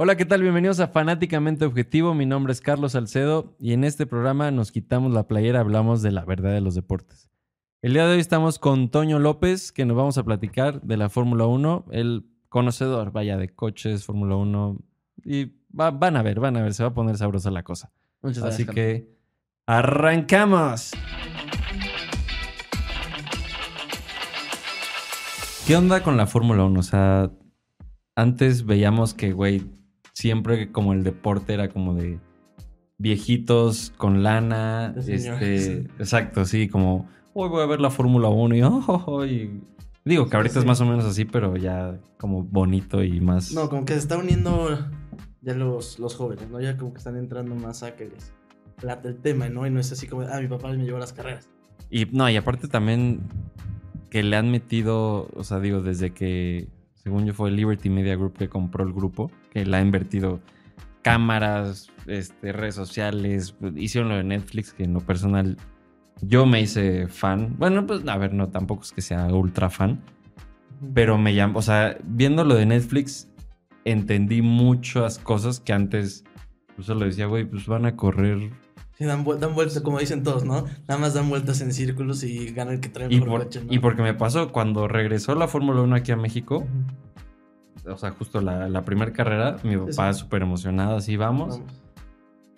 Hola, 0.00 0.16
¿qué 0.16 0.24
tal? 0.24 0.42
Bienvenidos 0.42 0.78
a 0.78 0.86
Fanáticamente 0.86 1.64
Objetivo. 1.64 2.14
Mi 2.14 2.24
nombre 2.24 2.52
es 2.52 2.60
Carlos 2.60 2.92
Salcedo 2.92 3.56
y 3.58 3.72
en 3.72 3.82
este 3.82 4.06
programa 4.06 4.52
nos 4.52 4.70
quitamos 4.70 5.12
la 5.12 5.26
playera, 5.26 5.58
hablamos 5.58 6.02
de 6.02 6.12
la 6.12 6.24
verdad 6.24 6.52
de 6.52 6.60
los 6.60 6.76
deportes. 6.76 7.28
El 7.82 7.94
día 7.94 8.06
de 8.06 8.12
hoy 8.12 8.20
estamos 8.20 8.60
con 8.60 8.90
Toño 8.92 9.18
López, 9.18 9.72
que 9.72 9.84
nos 9.84 9.96
vamos 9.96 10.16
a 10.16 10.22
platicar 10.22 10.82
de 10.82 10.96
la 10.96 11.08
Fórmula 11.08 11.46
1, 11.46 11.86
el 11.90 12.30
conocedor, 12.48 13.10
vaya, 13.10 13.36
de 13.38 13.52
coches, 13.52 14.04
Fórmula 14.04 14.36
1. 14.36 14.78
Y 15.24 15.56
van 15.70 16.16
a 16.16 16.22
ver, 16.22 16.38
van 16.38 16.56
a 16.56 16.62
ver, 16.62 16.74
se 16.74 16.84
va 16.84 16.90
a 16.90 16.94
poner 16.94 17.18
sabrosa 17.18 17.50
la 17.50 17.64
cosa. 17.64 17.90
Muchas 18.22 18.44
gracias. 18.44 18.68
Así 18.68 18.72
que 18.72 19.16
arrancamos. 19.66 20.92
¿Qué 25.66 25.74
onda 25.74 26.04
con 26.04 26.16
la 26.16 26.28
Fórmula 26.28 26.62
1? 26.62 26.78
O 26.78 26.82
sea, 26.84 27.32
antes 28.14 28.64
veíamos 28.64 29.12
que, 29.12 29.32
güey, 29.32 29.76
siempre 30.18 30.72
como 30.72 30.92
el 30.94 31.04
deporte 31.04 31.54
era 31.54 31.68
como 31.68 31.94
de 31.94 32.18
viejitos 32.98 33.92
con 33.96 34.24
lana. 34.24 34.92
Este, 34.96 35.82
exacto, 35.98 36.44
sí, 36.44 36.68
como 36.68 37.08
hoy 37.34 37.48
voy 37.48 37.62
a 37.62 37.66
ver 37.66 37.80
la 37.80 37.90
Fórmula 37.90 38.28
1 38.28 38.56
y, 38.56 38.62
oh, 38.62 38.82
oh, 38.88 39.04
oh", 39.06 39.24
y- 39.24 39.60
digo 40.04 40.28
que 40.28 40.36
ahorita 40.36 40.54
Sí. 40.54 40.58
es 40.60 40.64
más 40.64 40.80
o 40.80 40.86
menos 40.86 41.04
así, 41.04 41.24
pero 41.24 41.56
ya 41.56 42.00
como 42.18 42.42
bonito 42.42 43.02
y 43.04 43.20
más. 43.20 43.52
No, 43.52 43.68
como 43.68 43.84
que 43.84 43.92
se 43.92 44.00
está 44.00 44.18
uniendo 44.18 44.76
ya 45.42 45.54
los, 45.54 46.00
los 46.00 46.16
jóvenes, 46.16 46.48
¿no? 46.50 46.60
Ya 46.60 46.76
como 46.76 46.92
que 46.92 46.98
están 46.98 47.16
entrando 47.16 47.54
más 47.54 47.84
a 47.84 47.94
que 47.94 48.06
les 48.06 48.32
late 48.82 49.08
el 49.08 49.16
tema, 49.18 49.48
¿no? 49.48 49.66
Y 49.66 49.70
no 49.70 49.78
es 49.78 49.92
así 49.92 50.08
como, 50.08 50.22
ah, 50.22 50.40
mi 50.40 50.48
papá 50.48 50.72
me 50.72 50.84
llevó 50.84 50.96
a 50.96 51.00
las 51.00 51.12
carreras. 51.12 51.48
Y 51.90 52.06
no, 52.06 52.28
y 52.28 52.36
aparte 52.36 52.66
también 52.66 53.20
que 54.10 54.24
le 54.24 54.34
han 54.36 54.50
metido, 54.50 55.28
o 55.36 55.44
sea, 55.44 55.60
digo, 55.60 55.80
desde 55.80 56.10
que, 56.12 56.66
según 57.08 57.24
yo, 57.24 57.32
fue 57.32 57.50
Liberty 57.50 57.88
Media 57.88 58.16
Group 58.16 58.34
que 58.34 58.50
compró 58.50 58.84
el 58.84 58.92
grupo, 58.92 59.30
que 59.50 59.64
le 59.64 59.74
ha 59.78 59.80
invertido 59.80 60.42
cámaras, 61.00 61.90
este, 62.06 62.52
redes 62.52 62.74
sociales, 62.74 63.56
hicieron 63.76 64.10
lo 64.10 64.16
de 64.16 64.24
Netflix, 64.24 64.74
que 64.74 64.84
en 64.84 64.92
lo 64.92 65.00
personal 65.00 65.56
yo 66.20 66.44
me 66.44 66.60
hice 66.60 67.08
fan. 67.08 67.56
Bueno, 67.58 67.86
pues 67.86 68.06
a 68.06 68.18
ver, 68.18 68.34
no, 68.34 68.50
tampoco 68.50 68.82
es 68.82 68.92
que 68.92 69.00
sea 69.00 69.26
ultra 69.28 69.70
fan, 69.70 70.02
pero 70.92 71.16
me 71.16 71.34
llamó, 71.34 71.60
o 71.60 71.62
sea, 71.62 71.96
viendo 72.04 72.44
lo 72.44 72.56
de 72.56 72.66
Netflix, 72.66 73.30
entendí 73.86 74.42
muchas 74.42 75.18
cosas 75.18 75.60
que 75.60 75.72
antes, 75.72 76.24
pues 76.76 76.88
solo 76.88 77.06
decía, 77.06 77.24
güey, 77.24 77.46
pues 77.46 77.66
van 77.66 77.86
a 77.86 77.96
correr 77.96 78.50
Sí, 78.98 79.04
dan, 79.04 79.24
dan 79.38 79.54
vueltas, 79.54 79.80
como 79.82 80.00
dicen 80.00 80.24
todos, 80.24 80.44
¿no? 80.44 80.64
Nada 80.88 81.00
más 81.00 81.14
dan 81.14 81.28
vueltas 81.30 81.60
en 81.60 81.72
círculos 81.72 82.24
y 82.24 82.50
gana 82.52 82.72
el 82.72 82.80
que 82.80 82.88
trae 82.88 83.06
Y, 83.08 83.20
mejor 83.20 83.28
por- 83.28 83.42
coche, 83.44 83.62
¿no? 83.64 83.72
y 83.72 83.78
porque 83.78 84.02
me 84.02 84.14
pasó 84.14 84.50
cuando 84.50 84.88
regresó 84.88 85.36
la 85.36 85.46
Fórmula 85.46 85.82
1 85.82 85.94
aquí 85.96 86.10
a 86.10 86.16
México, 86.16 86.66
Ujú. 87.84 87.92
o 87.92 87.96
sea, 87.96 88.10
justo 88.10 88.40
la, 88.40 88.68
la 88.68 88.84
primera 88.84 89.12
carrera, 89.12 89.56
mi 89.62 89.76
papá 89.76 90.12
súper 90.14 90.42
emocionado, 90.42 90.96
así 90.96 91.16
vamos. 91.16 91.60
Vamos. 91.60 91.74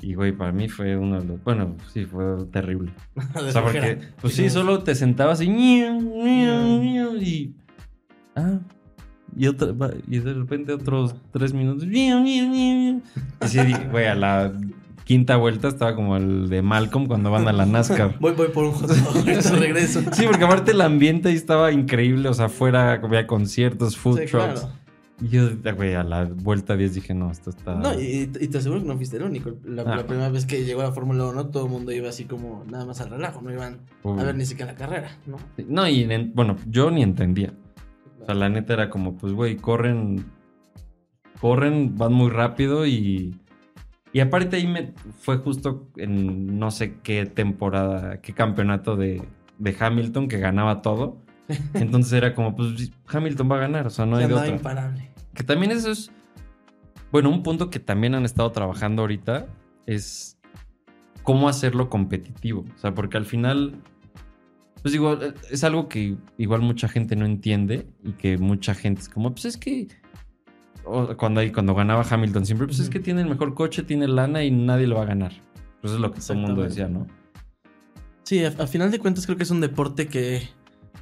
Y 0.02 0.14
güey, 0.14 0.32
para 0.32 0.50
mí 0.50 0.66
fue 0.70 0.96
uno 0.96 1.20
de 1.20 1.26
los. 1.26 1.44
Bueno, 1.44 1.76
sí, 1.92 2.06
fue 2.06 2.24
terrible. 2.50 2.90
O 3.34 3.50
sea, 3.50 3.62
porque, 3.62 3.98
pues 4.22 4.32
Sí, 4.34 4.48
solo 4.48 4.82
te 4.82 4.94
sentabas 4.94 5.42
y. 5.42 5.50
Y. 5.50 5.84
Ah. 8.34 8.60
Y, 9.36 9.46
otra, 9.46 9.68
y 10.08 10.18
de 10.20 10.32
repente 10.34 10.72
otros 10.72 11.14
tres 11.32 11.52
minutos. 11.52 11.84
Y 11.84 12.10
sí, 13.46 13.58
güey, 13.90 14.06
a 14.06 14.14
la 14.14 14.52
quinta 15.10 15.36
vuelta 15.36 15.66
estaba 15.66 15.96
como 15.96 16.16
el 16.16 16.48
de 16.48 16.62
Malcolm 16.62 17.08
cuando 17.08 17.32
van 17.32 17.48
a 17.48 17.52
la 17.52 17.66
NASCAR. 17.66 18.16
Voy, 18.20 18.32
voy 18.34 18.46
por 18.46 18.62
un 18.66 18.70
hot 18.74 18.88
dog, 18.88 19.24
regreso. 19.58 20.00
Sí, 20.12 20.24
porque 20.28 20.44
aparte 20.44 20.70
el 20.70 20.80
ambiente 20.80 21.30
ahí 21.30 21.34
estaba 21.34 21.72
increíble. 21.72 22.28
O 22.28 22.32
sea, 22.34 22.44
afuera 22.46 22.92
había 22.92 23.26
conciertos, 23.26 23.96
food 23.96 24.20
Sí, 24.20 24.26
trucks. 24.26 24.60
claro. 24.60 24.68
Y 25.20 25.28
yo, 25.30 25.48
güey, 25.76 25.94
a 25.96 26.04
la 26.04 26.26
vuelta 26.32 26.76
10 26.76 26.94
dije, 26.94 27.12
no, 27.12 27.28
esto 27.32 27.50
está. 27.50 27.74
No, 27.74 27.92
y, 28.00 28.30
y 28.40 28.46
te 28.46 28.58
aseguro 28.58 28.82
que 28.82 28.86
no 28.86 28.94
fuiste 28.96 29.16
el 29.16 29.24
único. 29.24 29.50
La, 29.64 29.82
Ah. 29.82 29.96
la 29.96 30.06
primera 30.06 30.28
vez 30.28 30.46
que 30.46 30.64
llegó 30.64 30.82
a 30.82 30.84
la 30.84 30.92
Fórmula 30.92 31.26
1, 31.26 31.48
todo 31.48 31.64
el 31.64 31.72
mundo 31.72 31.90
iba 31.90 32.08
así 32.08 32.24
como 32.26 32.64
nada 32.70 32.86
más 32.86 33.00
al 33.00 33.10
relajo, 33.10 33.42
no 33.42 33.52
iban 33.52 33.80
a 34.04 34.22
ver 34.22 34.36
ni 34.36 34.46
siquiera 34.46 34.70
la 34.72 34.78
carrera, 34.78 35.10
¿no? 35.26 35.38
No, 35.68 35.88
y 35.88 36.04
en- 36.04 36.32
bueno, 36.36 36.54
yo 36.68 36.92
ni 36.92 37.02
entendía. 37.02 37.52
O 38.22 38.26
sea, 38.26 38.36
la 38.36 38.48
neta 38.48 38.74
era 38.74 38.90
como, 38.90 39.16
pues, 39.18 39.32
güey, 39.32 39.56
corren. 39.56 40.24
Corren, 41.40 41.98
van 41.98 42.12
muy 42.12 42.30
rápido 42.30 42.86
y. 42.86 43.34
Y 44.12 44.20
aparte 44.20 44.56
ahí 44.56 44.66
me 44.66 44.92
fue 45.20 45.38
justo 45.38 45.88
en 45.96 46.58
no 46.58 46.70
sé 46.70 46.96
qué 47.02 47.26
temporada, 47.26 48.20
qué 48.20 48.32
campeonato 48.32 48.96
de, 48.96 49.22
de 49.58 49.76
Hamilton 49.78 50.28
que 50.28 50.38
ganaba 50.38 50.82
todo. 50.82 51.18
Entonces 51.74 52.12
era 52.12 52.34
como, 52.34 52.56
pues 52.56 52.90
Hamilton 53.06 53.50
va 53.50 53.56
a 53.56 53.60
ganar, 53.60 53.86
o 53.86 53.90
sea, 53.90 54.06
no 54.06 54.16
hay 54.16 54.26
de 54.26 54.34
otra. 54.34 54.48
imparable. 54.48 55.10
Que 55.34 55.44
también 55.44 55.72
eso 55.72 55.90
es. 55.90 56.10
Bueno, 57.12 57.30
un 57.30 57.42
punto 57.42 57.70
que 57.70 57.80
también 57.80 58.14
han 58.14 58.24
estado 58.24 58.50
trabajando 58.52 59.02
ahorita 59.02 59.46
es 59.86 60.38
cómo 61.22 61.48
hacerlo 61.48 61.88
competitivo. 61.88 62.64
O 62.74 62.78
sea, 62.78 62.94
porque 62.94 63.16
al 63.16 63.26
final. 63.26 63.80
Pues 64.82 64.92
digo, 64.92 65.18
es 65.50 65.62
algo 65.62 65.88
que 65.88 66.16
igual 66.38 66.62
mucha 66.62 66.88
gente 66.88 67.14
no 67.14 67.26
entiende 67.26 67.86
y 68.02 68.12
que 68.12 68.38
mucha 68.38 68.74
gente 68.74 69.02
es 69.02 69.08
como, 69.08 69.32
pues 69.32 69.44
es 69.44 69.56
que. 69.56 69.88
Cuando, 71.16 71.40
ahí- 71.40 71.52
cuando 71.52 71.74
ganaba 71.74 72.04
Hamilton 72.08 72.46
siempre, 72.46 72.66
pues 72.66 72.78
es 72.80 72.88
que 72.90 73.00
tiene 73.00 73.22
el 73.22 73.28
mejor 73.28 73.54
coche, 73.54 73.82
tiene 73.82 74.06
lana 74.08 74.42
y 74.44 74.50
nadie 74.50 74.86
lo 74.86 74.96
va 74.96 75.02
a 75.02 75.06
ganar. 75.06 75.32
Pues 75.80 75.94
es 75.94 76.00
lo 76.00 76.12
que 76.12 76.20
todo 76.20 76.32
el 76.34 76.38
mundo 76.40 76.62
decía, 76.62 76.88
¿no? 76.88 77.06
Sí, 78.24 78.44
a, 78.44 78.48
a 78.48 78.66
final 78.66 78.90
de 78.90 78.98
cuentas 78.98 79.24
creo 79.26 79.36
que 79.36 79.42
es 79.44 79.50
un 79.50 79.60
deporte 79.60 80.06
que, 80.06 80.42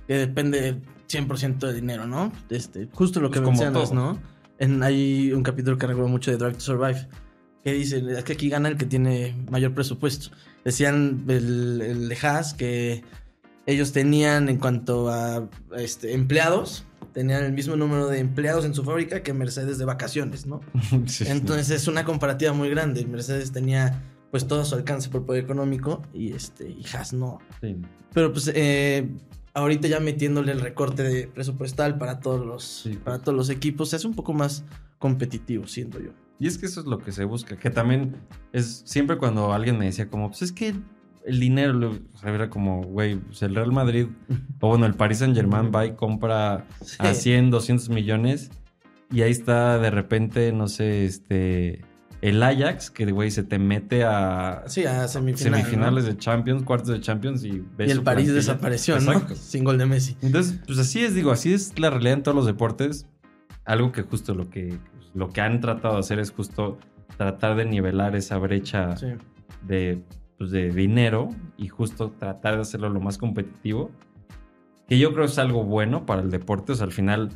que 0.07 0.15
depende 0.15 0.81
100% 1.09 1.59
de 1.59 1.75
dinero, 1.75 2.07
¿no? 2.07 2.33
Este, 2.49 2.89
justo 2.93 3.21
lo 3.21 3.31
que 3.31 3.41
Pues 3.41 3.51
mencionas. 3.59 3.93
¿no? 3.93 4.19
En, 4.59 4.83
hay 4.83 5.33
un 5.33 5.43
capítulo 5.43 5.77
que 5.79 5.87
recuerdo 5.87 6.09
mucho 6.09 6.31
de 6.31 6.37
Drive 6.37 6.55
to 6.55 6.61
Survive 6.61 7.07
que 7.65 7.73
dice, 7.73 8.03
es 8.17 8.25
que 8.25 8.33
aquí 8.35 8.49
gana 8.49 8.69
el 8.69 8.77
que 8.77 8.87
tiene 8.87 9.35
mayor 9.51 9.73
presupuesto. 9.75 10.31
Decían 10.65 11.25
el, 11.29 11.81
el 11.83 12.09
de 12.09 12.17
Haas 12.23 12.55
que 12.55 13.03
ellos 13.69 13.93
tenían 13.93 14.49
en 14.49 14.57
cuanto 14.57 15.11
a 15.11 15.47
este, 15.77 16.15
empleados, 16.15 16.87
tenían 17.13 17.45
el 17.45 17.53
mismo 17.53 17.77
número 17.77 18.07
de 18.09 18.19
empleados 18.19 18.65
en 18.65 18.75
su 18.75 18.83
fábrica 18.83 19.23
que 19.23 19.35
Mercedes 19.35 19.77
de 19.77 19.85
vacaciones, 19.85 20.47
¿no? 20.47 20.61
Sí. 21.07 21.25
Entonces 21.29 21.71
es 21.71 21.87
una 21.87 22.07
comparativa 22.07 22.55
muy 22.55 22.71
grande. 22.71 23.05
Mercedes 23.05 23.53
tenía 23.53 24.03
pues 24.31 24.47
todo 24.47 24.65
su 24.65 24.75
alcance 24.75 25.11
por 25.11 25.27
poder 25.27 25.45
económico 25.45 26.03
y 26.15 26.33
este 26.33 26.71
y 26.71 26.83
Haas 26.95 27.13
no. 27.13 27.41
Sí. 27.61 27.77
Pero 28.15 28.33
pues 28.33 28.51
eh, 28.55 29.07
ahorita 29.53 29.87
ya 29.87 30.01
metiéndole 30.01 30.53
el 30.53 30.61
recorte 30.61 31.03
de 31.03 31.29
presupuestal 31.29 31.99
para 31.99 32.21
todos 32.21 32.47
los 32.47 32.65
Sí, 32.65 32.89
pues. 32.91 33.01
para 33.01 33.19
todos 33.19 33.37
los 33.37 33.51
equipos 33.51 33.91
se 33.91 33.97
hace 33.97 34.07
un 34.07 34.15
poco 34.15 34.33
más 34.33 34.65
competitivo, 34.99 35.67
siento 35.67 36.01
yo. 36.01 36.13
Y 36.39 36.47
es 36.47 36.57
que 36.57 36.65
eso 36.65 36.81
es 36.81 36.87
lo 36.87 37.01
que 37.01 37.13
se 37.13 37.25
busca, 37.25 37.59
que 37.59 37.69
también 37.69 38.17
es 38.55 38.83
siempre 38.87 39.19
cuando 39.19 39.53
alguien 39.53 39.77
me 39.77 39.85
decía 39.85 40.09
como, 40.09 40.29
pues 40.29 40.41
es 40.41 40.53
que 40.53 40.75
el 41.27 41.41
dinero, 41.41 41.93
o 42.15 42.19
sea, 42.19 42.35
era 42.35 42.49
como, 42.51 42.83
güey, 42.83 43.17
pues 43.17 43.43
el 43.43 43.55
Real 43.55 43.73
Madrid, 43.73 44.07
o 44.61 44.69
bueno, 44.69 44.87
el 44.87 44.95
Paris 44.95 45.19
Saint 45.19 45.35
Germain 45.37 45.71
va 45.75 45.87
y 45.87 45.93
compra 45.95 46.65
a 46.99 47.15
100, 47.15 47.51
200 47.51 47.89
millones 47.91 48.51
y 49.13 49.23
ahí 49.23 49.31
está 49.31 49.79
de 49.79 49.91
repente, 49.91 50.53
no 50.53 50.69
sé, 50.69 51.05
este, 51.05 51.83
el 52.21 52.43
Ajax, 52.43 52.91
que 52.91 53.07
güey 53.13 53.31
se 53.31 53.43
te 53.45 53.59
mete 53.59 54.05
a 54.05 54.65
Sí, 54.67 54.85
a 54.85 55.07
semifinal, 55.09 55.61
semifinales 55.61 56.05
¿no? 56.05 56.11
de 56.11 56.17
Champions, 56.19 56.63
cuartos 56.65 56.89
de 56.89 57.01
Champions 57.01 57.45
y 57.45 57.63
ves 57.77 57.89
Y 57.89 57.93
el 57.93 58.03
París 58.03 58.27
plantilla. 58.27 58.33
desapareció, 58.35 58.95
Exacto. 58.97 59.27
¿no? 59.31 59.35
Sin 59.37 59.65
gol 59.65 59.79
de 59.79 59.87
Messi. 59.87 60.17
Entonces, 60.23 60.61
pues 60.67 60.79
así 60.79 61.05
es, 61.05 61.15
digo, 61.15 61.31
así 61.31 61.53
es 61.53 61.79
la 61.79 61.91
realidad 61.91 62.15
en 62.15 62.23
todos 62.25 62.35
los 62.37 62.47
deportes. 62.47 63.07
Algo 63.65 63.93
que 63.93 64.03
justo 64.03 64.35
lo 64.35 64.49
que, 64.51 64.79
lo 65.15 65.29
que 65.31 65.41
han 65.43 65.61
tratado 65.61 65.95
de 65.95 66.01
hacer 66.01 66.19
es 66.19 66.31
justo 66.33 66.79
tratar 67.17 67.57
de 67.57 67.65
nivelar 67.67 68.17
esa 68.17 68.37
brecha 68.39 68.97
Sí. 68.97 69.07
de, 69.67 70.03
pues, 70.39 70.51
de 70.51 70.71
dinero 70.71 71.29
y 71.57 71.69
justo 71.69 72.11
tratar 72.19 72.55
de 72.57 72.63
hacerlo 72.63 72.89
lo 72.89 73.01
más 73.01 73.19
competitivo. 73.19 73.91
Que 74.89 74.99
yo 74.99 75.13
creo 75.13 75.27
es 75.27 75.39
algo 75.39 75.65
bueno 75.65 76.07
para 76.07 76.23
el 76.23 76.31
deporte. 76.31 76.73
O 76.73 76.75
sea, 76.75 76.87
al 76.87 76.93
final, 76.93 77.31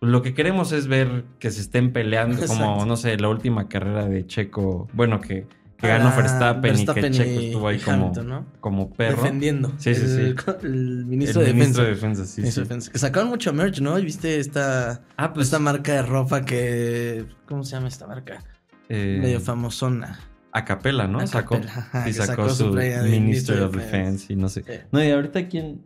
lo 0.00 0.22
que 0.22 0.34
queremos 0.34 0.70
es 0.70 0.86
ver 0.86 1.24
que 1.40 1.50
se 1.50 1.60
estén 1.60 1.92
peleando, 1.92 2.46
como, 2.46 2.86
no 2.86 2.96
sé, 2.96 3.16
la 3.18 3.28
última 3.28 3.68
carrera 3.68 4.06
de 4.06 4.24
Checo. 4.26 4.86
Bueno, 4.92 5.20
que, 5.20 5.48
que 5.76 5.88
ganó 5.88 6.14
Verstappen, 6.16 6.62
Verstappen 6.62 7.06
y 7.06 7.18
que 7.18 7.24
Checo 7.24 7.40
estuvo 7.40 7.66
ahí 7.68 7.78
como, 7.80 8.12
como 8.60 8.90
perro. 8.92 9.22
Defendiendo. 9.22 9.72
Sí, 9.78 9.92
sí, 9.96 10.02
el, 10.02 10.08
sí. 10.08 10.46
El 10.62 10.70
El 10.70 11.04
ministro 11.06 11.42
de 11.42 11.52
ministro 11.52 11.82
Defensa. 11.82 11.82
de 11.82 11.88
Defensa, 11.88 12.24
sí, 12.26 12.40
Ministro 12.42 12.62
sí. 12.62 12.68
de 12.68 12.74
Defensa. 12.74 12.92
Que 12.92 12.98
sacaron 13.00 13.28
mucho 13.28 13.52
merch, 13.52 13.80
¿no? 13.80 13.98
¿Y 13.98 14.04
¿Viste 14.04 14.38
esta, 14.38 15.02
Ah, 15.16 15.32
pues 15.32 15.48
esta 15.48 15.58
marca 15.58 15.94
de 15.94 16.02
ropa 16.02 16.42
que... 16.44 17.24
¿Cómo 17.46 17.64
se 17.64 17.72
llama 17.74 17.88
esta 17.88 18.06
marca? 18.06 18.44
eh, 18.88 19.18
Medio 19.20 19.40
famosona. 19.40 20.20
A 20.58 20.64
capela, 20.64 21.06
¿no? 21.08 21.20
A 21.20 21.26
Sacó, 21.26 21.56
capela, 21.60 22.04
sí, 22.06 22.12
sacó, 22.12 22.48
sacó 22.48 22.50
su 22.50 22.66
Minister 22.72 23.10
Minister 23.20 23.60
of 23.62 23.74
Defense 23.76 24.32
y 24.32 24.36
no 24.36 24.48
sé. 24.48 24.62
Sí. 24.66 24.72
No, 24.92 25.02
y 25.04 25.10
ahorita 25.10 25.48
quién, 25.48 25.84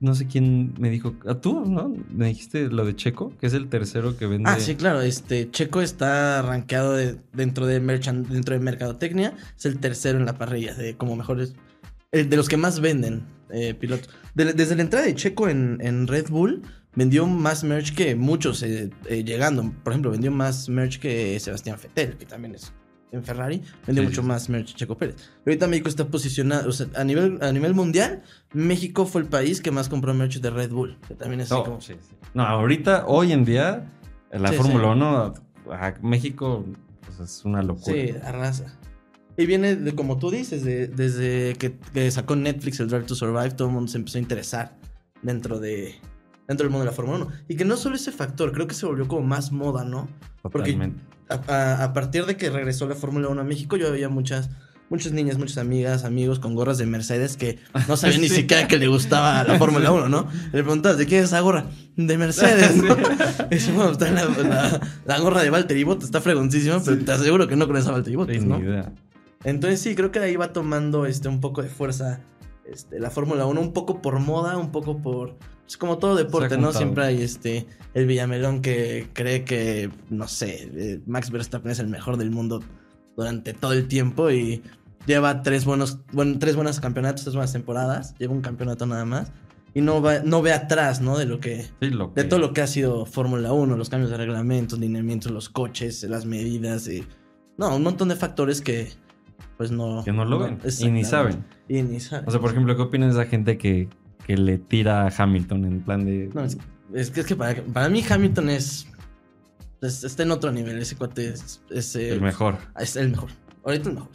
no 0.00 0.14
sé 0.14 0.26
quién 0.26 0.74
me 0.78 0.90
dijo, 0.90 1.14
a 1.26 1.34
tú, 1.36 1.64
¿no? 1.64 1.94
Me 2.10 2.26
dijiste 2.26 2.68
lo 2.68 2.84
de 2.84 2.94
Checo, 2.96 3.32
que 3.38 3.46
es 3.46 3.54
el 3.54 3.68
tercero 3.68 4.16
que 4.16 4.26
vende. 4.26 4.50
Ah, 4.50 4.58
sí, 4.60 4.74
claro. 4.74 5.00
Este 5.00 5.50
Checo 5.50 5.80
está 5.80 6.42
rankeado 6.42 6.94
de- 6.94 7.16
dentro 7.32 7.66
de 7.66 7.80
dentro 7.80 8.54
de 8.54 8.60
mercadotecnia. 8.60 9.34
Es 9.56 9.64
el 9.66 9.78
tercero 9.78 10.18
en 10.18 10.26
la 10.26 10.36
parrilla 10.36 10.74
de 10.74 10.96
como 10.96 11.16
mejores. 11.16 11.54
el 12.12 12.28
de 12.28 12.36
los 12.36 12.48
que 12.48 12.56
más 12.56 12.80
venden 12.80 13.24
eh, 13.50 13.74
pilotos. 13.74 14.08
De- 14.34 14.52
desde 14.52 14.76
la 14.76 14.82
entrada 14.82 15.06
de 15.06 15.14
Checo 15.14 15.48
en, 15.48 15.78
en 15.80 16.06
Red 16.06 16.28
Bull, 16.28 16.62
vendió 16.96 17.26
más 17.26 17.64
merch 17.64 17.94
que 17.94 18.14
muchos 18.14 18.62
eh, 18.62 18.90
eh, 19.08 19.24
llegando. 19.24 19.72
Por 19.82 19.92
ejemplo, 19.92 20.10
vendió 20.10 20.30
más 20.30 20.68
merch 20.68 20.98
que 20.98 21.38
Sebastián 21.40 21.76
Vettel, 21.82 22.16
que 22.16 22.26
también 22.26 22.54
es 22.54 22.72
en 23.12 23.22
Ferrari. 23.22 23.62
Vendió 23.86 24.02
Sí, 24.02 24.08
mucho 24.08 24.22
sí, 24.22 24.28
más 24.28 24.48
merch 24.48 24.74
Checo 24.74 24.96
Pérez. 24.96 25.16
Ahorita 25.46 25.66
México 25.68 25.88
está 25.88 26.06
posicionado, 26.08 26.68
o 26.68 26.72
sea, 26.72 26.86
a 26.96 27.04
nivel, 27.04 27.38
a 27.42 27.52
nivel 27.52 27.74
mundial, 27.74 28.22
México 28.52 29.06
fue 29.06 29.20
el 29.22 29.28
país 29.28 29.60
que 29.60 29.70
más 29.70 29.88
compró 29.88 30.12
merch 30.14 30.40
de 30.40 30.50
Red 30.50 30.70
Bull. 30.70 30.98
Que 31.06 31.14
también 31.14 31.40
es 31.40 31.52
así 31.52 31.60
No, 31.60 31.64
como... 31.64 31.80
sí. 31.80 31.94
No, 32.34 32.42
ahorita, 32.44 33.04
hoy 33.06 33.32
en 33.32 33.44
día, 33.44 33.90
la 34.32 34.48
Sí, 34.50 34.56
Fórmula 34.56 34.84
sí. 34.84 34.90
1, 34.90 35.34
a 35.72 35.94
México, 36.02 36.64
pues 37.06 37.20
es 37.20 37.44
una 37.44 37.62
locura. 37.62 37.94
Sí, 37.96 38.10
arrasa. 38.22 38.78
Y 39.36 39.46
viene 39.46 39.74
de, 39.76 39.94
como 39.94 40.18
tú 40.18 40.30
dices, 40.30 40.64
de- 40.64 40.86
desde 40.88 41.54
que, 41.54 41.76
que 41.92 42.10
sacó 42.10 42.36
Netflix 42.36 42.78
el 42.80 42.88
Drive 42.88 43.04
to 43.04 43.14
Survive, 43.14 43.50
todo 43.50 43.68
el 43.68 43.74
mundo 43.74 43.90
se 43.90 43.98
empezó 43.98 44.18
a 44.18 44.20
interesar 44.20 44.76
dentro 45.22 45.58
de 45.60 45.94
dentro 46.46 46.64
del 46.64 46.70
mundo 46.72 46.84
de 46.84 46.90
la 46.90 46.94
Fórmula 46.94 47.24
1. 47.24 47.28
Y 47.48 47.56
que 47.56 47.64
no 47.64 47.76
solo 47.76 47.96
ese 47.96 48.12
factor, 48.12 48.52
creo 48.52 48.66
que 48.66 48.74
se 48.74 48.84
volvió 48.86 49.08
como 49.08 49.22
más 49.26 49.50
moda, 49.50 49.84
¿no? 49.84 50.08
porque- 50.42 50.58
Totalmente. 50.72 51.00
A, 51.02 51.13
a- 51.28 51.82
a 51.84 51.92
partir 51.92 52.26
de 52.26 52.36
que 52.36 52.50
regresó 52.50 52.86
la 52.88 52.94
Fórmula 52.94 53.28
1 53.28 53.40
a 53.40 53.44
México, 53.44 53.76
yo 53.76 53.90
veía 53.90 54.08
muchas, 54.08 54.50
muchas 54.90 55.12
niñas, 55.12 55.38
muchas 55.38 55.58
amigas, 55.58 56.04
amigos 56.04 56.38
con 56.38 56.54
gorras 56.54 56.78
de 56.78 56.86
Mercedes 56.86 57.36
que 57.36 57.58
no 57.88 57.96
sabían 57.96 58.20
ni 58.20 58.28
Sí. 58.28 58.36
siquiera 58.36 58.68
que 58.68 58.78
le 58.78 58.86
gustaba 58.88 59.42
la 59.44 59.58
Fórmula 59.58 59.90
1, 59.90 60.08
¿no? 60.08 60.28
Le 60.52 60.62
preguntabas, 60.62 60.98
¿de 60.98 61.06
quién 61.06 61.20
es 61.20 61.26
esa 61.26 61.40
gorra? 61.40 61.66
De 61.96 62.18
Mercedes, 62.18 62.76
¿no? 62.76 62.96
Y 63.50 63.54
dice, 63.54 63.72
bueno, 63.72 63.92
está 63.92 64.08
en 64.08 64.14
la, 64.16 64.24
la- 64.26 64.80
la 65.06 65.18
gorra 65.20 65.42
de 65.42 65.50
Valtteri 65.50 65.84
Bottas, 65.84 66.04
está 66.06 66.20
fregoncísima, 66.20 66.80
pero 66.84 66.98
te 67.04 67.12
aseguro 67.12 67.48
que 67.48 67.56
no 67.56 67.66
con 67.66 67.76
esa 67.76 67.92
Valtteri 67.92 68.16
Bottas, 68.16 68.36
Sí, 68.36 68.44
¿no? 68.46 68.58
ni 68.58 68.64
idea. 68.66 68.92
Entonces 69.44 69.80
sí, 69.80 69.94
creo 69.94 70.10
que 70.10 70.18
ahí 70.20 70.36
va 70.36 70.52
tomando 70.52 71.04
este, 71.06 71.28
un 71.28 71.40
poco 71.40 71.62
de 71.62 71.68
fuerza 71.68 72.20
este, 72.70 72.98
la 72.98 73.10
Fórmula 73.10 73.44
1, 73.46 73.60
un 73.60 73.72
poco 73.74 74.00
por 74.00 74.18
moda, 74.20 74.56
un 74.56 74.70
poco 74.72 75.02
por... 75.02 75.36
Es 75.66 75.76
como 75.76 75.98
todo 75.98 76.14
deporte, 76.14 76.58
¿no? 76.58 76.72
Siempre 76.72 77.04
hay 77.04 77.22
este 77.22 77.66
el 77.94 78.06
Villamelón 78.06 78.60
que 78.60 79.08
cree 79.12 79.44
que, 79.44 79.90
no 80.10 80.28
sé, 80.28 80.70
eh, 80.74 81.00
Max 81.06 81.30
Verstappen 81.30 81.70
es 81.70 81.78
el 81.78 81.88
mejor 81.88 82.16
del 82.16 82.30
mundo 82.30 82.62
durante 83.16 83.54
todo 83.54 83.72
el 83.72 83.86
tiempo 83.86 84.30
y 84.30 84.62
lleva 85.06 85.42
tres 85.42 85.64
buenos, 85.64 86.00
bueno, 86.12 86.38
tres 86.38 86.56
buenos 86.56 86.80
campeonatos, 86.80 87.22
tres 87.22 87.34
buenas 87.34 87.52
temporadas, 87.52 88.14
lleva 88.18 88.34
un 88.34 88.42
campeonato 88.42 88.86
nada 88.86 89.04
más 89.04 89.32
y 89.74 89.80
no, 89.80 90.00
va, 90.00 90.20
no 90.20 90.40
ve 90.40 90.52
atrás, 90.52 91.00
¿no? 91.00 91.18
De 91.18 91.26
lo 91.26 91.40
que... 91.40 91.64
Sí, 91.80 91.90
lo 91.90 92.12
De 92.14 92.24
todo 92.24 92.38
lo 92.38 92.52
que 92.52 92.62
ha 92.62 92.66
sido 92.66 93.06
Fórmula 93.06 93.52
1, 93.52 93.76
los 93.76 93.90
cambios 93.90 94.10
de 94.10 94.16
reglamentos, 94.16 94.78
lineamientos, 94.78 95.32
los 95.32 95.48
coches, 95.48 96.04
las 96.04 96.26
medidas, 96.26 96.86
y, 96.86 97.04
no, 97.58 97.74
un 97.74 97.82
montón 97.82 98.08
de 98.08 98.16
factores 98.16 98.60
que 98.60 98.88
pues 99.56 99.72
no... 99.72 100.02
Que 100.04 100.12
no 100.12 100.24
lo 100.24 100.38
ven. 100.38 100.58
Y 100.78 100.90
ni 100.90 101.04
saben. 101.04 101.44
Y 101.68 101.82
ni 101.82 101.98
saben. 101.98 102.26
O 102.28 102.30
sea, 102.30 102.40
por 102.40 102.50
ejemplo, 102.50 102.76
¿qué 102.76 102.82
opinas 102.82 103.14
de 103.14 103.20
esa 103.20 103.28
gente 103.28 103.58
que, 103.58 103.88
que 104.26 104.36
le 104.36 104.58
tira 104.58 105.06
a 105.06 105.12
Hamilton 105.16 105.64
en 105.64 105.80
plan 105.82 106.04
de. 106.04 106.30
No, 106.34 106.44
es, 106.44 106.56
es 106.92 107.10
que, 107.10 107.20
es 107.20 107.26
que 107.26 107.36
para, 107.36 107.62
para 107.62 107.88
mí 107.88 108.02
Hamilton 108.08 108.50
es, 108.50 108.86
es- 109.82 110.04
Está 110.04 110.22
en 110.22 110.30
otro 110.30 110.50
nivel. 110.52 110.78
Ese 110.78 110.96
cuate 110.96 111.28
es, 111.28 111.62
es, 111.70 111.94
eh, 111.96 112.10
el 112.10 112.20
mejor. 112.20 112.56
es 112.78 112.96
el 112.96 113.10
mejor. 113.10 113.30
Ahorita 113.64 113.88
el 113.88 113.94
mejor. 113.96 114.10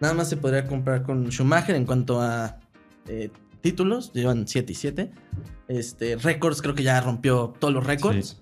Nada 0.00 0.14
más 0.14 0.28
se 0.28 0.36
podría 0.36 0.66
comprar 0.66 1.02
con 1.02 1.30
Schumacher 1.30 1.74
en 1.76 1.84
cuanto 1.84 2.20
a 2.20 2.58
eh, 3.06 3.30
títulos. 3.60 4.12
Llevan 4.12 4.46
7 4.48 4.72
y 4.72 4.74
7. 4.74 5.10
Este, 5.68 6.16
récords, 6.16 6.62
creo 6.62 6.74
que 6.74 6.82
ya 6.82 7.00
rompió 7.00 7.54
todos 7.58 7.72
los 7.74 7.86
récords. 7.86 8.40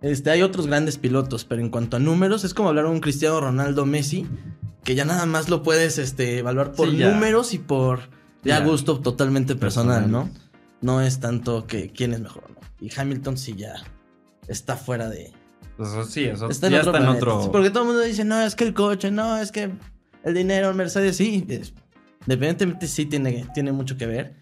Este, 0.00 0.30
hay 0.30 0.42
otros 0.42 0.66
grandes 0.66 0.98
pilotos, 0.98 1.44
pero 1.44 1.60
en 1.62 1.70
cuanto 1.70 1.96
a 1.96 2.00
números, 2.00 2.44
es 2.44 2.52
como 2.54 2.68
hablar 2.68 2.84
de 2.84 2.90
un 2.90 3.00
Cristiano 3.00 3.40
Ronaldo 3.40 3.84
Messi, 3.86 4.26
que 4.84 4.94
ya 4.94 5.04
nada 5.04 5.24
más 5.26 5.48
lo 5.48 5.62
puedes 5.62 5.98
este, 5.98 6.38
evaluar 6.38 6.72
por 6.72 6.90
Sí, 6.90 6.96
números 6.98 7.52
y 7.54 7.58
por 7.58 8.00
ya 8.44 8.60
gusto 8.60 9.00
totalmente 9.00 9.54
personal, 9.56 10.02
Personal. 10.04 10.10
¿no? 10.26 10.48
No 10.80 11.00
es 11.00 11.20
tanto 11.20 11.66
que 11.66 11.90
quién 11.90 12.12
es 12.14 12.20
mejor, 12.20 12.50
¿no? 12.50 12.60
Y 12.80 12.90
Hamilton 12.96 13.36
sí 13.36 13.54
ya 13.56 13.74
está 14.46 14.76
fuera 14.76 15.08
de... 15.08 15.32
Sea, 15.78 16.04
sí, 16.04 16.24
eso 16.24 16.48
Está 16.48 16.66
en 16.68 16.72
ya 16.74 16.80
otro 16.80 16.92
está 16.92 17.02
en 17.04 17.16
otro. 17.16 17.42
Sí, 17.42 17.48
porque 17.52 17.70
todo 17.70 17.82
el 17.84 17.88
mundo 17.88 18.02
dice, 18.02 18.24
no, 18.24 18.40
es 18.42 18.54
que 18.56 18.64
el 18.64 18.74
coche, 18.74 19.10
no, 19.10 19.36
es 19.38 19.52
que 19.52 19.70
el 20.24 20.34
dinero, 20.34 20.68
el 20.70 20.74
Mercedes, 20.76 21.16
sí. 21.16 21.44
es- 21.48 21.72
Independientemente 22.22 22.86
sí 22.88 23.06
tiene, 23.06 23.46
tiene 23.54 23.72
mucho 23.72 23.96
que 23.96 24.06
ver. 24.06 24.34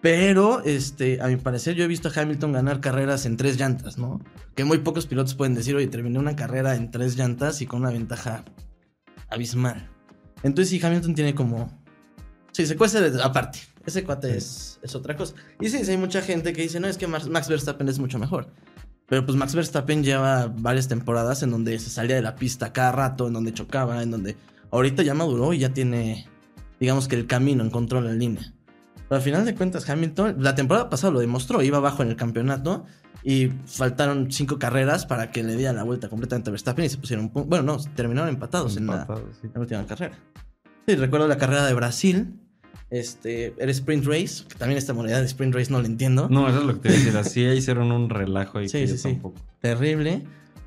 Pero, 0.00 0.62
este, 0.64 1.22
a 1.22 1.28
mi 1.28 1.36
parecer, 1.36 1.74
yo 1.74 1.84
he 1.84 1.86
visto 1.86 2.08
a 2.08 2.20
Hamilton 2.20 2.52
ganar 2.52 2.80
carreras 2.80 3.24
en 3.24 3.36
tres 3.38 3.58
llantas, 3.58 3.96
¿no? 3.96 4.20
Que 4.54 4.64
muy 4.64 4.78
pocos 4.78 5.06
pilotos 5.06 5.34
pueden 5.34 5.54
decir, 5.54 5.74
oye, 5.74 5.86
terminé 5.86 6.18
una 6.18 6.36
carrera 6.36 6.74
en 6.76 6.90
tres 6.90 7.16
llantas 7.16 7.62
y 7.62 7.66
con 7.66 7.80
una 7.80 7.90
ventaja 7.90 8.44
abismal. 9.30 9.88
Entonces, 10.42 10.68
sí, 10.70 10.84
Hamilton 10.84 11.14
tiene 11.14 11.34
como. 11.34 11.83
Sí, 12.54 12.64
se 12.66 12.76
cuesta 12.76 13.00
de- 13.00 13.22
aparte. 13.22 13.58
Ese 13.84 14.02
cuate 14.04 14.36
es, 14.36 14.78
es 14.82 14.94
otra 14.94 15.14
cosa. 15.16 15.34
Y 15.60 15.68
sí, 15.68 15.84
sí, 15.84 15.90
hay 15.90 15.98
mucha 15.98 16.22
gente 16.22 16.52
que 16.54 16.62
dice, 16.62 16.80
no, 16.80 16.86
es 16.86 16.96
que 16.96 17.06
Max 17.06 17.48
Verstappen 17.48 17.88
es 17.88 17.98
mucho 17.98 18.18
mejor. 18.18 18.48
Pero 19.06 19.26
pues 19.26 19.36
Max 19.36 19.54
Verstappen 19.54 20.02
lleva 20.02 20.46
varias 20.46 20.88
temporadas 20.88 21.42
en 21.42 21.50
donde 21.50 21.78
se 21.78 21.90
salía 21.90 22.16
de 22.16 22.22
la 22.22 22.36
pista 22.36 22.72
cada 22.72 22.92
rato, 22.92 23.26
en 23.26 23.34
donde 23.34 23.52
chocaba, 23.52 24.02
en 24.02 24.10
donde 24.10 24.36
ahorita 24.70 25.02
ya 25.02 25.12
maduró 25.12 25.52
y 25.52 25.58
ya 25.58 25.68
tiene, 25.74 26.26
digamos 26.80 27.08
que 27.08 27.16
el 27.16 27.26
camino, 27.26 27.62
encontró 27.62 28.00
la 28.00 28.12
línea. 28.12 28.54
Pero 28.94 29.16
al 29.16 29.20
final 29.22 29.44
de 29.44 29.54
cuentas, 29.54 29.90
Hamilton, 29.90 30.36
la 30.38 30.54
temporada 30.54 30.88
pasada 30.88 31.12
lo 31.12 31.20
demostró, 31.20 31.60
iba 31.62 31.76
abajo 31.76 32.02
en 32.02 32.08
el 32.08 32.16
campeonato 32.16 32.86
y 33.22 33.48
faltaron 33.66 34.32
cinco 34.32 34.58
carreras 34.58 35.04
para 35.04 35.30
que 35.30 35.42
le 35.42 35.56
diera 35.56 35.74
la 35.74 35.82
vuelta 35.82 36.08
completamente 36.08 36.48
a 36.48 36.52
Verstappen 36.52 36.86
y 36.86 36.88
se 36.88 36.96
pusieron, 36.96 37.30
pu- 37.30 37.44
bueno, 37.46 37.64
no, 37.64 37.76
terminaron 37.94 38.30
empatados 38.30 38.78
en 38.78 38.86
la, 38.86 39.06
sí. 39.42 39.48
la 39.52 39.60
última 39.60 39.84
carrera. 39.86 40.18
Sí, 40.88 40.94
recuerdo 40.96 41.28
la 41.28 41.36
carrera 41.36 41.66
de 41.66 41.74
Brasil, 41.74 42.40
este, 42.98 43.54
era 43.58 43.70
sprint 43.70 44.04
race, 44.06 44.44
que 44.48 44.54
también 44.56 44.78
esta 44.78 44.92
modalidad 44.92 45.20
de 45.20 45.26
sprint 45.26 45.54
race 45.54 45.70
no 45.72 45.80
la 45.80 45.86
entiendo. 45.86 46.28
No, 46.30 46.48
eso 46.48 46.60
es 46.60 46.64
lo 46.66 46.80
que 46.80 46.88
te 46.88 46.94
iba 46.94 46.96
a 46.96 47.00
decir. 47.04 47.16
Así 47.16 47.58
hicieron 47.58 47.90
un 47.92 48.10
relajo 48.10 48.60
y 48.60 48.68
Sí, 48.68 48.78
que 48.80 48.86
sí, 48.86 48.92
yo 48.92 48.98
sí. 48.98 49.08
tampoco. 49.14 49.40
terrible. 49.60 50.22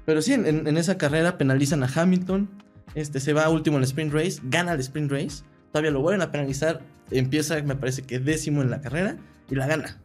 Pero 0.06 0.22
sí, 0.22 0.34
en, 0.34 0.46
en 0.68 0.78
esa 0.78 0.98
carrera 0.98 1.38
penalizan 1.38 1.84
a 1.84 1.90
Hamilton. 1.94 2.50
Este 2.96 3.20
se 3.20 3.34
va 3.34 3.50
último 3.50 3.78
en 3.78 3.84
el 3.84 3.88
sprint 3.90 4.14
race, 4.14 4.40
gana 4.44 4.72
el 4.74 4.80
sprint 4.80 5.12
race. 5.12 5.44
Todavía 5.72 5.92
lo 5.92 6.00
vuelven 6.02 6.22
a 6.22 6.32
penalizar. 6.32 6.82
Empieza, 7.12 7.62
me 7.62 7.76
parece 7.76 8.02
que 8.04 8.18
décimo 8.20 8.62
en 8.62 8.72
la 8.72 8.82
carrera 8.82 9.18
y 9.50 9.56
la 9.56 9.68
gana. 9.68 10.02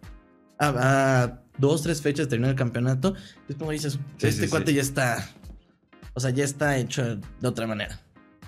A, 0.58 1.22
a 1.22 1.40
dos, 1.58 1.82
tres 1.82 2.02
fechas 2.02 2.26
de 2.26 2.30
terminar 2.30 2.50
el 2.50 2.56
campeonato. 2.56 3.14
Es 3.48 3.56
como 3.56 3.70
dices, 3.70 3.98
este 4.20 4.48
cuate 4.48 4.74
ya 4.74 4.82
está. 4.82 5.28
O 6.14 6.20
sea, 6.20 6.30
ya 6.30 6.44
está 6.44 6.76
hecho 6.76 7.16
de 7.16 7.48
otra 7.48 7.66
manera. 7.66 7.98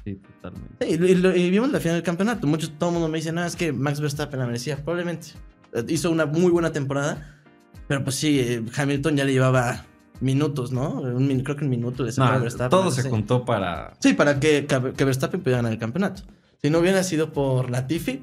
Sí, 0.05 0.21
totalmente. 0.43 0.87
Sí, 0.87 0.93
y, 0.95 1.15
lo- 1.15 1.33
vimos 1.33 1.73
la 1.73 1.81
final 1.81 1.97
del 1.97 2.03
campeonato. 2.05 2.47
Muchos, 2.47 2.73
todo 2.79 2.91
el 2.91 2.95
mundo 2.95 3.09
me 3.09 3.19
dice, 3.19 3.33
no, 3.33 3.45
es 3.45 3.57
que 3.57 3.73
Max 3.73 4.01
Verstappen 4.01 4.39
la 4.39 4.47
merecía. 4.47 4.77
Probablemente. 4.77 5.29
Eh, 5.73 5.85
Hizo 5.89 6.11
una 6.11 6.27
muy 6.27 6.51
buena 6.51 6.73
temporada. 6.73 7.41
Pero 7.89 8.03
pues 8.05 8.17
sí, 8.17 8.39
eh, 8.41 8.63
Hamilton 8.77 9.17
ya 9.17 9.25
le 9.25 9.33
llevaba 9.33 9.85
minutos, 10.21 10.73
¿no? 10.73 11.01
Un 11.01 11.41
creo 11.41 11.57
que 11.57 11.65
un 11.65 11.71
minuto 11.71 12.03
le 12.05 12.13
No, 12.17 12.41
Verstappen. 12.41 12.71
todo 12.71 12.91
se 12.91 13.01
así. 13.01 13.11
juntó 13.11 13.45
para. 13.45 13.95
Sí, 14.01 14.13
para 14.15 14.39
que, 14.41 14.67
que 14.67 15.05
Verstappen 15.05 15.41
pudiera 15.41 15.59
ganar 15.59 15.73
el 15.73 15.79
campeonato. 15.79 16.23
Si 16.63 16.71
no 16.71 16.79
hubiera 16.79 17.03
sido 17.03 17.33
por 17.33 17.71
Latifi, 17.71 18.23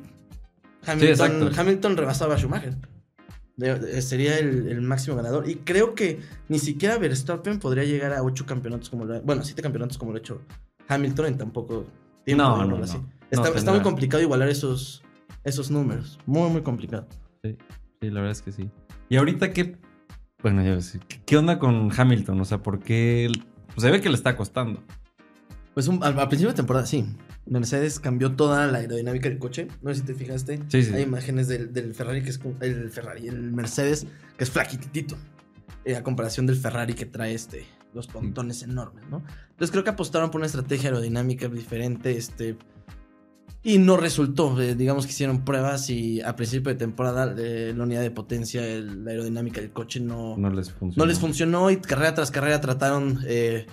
Hamilton. 0.85 1.51
Hamilton 1.57 1.97
rebasaba 1.97 2.35
a 2.35 2.37
Schumacher. 2.37 2.75
De- 3.57 3.77
de- 3.77 4.01
sería 4.01 4.39
el, 4.39 4.67
el 4.67 4.81
máximo 4.81 5.15
ganador. 5.15 5.47
Y 5.49 5.55
creo 5.57 5.93
que 5.93 6.19
ni 6.47 6.57
siquiera 6.57 6.97
Verstappen 6.97 7.59
podría 7.59 7.83
llegar 7.83 8.13
a 8.13 8.23
ocho 8.23 8.45
campeonatos 8.45 8.89
como 8.89 9.05
lo 9.05 9.21
Bueno, 9.21 9.43
siete 9.43 9.61
campeonatos 9.61 9.97
como 9.99 10.11
lo 10.11 10.17
ha 10.17 10.19
hecho 10.19 10.41
Hamilton 10.93 11.25
en 11.27 11.37
tan 11.37 11.51
poco 11.51 11.85
tiempo. 12.25 12.43
No, 12.43 12.65
no, 12.65 12.83
así. 12.83 12.97
no. 12.97 13.45
Está, 13.55 13.71
muy 13.71 13.81
complicado 13.81 14.21
igualar 14.21 14.49
esos, 14.49 15.03
esos 15.43 15.71
números. 15.71 16.19
Muy, 16.25 16.49
muy 16.49 16.61
complicado. 16.61 17.07
Sí, 17.43 17.57
sí, 18.01 18.09
la 18.09 18.15
verdad 18.21 18.31
es 18.31 18.41
que 18.41 18.51
sí. 18.51 18.69
Y 19.09 19.15
ahorita, 19.17 19.53
¿qué. 19.53 19.77
Bueno, 20.41 20.63
ya 20.63 20.75
ves, 20.75 20.99
¿qué- 21.07 21.21
¿qué 21.25 21.37
onda 21.37 21.59
con 21.59 21.89
Hamilton? 21.95 22.41
O 22.41 22.45
sea, 22.45 22.61
¿por 22.63 22.79
qué? 22.79 23.29
pues 23.67 23.83
se 23.83 23.91
ve 23.91 24.01
que 24.01 24.09
le 24.09 24.15
está 24.15 24.35
costando. 24.35 24.83
Pues 25.73 25.87
un- 25.87 26.03
al, 26.03 26.19
al 26.19 26.27
principio 26.27 26.49
de 26.49 26.55
temporada, 26.57 26.85
sí. 26.85 27.05
Mercedes 27.45 27.99
cambió 27.99 28.33
toda 28.35 28.67
la 28.67 28.79
aerodinámica 28.79 29.29
del 29.29 29.39
coche. 29.39 29.67
No 29.81 29.93
sé 29.93 30.01
si 30.01 30.05
te 30.07 30.13
fijaste. 30.13 30.59
Sí, 30.67 30.83
sí. 30.83 30.93
Hay 30.93 31.03
imágenes 31.03 31.47
del, 31.47 31.71
del 31.73 31.93
Ferrari 31.95 32.21
que 32.21 32.29
es 32.31 32.37
como- 32.37 32.55
el 32.61 32.89
Ferrari, 32.89 33.27
el 33.27 33.51
Mercedes 33.53 34.05
que 34.37 34.43
es 34.43 34.51
flaquitito. 34.51 35.15
eh, 35.85 35.95
a 35.95 36.03
comparación 36.03 36.45
del 36.45 36.57
Ferrari 36.57 36.93
que 36.93 37.05
trae 37.05 37.33
este 37.33 37.65
los 37.93 38.07
pontones 38.07 38.63
enormes, 38.63 39.03
¿no? 39.09 39.23
Entonces 39.51 39.71
creo 39.71 39.83
que 39.83 39.89
apostaron 39.91 40.31
por 40.31 40.39
una 40.39 40.45
estrategia 40.47 40.89
aerodinámica 40.89 41.47
diferente, 41.47 42.15
este 42.17 42.57
y 43.63 43.77
no 43.77 43.95
resultó. 43.97 44.59
eh, 44.59 44.73
digamos 44.75 45.05
que 45.05 45.11
hicieron 45.11 45.43
pruebas 45.45 45.89
y 45.91 46.19
a 46.21 46.35
principio 46.35 46.71
de 46.71 46.79
temporada 46.79 47.35
eh, 47.37 47.73
la 47.77 47.83
unidad 47.83 48.01
de 48.01 48.09
potencia, 48.11 48.65
el- 48.65 49.03
la 49.05 49.11
aerodinámica 49.11 49.61
del 49.61 49.71
coche 49.71 49.99
no, 49.99 50.35
No 50.37 50.49
les 50.49 50.71
funcionó. 50.71 51.05
no 51.05 51.07
les 51.07 51.19
funcionó 51.19 51.69
y 51.69 51.77
carrera 51.77 52.15
tras 52.15 52.31
carrera 52.31 52.59
trataron, 52.59 53.19
eh, 53.27 53.67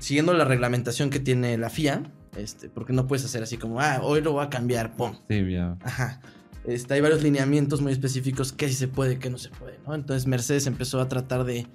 siguiendo 0.00 0.32
la 0.34 0.44
reglamentación 0.44 1.10
que 1.10 1.20
tiene 1.20 1.56
la 1.58 1.70
FIA, 1.70 2.02
este, 2.36 2.68
porque 2.68 2.92
no 2.92 3.06
puedes 3.06 3.24
hacer 3.24 3.42
así 3.42 3.56
como, 3.56 3.80
ah, 3.80 4.00
hoy 4.02 4.20
lo 4.20 4.32
voy 4.32 4.44
a 4.44 4.50
cambiar, 4.50 4.96
pum. 4.96 5.14
Sí, 5.28 5.52
ya. 5.52 5.76
Ajá. 5.82 6.20
Este, 6.64 6.94
hay 6.94 7.00
varios 7.00 7.22
lineamientos 7.22 7.80
muy 7.80 7.92
específicos 7.92 8.52
que 8.52 8.68
sí 8.68 8.74
se 8.74 8.88
puede, 8.88 9.18
que 9.20 9.30
no 9.30 9.38
se 9.38 9.50
puede, 9.50 9.78
¿no? 9.86 9.94
Entonces 9.94 10.26
Mercedes 10.26 10.66
empezó 10.66 11.00
a 11.00 11.06
tratar 11.08 11.44
de, 11.44 11.68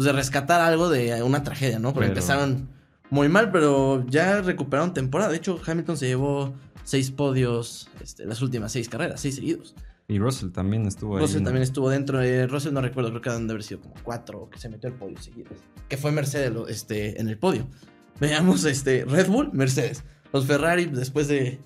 pues, 0.00 0.06
de 0.06 0.12
rescatar 0.12 0.62
algo 0.62 0.88
de 0.88 1.22
una 1.22 1.42
tragedia, 1.42 1.78
¿no? 1.78 1.92
Porque 1.92 2.08
Pero- 2.08 2.18
empezaron 2.20 2.70
muy 3.10 3.28
mal, 3.28 3.52
pero 3.52 4.02
ya 4.08 4.40
recuperaron 4.40 4.94
temporada. 4.94 5.30
De 5.30 5.36
hecho, 5.36 5.60
Hamilton 5.66 5.98
se 5.98 6.06
llevó 6.06 6.54
seis 6.84 7.10
podios 7.10 7.90
este, 8.02 8.24
las 8.24 8.40
últimas 8.40 8.72
seis 8.72 8.88
carreras, 8.88 9.20
seis 9.20 9.34
seguidos. 9.34 9.74
Y 10.08 10.18
Russell 10.18 10.52
también 10.52 10.86
estuvo 10.86 11.16
ahí. 11.16 11.22
Russell 11.22 11.42
también 11.42 11.62
estuvo 11.62 11.90
dentro. 11.90 12.18
de 12.18 12.46
Russell 12.46 12.72
no 12.72 12.80
recuerdo, 12.80 13.10
creo 13.10 13.20
que 13.20 13.28
han 13.28 13.46
de 13.46 13.52
haber 13.52 13.62
sido 13.62 13.82
como 13.82 13.94
cuatro 14.02 14.48
que 14.50 14.58
se 14.58 14.70
metió 14.70 14.88
al 14.88 14.96
podio 14.96 15.20
seguidos. 15.20 15.58
Que 15.86 15.98
fue 15.98 16.12
Mercedes 16.12 16.50
este, 16.68 17.20
en 17.20 17.28
el 17.28 17.36
podio. 17.36 17.68
Veamos 18.20 18.64
este, 18.64 19.04
Red 19.04 19.28
Bull, 19.28 19.50
Mercedes. 19.52 20.02
Los 20.32 20.46
Ferrari 20.46 20.86
después 20.86 21.28
de... 21.28 21.60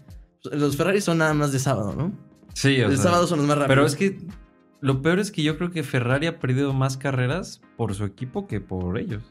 Los 0.50 0.76
Ferrari 0.76 1.00
son 1.00 1.18
nada 1.18 1.34
más 1.34 1.52
de 1.52 1.60
sábado, 1.60 1.94
¿no? 1.96 2.12
Sí, 2.52 2.80
o 2.80 2.88
el 2.88 2.96
sea, 2.96 3.04
sábado 3.04 3.28
son 3.28 3.38
los 3.38 3.46
más 3.46 3.58
rápidos. 3.58 3.68
Pero 3.68 3.86
es 3.86 3.94
que 3.94 4.26
lo 4.84 5.00
peor 5.02 5.18
es 5.18 5.30
que 5.30 5.42
yo 5.42 5.56
creo 5.56 5.70
que 5.70 5.82
Ferrari 5.82 6.26
ha 6.26 6.38
perdido 6.38 6.72
más 6.72 6.96
carreras 6.96 7.60
por 7.76 7.94
su 7.94 8.04
equipo 8.04 8.46
que 8.46 8.60
por 8.60 8.98
ellos. 8.98 9.22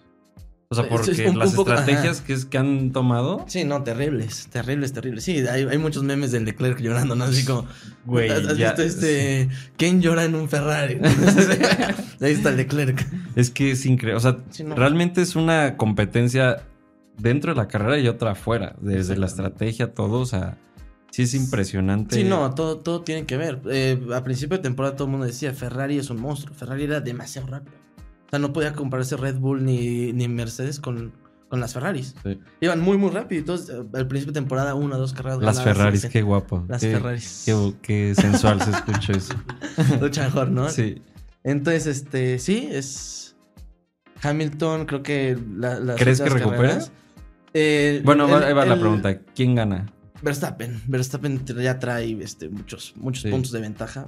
O 0.70 0.76
sea, 0.76 0.90
porque 0.90 1.12
es 1.12 1.20
un- 1.20 1.38
las 1.38 1.52
un 1.52 1.56
poco- 1.58 1.70
estrategias 1.72 2.18
ajá. 2.18 2.26
que, 2.26 2.34
es- 2.34 2.46
que 2.46 2.58
han 2.58 2.92
tomado, 2.92 3.46
Sí, 3.48 3.64
no, 3.64 3.84
terribles, 3.84 4.48
terribles, 4.48 4.92
terribles. 4.92 5.24
Sí, 5.24 5.38
hay, 5.48 5.68
hay 5.70 5.78
muchos 5.78 6.02
memes 6.04 6.32
del 6.32 6.46
Leclerc 6.46 6.80
llorando, 6.80 7.16
¿no? 7.16 7.26
Así 7.26 7.46
como... 7.46 7.68
güey, 8.06 8.32
¿Has, 8.32 8.48
has 8.48 8.58
ya- 8.58 8.70
visto 8.70 8.82
este... 8.82 9.50
¿Quién 9.78 10.02
llora 10.02 10.24
en 10.26 10.34
un 10.34 10.50
Ferrari? 10.50 10.96
Ahí 12.22 12.32
está 12.32 12.50
el 12.50 12.58
Leclerc. 12.58 13.06
es 13.36 13.52
que 13.52 13.72
es 13.72 13.86
increíble. 13.86 14.18
O 14.18 14.20
sea, 14.20 14.38
Sí, 14.50 14.64
no. 14.64 14.74
realmente 14.76 15.22
es 15.22 15.36
una 15.36 15.78
competencia 15.78 16.64
dentro 17.20 17.54
de 17.54 17.58
la 17.58 17.68
carrera 17.68 18.00
y 18.00 18.08
otra 18.08 18.32
afuera. 18.32 18.76
Desde 18.82 19.16
la 19.16 19.28
estrategia, 19.28 19.94
todo. 19.94 20.20
O 20.22 20.26
sea, 20.26 20.58
sí 21.14 21.22
es 21.24 21.34
impresionante. 21.36 22.16
Sí, 22.16 22.24
no, 22.24 22.54
todo, 22.56 22.80
todo 22.80 23.02
tiene 23.04 23.26
que 23.26 23.38
ver. 23.38 23.62
Eh, 23.70 24.00
a 24.16 24.24
principio 24.24 24.58
de 24.58 24.64
temporada 24.64 24.96
todo 24.96 25.06
el 25.06 25.12
mundo 25.12 25.26
decía, 25.28 25.54
Ferrari 25.54 25.98
es 26.00 26.10
un 26.10 26.20
monstruo. 26.20 26.56
Ferrari 26.56 26.84
era 26.86 27.00
demasiado 27.02 27.48
rápido. 27.48 27.76
O 28.26 28.30
sea, 28.32 28.40
no 28.40 28.52
podía 28.52 28.74
compararse 28.74 29.16
Red 29.16 29.36
Bull 29.38 29.64
ni, 29.64 30.12
ni 30.12 30.28
Mercedes 30.28 30.80
con, 30.80 31.12
con 31.50 31.60
las 31.60 31.74
Ferraris. 31.76 32.16
Sí. 32.24 32.40
Iban 32.62 32.82
muy, 32.82 32.98
muy 32.98 33.12
rápido. 33.12 33.42
Entonces, 33.42 33.70
eh, 33.70 33.84
al 33.94 34.08
principio 34.08 34.34
de 34.34 34.40
temporada, 34.40 34.74
una, 34.74 34.98
dos 34.98 35.14
carreras. 35.14 35.40
Las 35.40 35.62
Ferraris, 35.64 36.06
qué 36.08 36.24
guapo. 36.24 36.66
Las 36.68 36.82
qué, 36.82 36.94
Ferraris. 36.94 37.44
Qué, 37.46 37.74
qué 37.84 38.16
sensual 38.16 38.60
se 38.64 38.72
escuchó 38.72 39.12
eso. 39.14 39.36
Mucho 40.02 40.22
mejor, 40.22 40.50
¿no? 40.50 40.68
Sí. 40.70 41.02
Entonces, 41.44 41.86
este, 41.86 42.40
sí, 42.40 42.68
es... 42.72 43.36
Hamilton, 44.22 44.86
creo 44.86 45.04
que 45.04 45.38
la- 45.58 45.80
las 45.80 45.98
¿Crees 45.98 46.20
que 46.20 46.24
últimas 46.30 46.44
recupera? 46.44 46.70
carreras- 46.76 46.92
Eh, 47.54 48.02
Bueno, 48.04 48.26
el- 48.36 48.44
ahí 48.44 48.54
va 48.54 48.66
la 48.66 48.80
pregunta. 48.80 49.20
¿Quién 49.36 49.54
gana? 49.54 49.93
Verstappen. 50.24 50.82
Verstappen 50.88 51.46
ya 51.46 51.80
trae 51.80 52.18
este, 52.24 52.50
muchos, 52.50 52.94
muchos 52.98 53.24
Sí. 53.24 53.30
puntos 53.30 53.52
de 53.52 53.60
ventaja. 53.62 54.06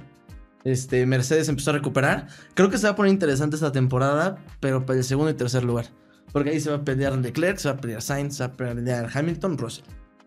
Este, 0.64 1.06
Mercedes 1.06 1.48
empezó 1.48 1.70
a 1.70 1.74
recuperar. 1.74 2.26
Creo 2.54 2.70
que 2.70 2.78
se 2.78 2.84
va 2.86 2.90
a 2.92 2.96
poner 2.96 3.12
interesante 3.12 3.54
esta 3.56 3.70
temporada, 3.70 4.36
pero 4.60 4.84
para 4.84 4.98
el 4.98 5.04
segundo 5.04 5.30
y 5.30 5.34
tercer 5.34 5.62
lugar. 5.62 5.86
Porque 6.32 6.50
ahí 6.50 6.60
se 6.60 6.70
va 6.70 6.76
a 6.76 6.84
pelear 6.84 7.16
Leclerc, 7.16 7.58
se 7.58 7.68
va 7.68 7.76
a 7.76 7.80
pelear 7.80 8.02
Sainz, 8.02 8.36
se 8.36 8.46
va 8.46 8.52
a 8.52 8.56
pelear 8.56 9.08
Hamilton, 9.14 9.58
Russell. 9.58 9.84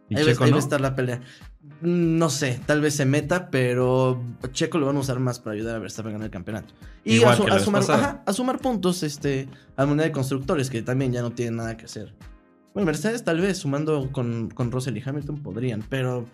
¿Y 0.07 0.15
ahí 0.17 0.23
va- 0.23 0.31
Checo 0.31 0.43
va 0.45 0.49
no? 0.51 0.55
a 0.55 0.59
estar 0.59 0.81
la 0.81 0.95
pelea. 0.95 1.21
No 1.81 2.29
sé, 2.29 2.59
tal 2.65 2.81
vez 2.81 2.95
se 2.95 3.05
meta, 3.05 3.49
pero 3.51 4.21
Checo 4.53 4.77
lo 4.79 4.85
van 4.87 4.95
a 4.97 4.99
usar 4.99 5.19
más 5.19 5.39
para 5.39 5.55
ayudar 5.55 5.75
a 5.75 5.79
Verstappen 5.79 6.11
a 6.11 6.13
ganar 6.13 6.25
el 6.25 6.31
campeonato. 6.31 6.73
Y 7.03 7.15
Igual 7.17 7.33
a, 7.33 7.35
su- 7.37 7.43
a 7.47 7.59
sumar, 7.59 7.83
ajá, 7.89 8.23
a 8.25 8.33
sumar 8.33 8.59
puntos 8.59 9.03
este, 9.03 9.47
al 9.75 9.87
Mundial 9.87 10.09
de 10.09 10.11
Constructores, 10.13 10.69
que 10.69 10.81
también 10.81 11.11
ya 11.11 11.21
no 11.21 11.31
tienen 11.31 11.57
nada 11.57 11.75
que 11.77 11.85
hacer. 11.85 12.13
Bueno, 12.79 12.91
Mercedes 12.91 13.25
tal 13.25 13.41
vez, 13.41 13.57
sumando 13.57 14.09
con, 14.13 14.49
con 14.51 14.71
Russell 14.71 14.95
y 14.95 15.03
Hamilton, 15.05 15.43
podrían, 15.43 15.83
pero 15.89 16.25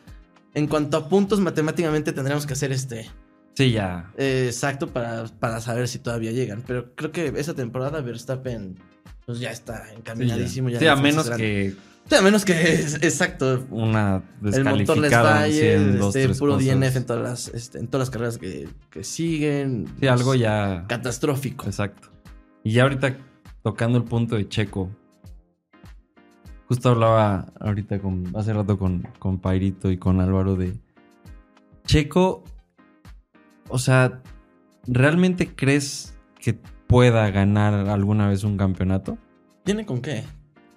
en 0.53 0.67
cuanto 0.67 0.95
a 0.97 1.09
puntos, 1.09 1.39
matemáticamente 1.39 2.11
tendríamos 2.13 2.45
que 2.45 2.53
hacer 2.53 2.71
este 2.71 3.09
Sí, 3.55 3.71
ya. 3.71 4.11
eh, 4.15 4.43
exacto 4.45 4.87
para, 4.89 5.25
para 5.39 5.59
saber 5.59 5.87
si 5.87 5.97
todavía 5.97 6.31
llegan. 6.31 6.61
Pero 6.67 6.93
creo 6.93 7.11
que 7.11 7.33
esa 7.37 7.55
temporada 7.55 7.99
Verstappen 8.01 8.75
pues 9.25 9.39
ya 9.39 9.49
está 9.49 9.85
Sí, 9.85 9.89
ya. 9.93 9.97
encaminadísimo. 9.97 10.69
ya 10.69 10.77
Sí, 10.77 10.85
la 10.85 10.91
a 10.91 10.95
menos 10.97 11.29
que 11.31 11.73
Sí, 12.07 12.15
a 12.15 12.21
menos 12.21 12.45
que, 12.45 12.53
exacto, 13.01 13.65
una 13.71 14.21
el 14.43 14.63
motor 14.65 14.99
les 14.99 15.11
falle, 15.11 15.75
este, 15.95 16.29
puro 16.35 16.53
cosas. 16.57 16.67
DNF 16.79 16.95
en 16.97 17.05
todas 17.07 17.23
las, 17.23 17.47
este, 17.47 17.79
en 17.79 17.87
todas 17.87 18.07
las 18.07 18.09
carreras 18.11 18.37
que, 18.37 18.69
que 18.91 19.03
siguen. 19.03 19.87
Sí, 19.99 20.05
algo 20.05 20.35
Es 20.35 20.41
ya. 20.41 20.85
Catastrófico. 20.87 21.65
Exacto. 21.65 22.09
Y 22.63 22.73
ya 22.73 22.83
ahorita 22.83 23.17
tocando 23.63 23.97
el 23.97 24.03
punto 24.03 24.35
de 24.35 24.47
Checo. 24.47 24.91
Justo 26.67 26.89
hablaba 26.89 27.47
ahorita 27.59 27.99
con. 27.99 28.35
Hace 28.35 28.53
rato 28.53 28.77
con, 28.77 29.07
con 29.19 29.39
Pairito 29.39 29.91
y 29.91 29.97
con 29.97 30.19
Álvaro 30.19 30.55
de. 30.55 30.73
Checo. 31.85 32.43
O 33.69 33.77
sea, 33.79 34.21
¿realmente 34.87 35.55
crees 35.55 36.17
que 36.39 36.53
pueda 36.87 37.29
ganar 37.31 37.73
alguna 37.89 38.27
vez 38.29 38.43
un 38.43 38.57
campeonato? 38.57 39.17
¿Tiene 39.63 39.85
con 39.85 40.01
qué? 40.01 40.23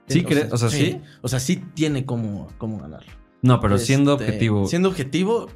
Sí, 0.06 0.22
Tiene- 0.22 0.44
cre- 0.44 0.52
o 0.52 0.56
sea, 0.56 0.70
¿sí? 0.70 1.00
O 1.20 1.28
sea, 1.28 1.38
sí 1.40 1.56
tiene 1.74 2.06
cómo, 2.06 2.48
cómo 2.58 2.78
ganarlo. 2.78 3.12
No, 3.42 3.60
pero 3.60 3.76
siendo 3.78 4.12
Este, 4.14 4.24
objetivo. 4.24 4.66
Siendo 4.66 4.88
objetivo, 4.88 5.48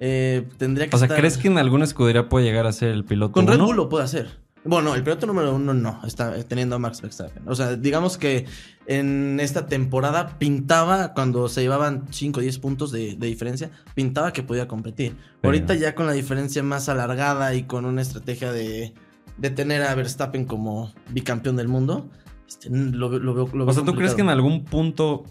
eh, 0.00 0.48
tendría 0.56 0.88
que 0.88 0.96
o 0.96 0.98
sea, 0.98 1.06
estar- 1.06 1.18
¿crees 1.18 1.36
que 1.38 1.48
en 1.48 1.58
alguna 1.58 1.84
escudería 1.84 2.28
puede 2.28 2.46
llegar 2.46 2.66
a 2.66 2.72
ser 2.72 2.90
el 2.90 3.04
piloto? 3.04 3.32
Con 3.32 3.46
Red 3.46 3.56
uno? 3.56 3.66
Bull 3.66 3.76
lo 3.76 3.88
puede 3.88 4.04
hacer. 4.04 4.30
Bueno, 4.64 4.94
el 4.94 5.02
piloto 5.02 5.26
número 5.26 5.54
uno 5.54 5.72
no, 5.72 6.00
está 6.04 6.42
teniendo 6.44 6.76
a 6.76 6.78
Max 6.78 7.00
Verstappen. 7.00 7.42
O 7.48 7.54
sea, 7.54 7.76
digamos 7.76 8.18
que 8.18 8.44
en 8.86 9.38
esta 9.40 9.66
temporada 9.66 10.38
pintaba, 10.38 11.14
cuando 11.14 11.48
se 11.48 11.62
llevaban 11.62 12.04
5 12.10 12.38
o 12.38 12.42
10 12.42 12.58
puntos 12.58 12.90
de, 12.92 13.14
de 13.16 13.26
diferencia, 13.28 13.70
pintaba 13.94 14.32
que 14.32 14.42
podía 14.42 14.68
competir. 14.68 15.16
Pero- 15.40 15.52
Ahorita 15.54 15.74
ya 15.74 15.94
con 15.94 16.06
la 16.06 16.12
diferencia 16.12 16.62
más 16.62 16.88
alargada 16.88 17.54
y 17.54 17.62
con 17.62 17.84
una 17.86 18.02
estrategia 18.02 18.52
de, 18.52 18.92
de 19.38 19.50
tener 19.50 19.82
a 19.82 19.94
Verstappen 19.94 20.44
como 20.44 20.92
bicampeón 21.10 21.56
del 21.56 21.68
mundo, 21.68 22.10
este, 22.46 22.68
lo, 22.70 23.08
veo- 23.08 23.20
lo 23.20 23.34
veo 23.34 23.46
lo 23.46 23.64
veo 23.64 23.68
O 23.68 23.72
sea, 23.72 23.84
¿tú 23.84 23.94
crees 23.94 24.14
que 24.14 24.22
en 24.22 24.28
algún 24.30 24.64
punto 24.64 25.24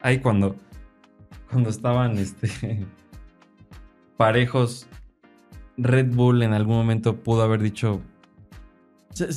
ahí 0.00 0.18
cuando 0.18 0.56
cuando 1.50 1.70
estaban 1.70 2.18
este 2.18 2.84
parejos 4.16 4.86
Red 5.76 6.14
Bull 6.14 6.42
en 6.42 6.52
algún 6.52 6.76
momento 6.76 7.16
pudo 7.16 7.42
haber 7.42 7.60
dicho 7.60 8.00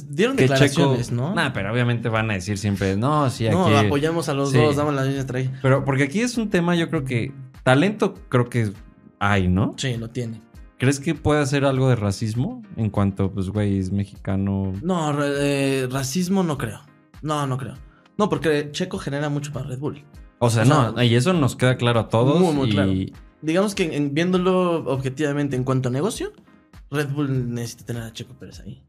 dieron 0.10 0.36
que 0.36 0.44
Checo, 0.48 0.54
declaraciones, 0.54 1.12
¿no? 1.12 1.34
Nah, 1.36 1.52
pero 1.54 1.72
obviamente 1.72 2.10
van 2.10 2.32
a 2.32 2.34
decir 2.36 2.58
siempre, 2.58 2.96
no, 2.98 3.30
sí, 3.30 3.48
aquí. 3.48 3.56
no, 3.56 3.68
apoyamos 3.78 4.28
a 4.30 4.34
los 4.34 4.52
Sí. 4.52 4.58
dos, 4.58 4.76
damos 4.76 4.94
la 4.94 5.04
misma 5.04 5.20
estrategia. 5.22 5.60
Pero 5.62 5.86
porque 5.86 6.04
aquí 6.04 6.22
es 6.22 6.38
un 6.38 6.50
tema, 6.50 6.76
yo 6.76 6.90
creo 6.90 7.04
que 7.06 7.32
talento 7.64 8.14
creo 8.30 8.50
que 8.50 8.74
hay, 9.20 9.48
¿no? 9.48 9.74
Sí, 9.78 9.96
lo 9.98 10.10
tiene. 10.10 10.42
¿Crees 10.80 11.00
que 11.00 11.16
puede 11.16 11.42
hacer 11.42 11.66
algo 11.66 11.90
de 11.90 11.96
racismo 11.96 12.62
en 12.76 12.90
cuanto, 12.92 13.32
pues, 13.32 13.50
güey, 13.50 13.80
es 13.80 13.92
mexicano? 13.92 14.74
No, 14.84 15.12
eh, 15.24 15.88
racismo 15.92 16.44
no 16.44 16.58
creo. 16.58 16.82
No, 17.24 17.48
no 17.48 17.58
creo. 17.58 17.76
No, 18.18 18.30
porque 18.30 18.70
Checo 18.72 18.98
genera 19.00 19.30
mucho 19.30 19.52
para 19.52 19.66
Red 19.68 19.80
Bull. 19.80 20.04
O 20.40 20.50
sea, 20.52 20.62
O 20.64 20.66
sea, 20.66 20.92
no, 20.92 21.04
y 21.04 21.16
eso 21.16 21.34
nos 21.34 21.56
queda 21.56 21.78
claro 21.78 22.00
a 22.00 22.10
todos. 22.10 22.40
Muy, 22.40 22.54
muy 22.54 22.70
y 22.70 22.72
claro. 22.72 22.94
Digamos 23.42 23.74
que 23.74 23.96
en- 23.96 24.14
viéndolo 24.14 24.84
objetivamente 24.86 25.56
en 25.56 25.64
cuanto 25.64 25.90
a 25.90 25.92
negocio, 25.92 26.32
Red 26.92 27.10
Bull 27.10 27.54
necesita 27.54 27.86
tener 27.86 28.04
a 28.04 28.14
Checo 28.14 28.34
Pérez 28.36 28.60
ahí. 28.60 28.82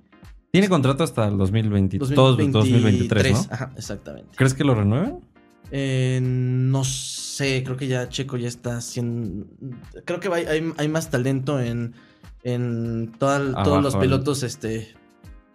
Tiene 0.50 0.69
contrato 0.69 1.05
hasta 1.05 1.26
el 1.28 1.37
2020, 1.38 1.99
todos 1.99 2.37
2023, 2.37 3.33
¿no? 3.33 3.38
Ajá, 3.55 3.73
exactamente. 3.76 4.31
¿Crees 4.37 4.55
que 4.55 4.64
lo 4.64 4.75
renueven? 4.75 5.21
Eh, 5.71 6.21
no 6.23 6.83
sé, 6.85 7.62
creo 7.64 7.76
que 7.76 7.87
ya 7.88 8.09
Checo 8.09 8.37
ya 8.38 8.49
está 8.49 8.78
haciendo... 8.78 9.47
Creo 10.05 10.19
que 10.21 10.28
hay, 10.28 10.47
hay- 10.47 10.73
hay 10.78 10.88
más 10.88 11.11
talento 11.11 11.61
en, 11.61 11.95
en 12.43 13.12
toda- 13.19 13.62
todos 13.64 13.83
los 13.83 13.95
pilotos 13.97 14.43
este, 14.43 14.95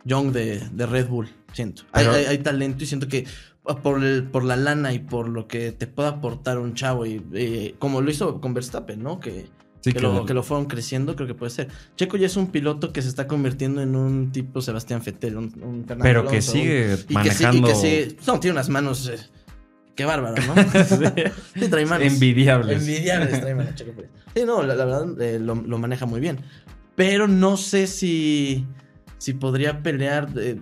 young 0.05 0.31
de, 0.31 0.59
de 0.71 0.85
Red 0.85 1.07
Bull, 1.07 1.29
siento. 1.51 1.83
Hay, 1.91 2.05
Pero- 2.05 2.15
hay- 2.17 2.25
hay 2.25 2.37
talento 2.39 2.83
y 2.83 2.87
siento 2.87 3.07
que 3.07 3.25
por, 3.81 4.03
el- 4.03 4.25
por 4.25 4.43
la 4.43 4.55
lana 4.55 4.93
y 4.93 4.99
por 4.99 5.27
lo 5.29 5.47
que 5.47 5.71
te 5.71 5.87
pueda 5.87 6.09
aportar 6.09 6.59
un 6.59 6.75
chavo, 6.75 7.05
y 7.07 7.25
eh, 7.33 7.75
como 7.79 8.01
lo 8.01 8.11
hizo 8.11 8.39
con 8.39 8.53
Verstappen, 8.53 9.01
¿no? 9.01 9.19
Que, 9.19 9.47
Sí, 9.83 9.91
que, 9.91 9.99
lo, 9.99 10.25
que 10.25 10.33
lo 10.33 10.43
fueron 10.43 10.65
creciendo, 10.65 11.13
creo 11.15 11.27
que 11.27 11.33
puede 11.35 11.49
ser. 11.49 11.67
Checo 11.97 12.15
ya 12.15 12.27
es 12.27 12.37
un 12.37 12.47
piloto 12.47 12.93
que 12.93 13.01
se 13.01 13.09
está 13.09 13.27
convirtiendo 13.27 13.81
en 13.81 13.95
un 13.97 14.31
tipo 14.31 14.61
Sebastián 14.61 15.01
Vettel, 15.05 15.35
un, 15.35 15.43
un 15.61 15.83
Fernando 15.85 16.03
Pero 16.03 16.21
que 16.23 16.29
Alonso, 16.37 16.51
un- 16.53 16.57
sigue 16.57 16.93
y 16.93 16.95
que 16.95 16.97
sí- 16.97 17.13
manejando. 17.13 17.67
y 17.67 17.71
que 17.71 17.75
sí- 18.09 18.17
no, 18.25 18.39
tiene 18.39 18.53
unas 18.53 18.69
manos. 18.69 19.07
eh, 19.09 19.17
qué 19.95 20.05
bárbaro, 20.05 20.35
¿no? 20.47 20.55
sí, 21.55 21.67
trae 21.69 21.85
manos. 21.85 22.07
Envidiables. 22.07 22.79
Envidiables 22.79 23.41
trae 23.41 23.55
manos, 23.55 23.75
Checo 23.75 23.91
Pérez. 23.91 24.09
Sí, 24.33 24.43
no, 24.45 24.63
la, 24.63 24.73
la 24.75 24.85
verdad 24.85 25.21
eh, 25.21 25.37
lo, 25.39 25.55
lo 25.55 25.77
maneja 25.77 26.05
muy 26.05 26.21
bien. 26.21 26.39
Pero 26.95 27.27
no 27.27 27.57
sé 27.57 27.87
si, 27.87 28.65
si 29.17 29.33
podría 29.33 29.83
pelear 29.83 30.29
eh, 30.37 30.59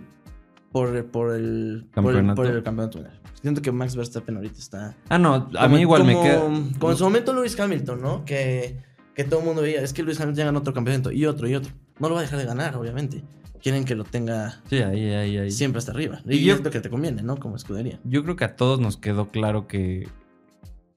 por, 0.71 1.05
por, 1.11 1.35
el, 1.35 1.85
por, 1.93 2.05
el, 2.05 2.11
Campeonato. 2.11 2.35
por 2.35 2.45
el 2.47 2.63
campeonato. 2.63 2.97
mundial. 2.99 3.19
Siento 3.41 3.61
que 3.61 3.71
Max 3.71 3.95
Verstappen 3.95 4.35
ahorita 4.37 4.59
está. 4.59 4.95
Ah, 5.09 5.17
no, 5.17 5.49
a 5.57 5.67
mí 5.67 5.81
igual 5.81 6.05
me 6.05 6.13
queda. 6.13 6.41
Como 6.79 6.91
en 6.91 6.97
su 6.97 7.03
momento 7.03 7.33
Lewis 7.33 7.59
Hamilton, 7.59 8.01
¿no? 8.01 8.23
Que, 8.23 8.77
que 9.15 9.23
todo 9.23 9.39
el 9.41 9.45
mundo 9.45 9.61
veía, 9.61 9.81
es 9.81 9.93
que 9.93 10.03
Lewis 10.03 10.19
Hamilton 10.19 10.37
ya 10.37 10.45
ganó 10.45 10.59
otro 10.59 10.73
campeonato 10.73 11.11
y 11.11 11.25
otro 11.25 11.47
y 11.47 11.55
otro. 11.55 11.71
No 11.99 12.07
lo 12.09 12.15
va 12.15 12.21
a 12.21 12.23
dejar 12.23 12.39
de 12.39 12.45
ganar, 12.45 12.75
obviamente. 12.77 13.23
Quieren 13.61 13.85
que 13.85 13.93
lo 13.95 14.03
tenga 14.05 14.59
Sí, 14.69 14.77
ahí, 14.77 15.11
ahí, 15.13 15.37
ahí. 15.37 15.51
siempre 15.51 15.79
hasta 15.79 15.91
arriba. 15.91 16.21
Y 16.25 16.37
Y, 16.37 16.43
yo- 16.45 16.55
es 16.55 16.63
lo 16.63 16.71
que 16.71 16.79
te 16.79 16.89
conviene, 16.89 17.21
¿no? 17.21 17.37
Como 17.37 17.55
escudería. 17.55 17.99
Yo 18.03 18.23
creo 18.23 18.35
que 18.35 18.45
a 18.45 18.55
todos 18.55 18.79
nos 18.79 18.97
quedó 18.97 19.29
claro 19.29 19.67
que 19.67 20.07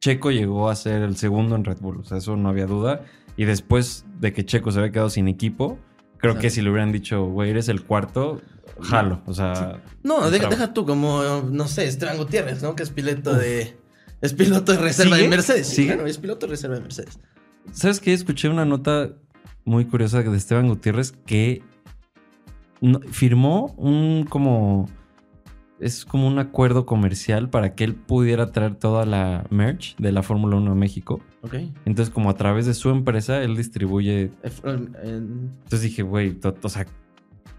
Checo 0.01 0.31
llegó 0.31 0.69
a 0.71 0.77
ser 0.77 1.03
el 1.03 1.17
segundo 1.17 1.57
en 1.57 1.65
Red 1.65 1.79
Bull. 1.81 1.99
O 1.99 2.05
sea, 2.05 2.19
eso 2.19 2.37
no 2.37 2.49
había 2.49 2.67
duda. 2.67 3.03
Y 3.37 3.45
después 3.45 4.05
de 4.21 4.33
que 4.33 4.45
Checo 4.47 4.71
se 4.71 4.79
había 4.79 4.93
quedado 4.93 5.11
sin 5.11 5.29
equipo, 5.29 5.79
creo 6.19 6.39
que 6.39 6.51
si 6.51 6.63
le 6.63 6.71
hubieran 6.71 6.93
dicho, 6.93 7.25
güey, 7.27 7.51
eres 7.51 7.69
el 7.69 7.83
cuarto, 7.85 8.41
jalo. 8.81 9.21
O 9.27 9.35
sea, 9.35 9.83
No, 10.03 10.31
deja, 10.31 10.49
deja 10.49 10.73
tú 10.73 10.87
como, 10.87 11.23
no 11.51 11.69
sé, 11.69 11.87
Esteban 11.87 12.17
Gutiérrez, 12.17 12.63
¿no? 12.63 12.77
Que 12.77 12.83
es 12.83 12.91
piloto 12.91 13.35
de. 13.35 13.77
Es 14.23 14.33
piloto 14.33 14.73
de 14.73 14.79
reserva 14.79 15.17
¿Sigue? 15.17 15.25
de 15.25 15.29
Mercedes. 15.37 15.67
Sí, 15.67 15.85
claro, 15.87 16.07
es 16.07 16.17
piloto 16.17 16.47
de 16.47 16.51
reserva 16.53 16.77
de 16.77 16.83
Mercedes. 16.83 17.19
¿Sabes 17.73 18.01
qué? 18.01 18.13
Escuché 18.13 18.49
una 18.49 18.65
nota 18.65 19.13
muy 19.65 19.85
curiosa 19.85 20.23
de 20.23 20.37
Esteban 20.37 20.69
Gutiérrez 20.69 21.13
que 21.13 21.63
firmó 23.11 23.75
un 23.79 24.27
como 24.29 24.89
es 25.81 26.05
como 26.05 26.27
un 26.27 26.39
acuerdo 26.39 26.87
comercial 26.87 27.51
para 27.51 27.75
que 27.75 27.85
él 27.85 27.95
pudiera 27.95 28.53
traer 28.53 28.75
toda 28.77 29.05
la 29.05 29.45
merch 29.51 29.97
de 29.97 30.13
la 30.13 30.23
Fórmula 30.23 30.57
1 30.57 30.73
a 30.73 30.75
México. 30.75 31.21
Ok. 31.43 31.55
Entonces, 31.85 32.13
como 32.13 32.31
a 32.31 32.37
través 32.37 32.65
de 32.67 32.75
su 32.75 32.91
empresa, 32.91 33.43
él 33.43 33.57
distribuye. 33.57 34.31
Entonces 34.65 35.83
dije, 35.83 36.03
güey, 36.03 36.39
o 36.63 36.69
sea, 36.69 36.87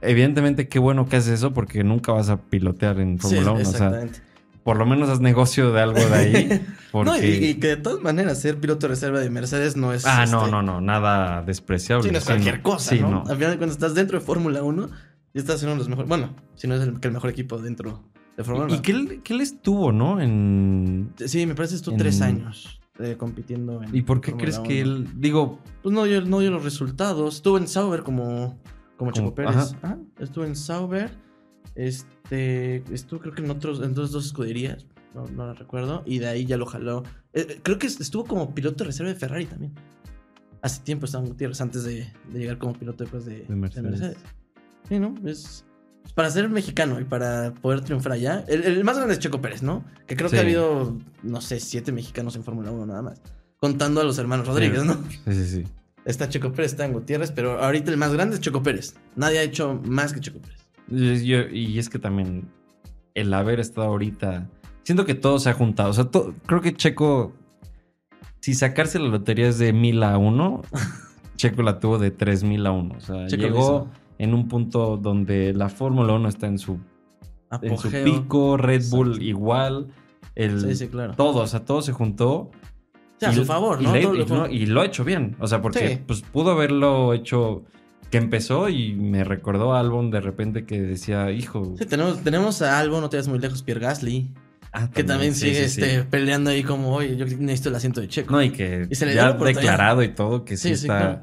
evidentemente 0.01 0.67
qué 0.67 0.79
bueno 0.79 1.07
que 1.07 1.17
haces 1.17 1.33
eso 1.33 1.53
porque 1.53 1.83
nunca 1.83 2.13
vas 2.13 2.29
a 2.29 2.41
pilotear 2.41 2.99
en 2.99 3.19
Sí, 3.19 3.35
Fórmula 3.35 3.51
1. 3.51 3.61
O 3.61 3.65
sea, 3.65 3.71
exactamente. 3.71 4.19
Por 4.65 4.75
lo 4.77 4.85
menos 4.85 5.07
haz 5.09 5.21
negocio 5.21 5.71
de 5.71 5.79
algo 5.81 5.99
de 5.99 6.13
ahí. 6.13 6.65
Porque... 6.91 7.09
No, 7.11 7.17
y, 7.17 7.27
y 7.27 7.53
que 7.55 7.67
de 7.67 7.77
todas 7.77 8.01
maneras 8.01 8.39
ser 8.41 8.57
piloto 8.59 8.87
de 8.87 8.89
reserva 8.95 9.19
de 9.19 9.29
Mercedes 9.29 9.75
no 9.77 9.93
es. 9.93 10.05
Ah, 10.05 10.25
no, 10.25 10.39
este, 10.39 10.51
no, 10.51 10.61
no, 10.61 10.81
nada 10.81 11.41
despreciable. 11.43 12.03
Sí, 12.07 12.11
no 12.11 12.17
es 12.17 12.23
Sí, 12.23 12.27
cualquier 12.31 12.61
cosa, 12.61 12.89
Sí, 12.95 12.99
¿no? 13.01 13.09
no. 13.11 13.19
Al 13.27 13.35
final 13.37 13.51
de 13.51 13.57
cuentas 13.57 13.75
estás 13.77 13.93
dentro 13.95 14.19
de 14.19 14.25
Fórmula 14.25 14.63
1 14.63 14.89
y 15.33 15.37
estás 15.39 15.61
en 15.61 15.67
uno 15.69 15.75
de 15.75 15.79
los 15.79 15.89
mejores. 15.89 16.09
Bueno, 16.09 16.33
si 16.55 16.67
no 16.67 16.75
es 16.75 16.81
el, 16.81 16.99
que 16.99 17.07
el 17.09 17.13
mejor 17.13 17.29
equipo 17.29 17.57
dentro 17.59 18.01
de 18.37 18.43
Fórmula 18.43 18.65
1. 18.67 18.75
¿Y 18.75 18.79
qué 18.79 18.91
él, 18.93 19.21
qué 19.23 19.33
él 19.35 19.41
estuvo, 19.41 19.91
no? 19.91 20.19
En... 20.21 21.13
Sí, 21.25 21.45
me 21.45 21.53
parece 21.55 21.75
estuvo 21.75 21.93
en- 21.93 21.99
tres 21.99 22.21
años 22.21 22.79
eh, 22.99 23.15
compitiendo 23.17 23.83
en 23.83 23.93
¿Y 23.93 24.01
por 24.03 24.21
qué 24.21 24.31
crees 24.33 24.57
que 24.59 24.81
1. 24.83 24.91
él, 24.95 25.07
digo, 25.17 25.59
Pues 25.83 25.93
no 25.93 26.05
dio, 26.05 26.21
no 26.21 26.39
dio 26.39 26.49
los 26.51 26.63
resultados. 26.63 27.35
Estuvo 27.35 27.57
en 27.57 27.67
Sauber 27.67 28.03
como, 28.03 28.57
como, 28.95 29.11
Checo 29.11 29.25
Como- 29.25 29.35
Pérez. 29.35 29.55
ajá. 29.57 29.77
Ajá, 29.81 29.97
Estuvo 30.19 30.45
en 30.45 30.55
Sauber. 30.55 31.11
Este. 31.75 32.14
Estuvo 32.31 33.19
creo 33.19 33.33
que 33.33 33.41
en 33.43 33.49
otros, 33.51 33.81
en 33.81 33.93
dos, 33.93 34.11
dos 34.11 34.25
escuderías. 34.25 34.85
No, 35.13 35.25
no 35.27 35.47
la 35.47 35.53
recuerdo. 35.53 36.03
Y 36.05 36.19
de 36.19 36.27
ahí 36.27 36.45
ya 36.45 36.57
lo 36.57 36.65
jaló. 36.65 37.03
Eh, 37.33 37.45
eh, 37.49 37.59
creo 37.63 37.77
que 37.79 37.87
estuvo 37.87 38.25
como 38.25 38.53
piloto 38.53 38.83
de 38.83 38.87
reserva 38.89 39.11
de 39.13 39.17
Ferrari 39.17 39.45
también. 39.45 39.73
Hace 40.61 40.81
tiempo 40.81 41.05
estaban 41.05 41.27
Gutiérrez 41.27 41.61
antes 41.61 41.83
de, 41.83 42.11
de 42.31 42.39
llegar 42.39 42.57
como 42.57 42.73
piloto 42.73 43.03
después 43.03 43.25
de, 43.25 43.43
de 43.45 43.55
Mercedes. 43.55 43.91
Mercedes. 43.91 44.17
Sí, 44.89 44.99
¿no? 44.99 45.15
Es. 45.25 45.63
pues, 46.01 46.13
Para 46.13 46.29
ser 46.31 46.49
mexicano 46.49 46.99
y 46.99 47.05
para 47.05 47.53
poder 47.53 47.81
triunfar 47.81 48.13
allá. 48.13 48.43
El, 48.47 48.63
el 48.63 48.83
más 48.83 48.97
grande 48.97 49.13
es 49.13 49.19
Checo 49.19 49.39
Pérez, 49.41 49.61
¿no? 49.61 49.85
Que 50.07 50.15
creo 50.15 50.27
Sí. 50.29 50.33
que 50.35 50.39
ha 50.39 50.43
habido, 50.43 50.97
no 51.23 51.39
sé, 51.41 51.59
siete 51.59 51.91
mexicanos 51.91 52.35
en 52.35 52.43
Fórmula 52.43 52.71
1 52.71 52.85
nada 52.87 53.01
más. 53.01 53.21
Contando 53.57 54.01
a 54.01 54.03
los 54.03 54.17
hermanos 54.17 54.47
Rodríguez, 54.47 54.83
¿no? 54.83 54.95
Sí, 55.25 55.33
sí, 55.33 55.45
sí. 55.47 55.63
Está 56.03 56.27
Checo 56.29 56.51
Pérez, 56.51 56.71
está 56.71 56.85
en 56.85 56.93
Gutiérrez, 56.93 57.31
pero 57.31 57.63
ahorita 57.63 57.89
el 57.91 57.97
más 57.97 58.11
grande 58.13 58.35
es 58.35 58.41
Checo 58.41 58.61
Pérez. 58.61 58.95
Nadie 59.15 59.39
ha 59.39 59.43
hecho 59.43 59.79
más 59.85 60.13
que 60.13 60.19
Checo 60.19 60.39
Pérez. 60.39 60.54
Y, 60.89 61.25
yo- 61.25 61.47
y 61.51 61.77
es 61.79 61.89
que 61.89 61.99
también 61.99 62.47
el 63.13 63.33
haber 63.33 63.59
estado 63.59 63.87
ahorita. 63.87 64.49
Siento 64.83 65.05
que 65.05 65.15
todo 65.15 65.39
se 65.39 65.49
ha 65.49 65.53
juntado. 65.53 65.89
O 65.89 65.93
sea, 65.93 66.09
creo 66.45 66.61
que 66.61 66.73
Checo. 66.75 67.33
Si 68.41 68.53
sacarse 68.53 68.99
la 68.99 69.07
lotería 69.07 69.47
es 69.47 69.57
de 69.57 69.73
mil 69.73 70.03
a 70.03 70.17
uno, 70.17 70.61
Checo 71.37 71.63
la 71.63 71.79
tuvo 71.79 71.97
de 71.97 72.11
tres 72.11 72.43
mil 72.43 72.65
a 72.67 72.71
uno. 72.71 72.95
O 72.97 72.99
sea, 72.99 73.25
Checo 73.27 73.41
llegó 73.43 73.89
en 74.19 74.33
un 74.33 74.47
punto 74.47 74.97
donde 74.97 75.53
la 75.53 75.69
Fórmula 75.69 76.13
1 76.13 76.29
está 76.29 76.47
en 76.47 76.59
su, 76.59 76.73
en 77.61 77.77
su 77.77 77.87
Apogeo. 77.87 78.05
pico, 78.05 78.57
Red 78.57 78.83
Bull 78.91 79.21
igual. 79.23 79.87
El, 80.35 80.61
Sí, 80.61 80.75
sí, 80.75 80.87
claro. 80.89 81.13
Todo, 81.15 81.39
o 81.43 81.47
sea, 81.47 81.65
todo 81.65 81.81
se 81.81 81.91
juntó. 81.93 82.31
O 82.33 82.51
sea, 83.19 83.29
a 83.29 83.31
Y- 83.33 83.35
su 83.35 83.45
favor, 83.45 83.79
y 83.81 83.85
y, 83.85 84.01
lo- 84.03 84.25
no, 84.25 84.47
y 84.47 84.65
lo 84.67 84.81
ha 84.81 84.85
hecho 84.85 85.03
bien. 85.03 85.35
O 85.39 85.47
sea, 85.47 85.61
porque 85.61 85.87
Sí. 85.95 85.99
pues, 86.05 86.21
pudo 86.21 86.51
haberlo 86.51 87.13
hecho 87.13 87.63
que 88.09 88.17
empezó 88.17 88.69
y 88.69 88.93
me 88.93 89.23
recordó 89.23 89.73
a 89.73 89.79
Albon 89.79 90.11
de 90.11 90.21
repente 90.21 90.65
que 90.65 90.81
decía, 90.81 91.31
hijo. 91.31 91.75
Sí, 91.77 91.85
tenemos, 91.85 92.19
tenemos 92.23 92.61
a 92.61 92.79
Albon, 92.79 93.01
no 93.01 93.09
te 93.09 93.17
vas 93.17 93.27
muy 93.27 93.39
lejos, 93.39 93.63
Pierre 93.63 93.81
Gasly, 93.81 94.33
Ah, 94.77 94.89
que 94.91 95.03
también 95.05 95.33
sigue 95.33 95.69
sí, 95.69 95.81
sí. 95.81 95.81
este, 95.83 96.03
peleando 96.03 96.49
ahí 96.49 96.61
como, 96.61 96.93
oye, 96.93 97.15
yo 97.15 97.25
necesito 97.25 97.69
el 97.69 97.75
asiento 97.75 98.01
de 98.01 98.09
Checo. 98.09 98.33
No, 98.33 98.43
y 98.43 98.49
que 98.49 98.87
Y 98.89 98.95
se 98.95 99.05
le 99.05 99.13
ya 99.15 99.31
declarado 99.31 100.03
y 100.03 100.09
todo 100.09 100.43
que 100.43 100.57
sí, 100.57 100.69
Sí, 100.69 100.75
sí, 100.75 100.81
está. 100.87 100.97
claro. 100.99 101.21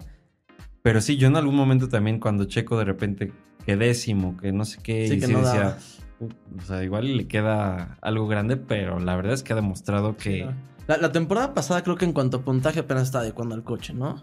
Pero 0.80 1.00
sí, 1.02 1.16
yo 1.18 1.28
en 1.28 1.36
algún 1.36 1.54
momento 1.54 1.88
también 1.88 2.18
cuando 2.18 2.44
Checo 2.46 2.78
de 2.78 2.84
repente 2.84 3.30
que 3.66 3.76
décimo, 3.76 4.36
que 4.38 4.52
no 4.52 4.64
sé 4.64 4.78
qué, 4.82 5.06
Sí, 5.06 5.14
y 5.14 5.20
que 5.20 5.28
no 5.28 5.40
decía, 5.40 5.60
daba. 5.60 5.78
"Put- 6.18 6.34
o 6.58 6.62
sea, 6.66 6.82
igual 6.82 7.16
le 7.16 7.26
queda 7.28 7.98
algo 8.00 8.26
grande, 8.26 8.56
pero 8.56 8.98
la 8.98 9.14
verdad 9.16 9.34
es 9.34 9.42
que 9.42 9.52
ha 9.52 9.56
demostrado 9.56 10.16
que. 10.16 10.46
¿no? 10.46 10.54
La, 10.86 10.96
la 10.96 11.12
temporada 11.12 11.54
pasada 11.54 11.82
creo 11.82 11.96
que 11.96 12.04
en 12.04 12.12
cuanto 12.12 12.38
a 12.38 12.40
puntaje 12.42 12.80
apenas 12.80 13.04
estaba 13.04 13.22
adecuando 13.22 13.54
al 13.54 13.62
coche, 13.62 13.94
¿no? 13.94 14.20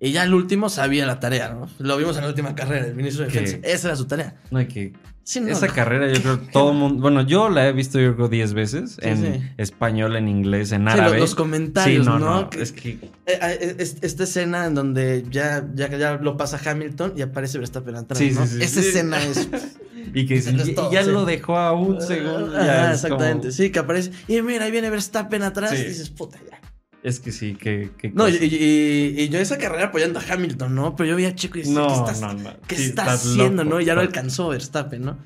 Y 0.00 0.12
ya 0.12 0.24
el 0.24 0.34
último 0.34 0.68
sabía 0.68 1.06
la 1.06 1.20
tarea, 1.20 1.54
¿no? 1.54 1.68
Lo 1.78 1.96
vimos 1.96 2.16
en 2.16 2.22
la 2.22 2.28
última 2.28 2.54
carrera, 2.54 2.86
el 2.86 2.94
ministro 2.94 3.24
de 3.24 3.30
Defensa. 3.30 3.58
Esa 3.62 3.88
era 3.88 3.96
su 3.96 4.06
tarea. 4.06 4.36
No, 4.50 4.66
que 4.66 4.92
Sí, 5.28 5.40
no, 5.40 5.48
Esa 5.52 5.66
no. 5.66 5.74
carrera 5.74 6.10
yo 6.10 6.22
creo 6.22 6.40
que 6.40 6.52
todo 6.52 6.70
el 6.72 6.78
mundo, 6.78 7.02
bueno, 7.02 7.20
yo 7.20 7.50
la 7.50 7.68
he 7.68 7.72
visto 7.74 8.00
yo 8.00 8.16
creo 8.16 8.28
10 8.28 8.54
veces 8.54 8.92
Sí, 8.92 8.98
en 9.02 9.18
sí. 9.34 9.42
español, 9.58 10.16
en 10.16 10.26
inglés, 10.26 10.72
en 10.72 10.88
árabe. 10.88 11.10
los, 11.18 11.20
los 11.20 11.34
comentarios, 11.34 12.06
¿no? 12.06 12.48
Es 12.58 12.72
que 12.72 12.92
Eh, 13.26 13.38
eh, 13.42 13.74
es- 13.78 13.96
esta 14.00 14.24
escena 14.24 14.64
en 14.64 14.74
donde 14.74 15.26
ya, 15.30 15.68
ya, 15.74 15.88
ya 15.94 16.14
lo 16.14 16.38
pasa 16.38 16.58
Hamilton 16.64 17.12
y 17.14 17.20
aparece 17.20 17.58
Verstappen 17.58 17.96
atrás, 17.96 18.18
Sí, 18.18 18.30
¿no? 18.30 18.46
sí, 18.46 18.54
sí, 18.56 18.62
Esa 18.62 18.80
escena 18.80 19.22
es... 19.22 19.48
y 20.14 20.24
que 20.24 20.36
es 20.36 20.46
y, 20.66 20.72
todo, 20.74 20.90
ya 20.90 21.02
lo 21.02 21.26
dejó 21.26 21.58
a 21.58 21.72
un 21.72 22.00
segundo. 22.00 22.58
Es 22.58 22.94
exactamente. 22.94 23.40
como- 23.40 23.52
Sí, 23.52 23.68
que 23.70 23.80
aparece. 23.80 24.12
Y 24.28 24.40
mira, 24.40 24.64
ahí 24.64 24.70
viene 24.70 24.88
Verstappen 24.88 25.42
atrás. 25.42 25.74
Y 25.78 25.84
dices, 25.84 26.08
puta, 26.08 26.38
ya. 26.50 26.58
Es 27.02 27.20
que 27.20 27.30
sí, 27.30 27.54
que, 27.54 27.90
que 27.96 28.10
No, 28.10 28.28
y, 28.28 29.28
yo 29.30 29.38
esa 29.38 29.56
carrera 29.56 29.86
apoyando 29.86 30.18
a 30.18 30.22
Hamilton, 30.28 30.74
¿no? 30.74 30.96
Pero 30.96 31.10
yo 31.10 31.16
vi 31.16 31.26
a 31.26 31.34
Chico 31.34 31.58
y 31.58 31.62
decía, 31.62 31.74
no, 31.78 31.86
¿qué 31.86 31.94
estás, 31.94 32.20
no, 32.20 32.32
no. 32.34 32.50
¿qué 32.66 32.76
Sí, 32.76 32.84
estás 32.86 33.08
haciendo, 33.26 33.62
loco, 33.62 33.76
no? 33.76 33.80
Y 33.80 33.84
ya 33.84 33.94
lo 33.94 34.00
alcanzó 34.00 34.48
Verstappen, 34.48 35.02
¿no? 35.02 35.16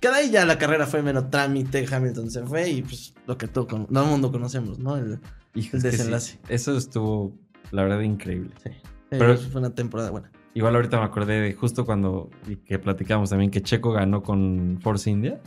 Que 0.00 0.08
de 0.08 0.14
ahí 0.14 0.30
ya 0.30 0.46
la 0.46 0.56
carrera 0.56 0.86
fue 0.86 1.02
menos 1.02 1.30
trámite, 1.30 1.86
Hamilton 1.90 2.30
se 2.30 2.42
fue 2.44 2.70
y 2.70 2.82
pues 2.82 3.12
lo 3.26 3.36
que 3.36 3.48
todo, 3.48 3.66
todo 3.66 4.02
el 4.02 4.08
mundo 4.08 4.32
conocemos, 4.32 4.78
¿no? 4.78 4.96
El, 4.96 5.20
Hijo, 5.54 5.76
el 5.76 5.82
sí, 5.82 5.88
desenlace. 5.88 6.38
eso 6.48 6.76
estuvo, 6.76 7.36
la 7.70 7.82
verdad, 7.82 8.00
increíble. 8.00 8.50
sí. 8.62 8.70
Pero- 9.10 9.36
fue 9.36 9.60
una 9.60 9.74
temporada 9.74 10.10
buena. 10.10 10.30
Igual 10.54 10.74
ahorita 10.74 10.98
me 10.98 11.04
acordé 11.04 11.40
de 11.40 11.52
justo 11.54 11.84
cuando 11.84 12.28
que 12.64 12.78
platicamos 12.78 13.30
también 13.30 13.50
que 13.52 13.60
Checo 13.62 13.92
ganó 13.92 14.22
con 14.22 14.78
Force 14.82 15.08
India. 15.08 15.40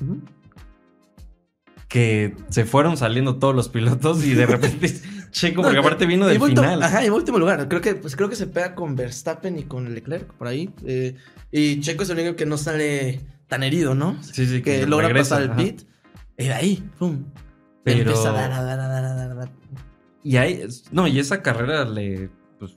Que 1.94 2.36
se 2.50 2.66
fueron 2.66 2.98
saliendo 2.98 3.36
todos 3.38 3.54
los 3.54 3.70
pilotos 3.70 4.26
y 4.26 4.34
de 4.34 4.48
repente 4.48 4.92
Checo, 5.32 5.62
porque 5.62 5.78
aparte 5.78 6.08
vino 6.08 6.26
del 6.26 6.42
último- 6.42 6.64
final. 6.64 6.82
Ajá, 6.82 7.06
y 7.06 7.10
último 7.10 7.38
lugar. 7.38 7.68
Creo 7.70 7.82
que, 7.82 7.94
pues, 7.94 8.16
creo 8.16 8.30
que 8.30 8.36
se 8.36 8.48
pega 8.48 8.74
con 8.74 8.96
Verstappen 8.96 9.60
y 9.60 9.64
con 9.66 9.94
Leclerc 9.94 10.34
por 10.34 10.48
ahí. 10.48 10.72
eh, 10.86 11.16
y 11.52 11.80
Checo 11.82 12.02
es 12.02 12.10
el 12.10 12.18
único 12.18 12.36
que 12.36 12.48
no 12.48 12.58
sale 12.58 13.22
tan 13.48 13.62
herido, 13.62 13.94
¿no? 13.94 14.18
Sí, 14.24 14.48
sí, 14.48 14.64
que 14.64 14.88
logra 14.88 15.08
regresa, 15.10 15.36
pasar 15.36 15.44
el 15.44 15.52
ajá. 15.52 15.58
pit. 15.62 15.82
Y 16.40 16.44
de 16.46 16.54
ahí, 16.54 16.90
pum. 16.98 17.26
Pero- 17.84 18.00
Empieza 18.00 18.30
a 18.30 18.34
dar, 18.34 18.52
a 18.54 18.64
dar, 18.64 18.80
a 18.80 18.88
dar, 18.88 19.04
a 19.32 19.34
dar. 19.36 19.52
Y 20.24 20.38
ahí, 20.38 20.64
no, 20.92 21.06
y 21.08 21.20
esa 21.20 21.44
carrera 21.44 21.86
le, 21.86 22.32
pues, 22.58 22.72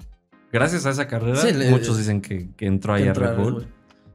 gracias 0.53 0.85
a 0.85 0.91
esa 0.91 1.09
carrera, 1.09 1.41
Sí, 1.41 1.55
le- 1.55 1.71
muchos 1.71 1.97
dicen 1.97 2.21
que, 2.21 2.51
que 2.55 2.67
entró 2.67 2.93
ahí 2.93 3.09
a 3.09 3.15
Red 3.15 3.37
Bull. 3.39 3.67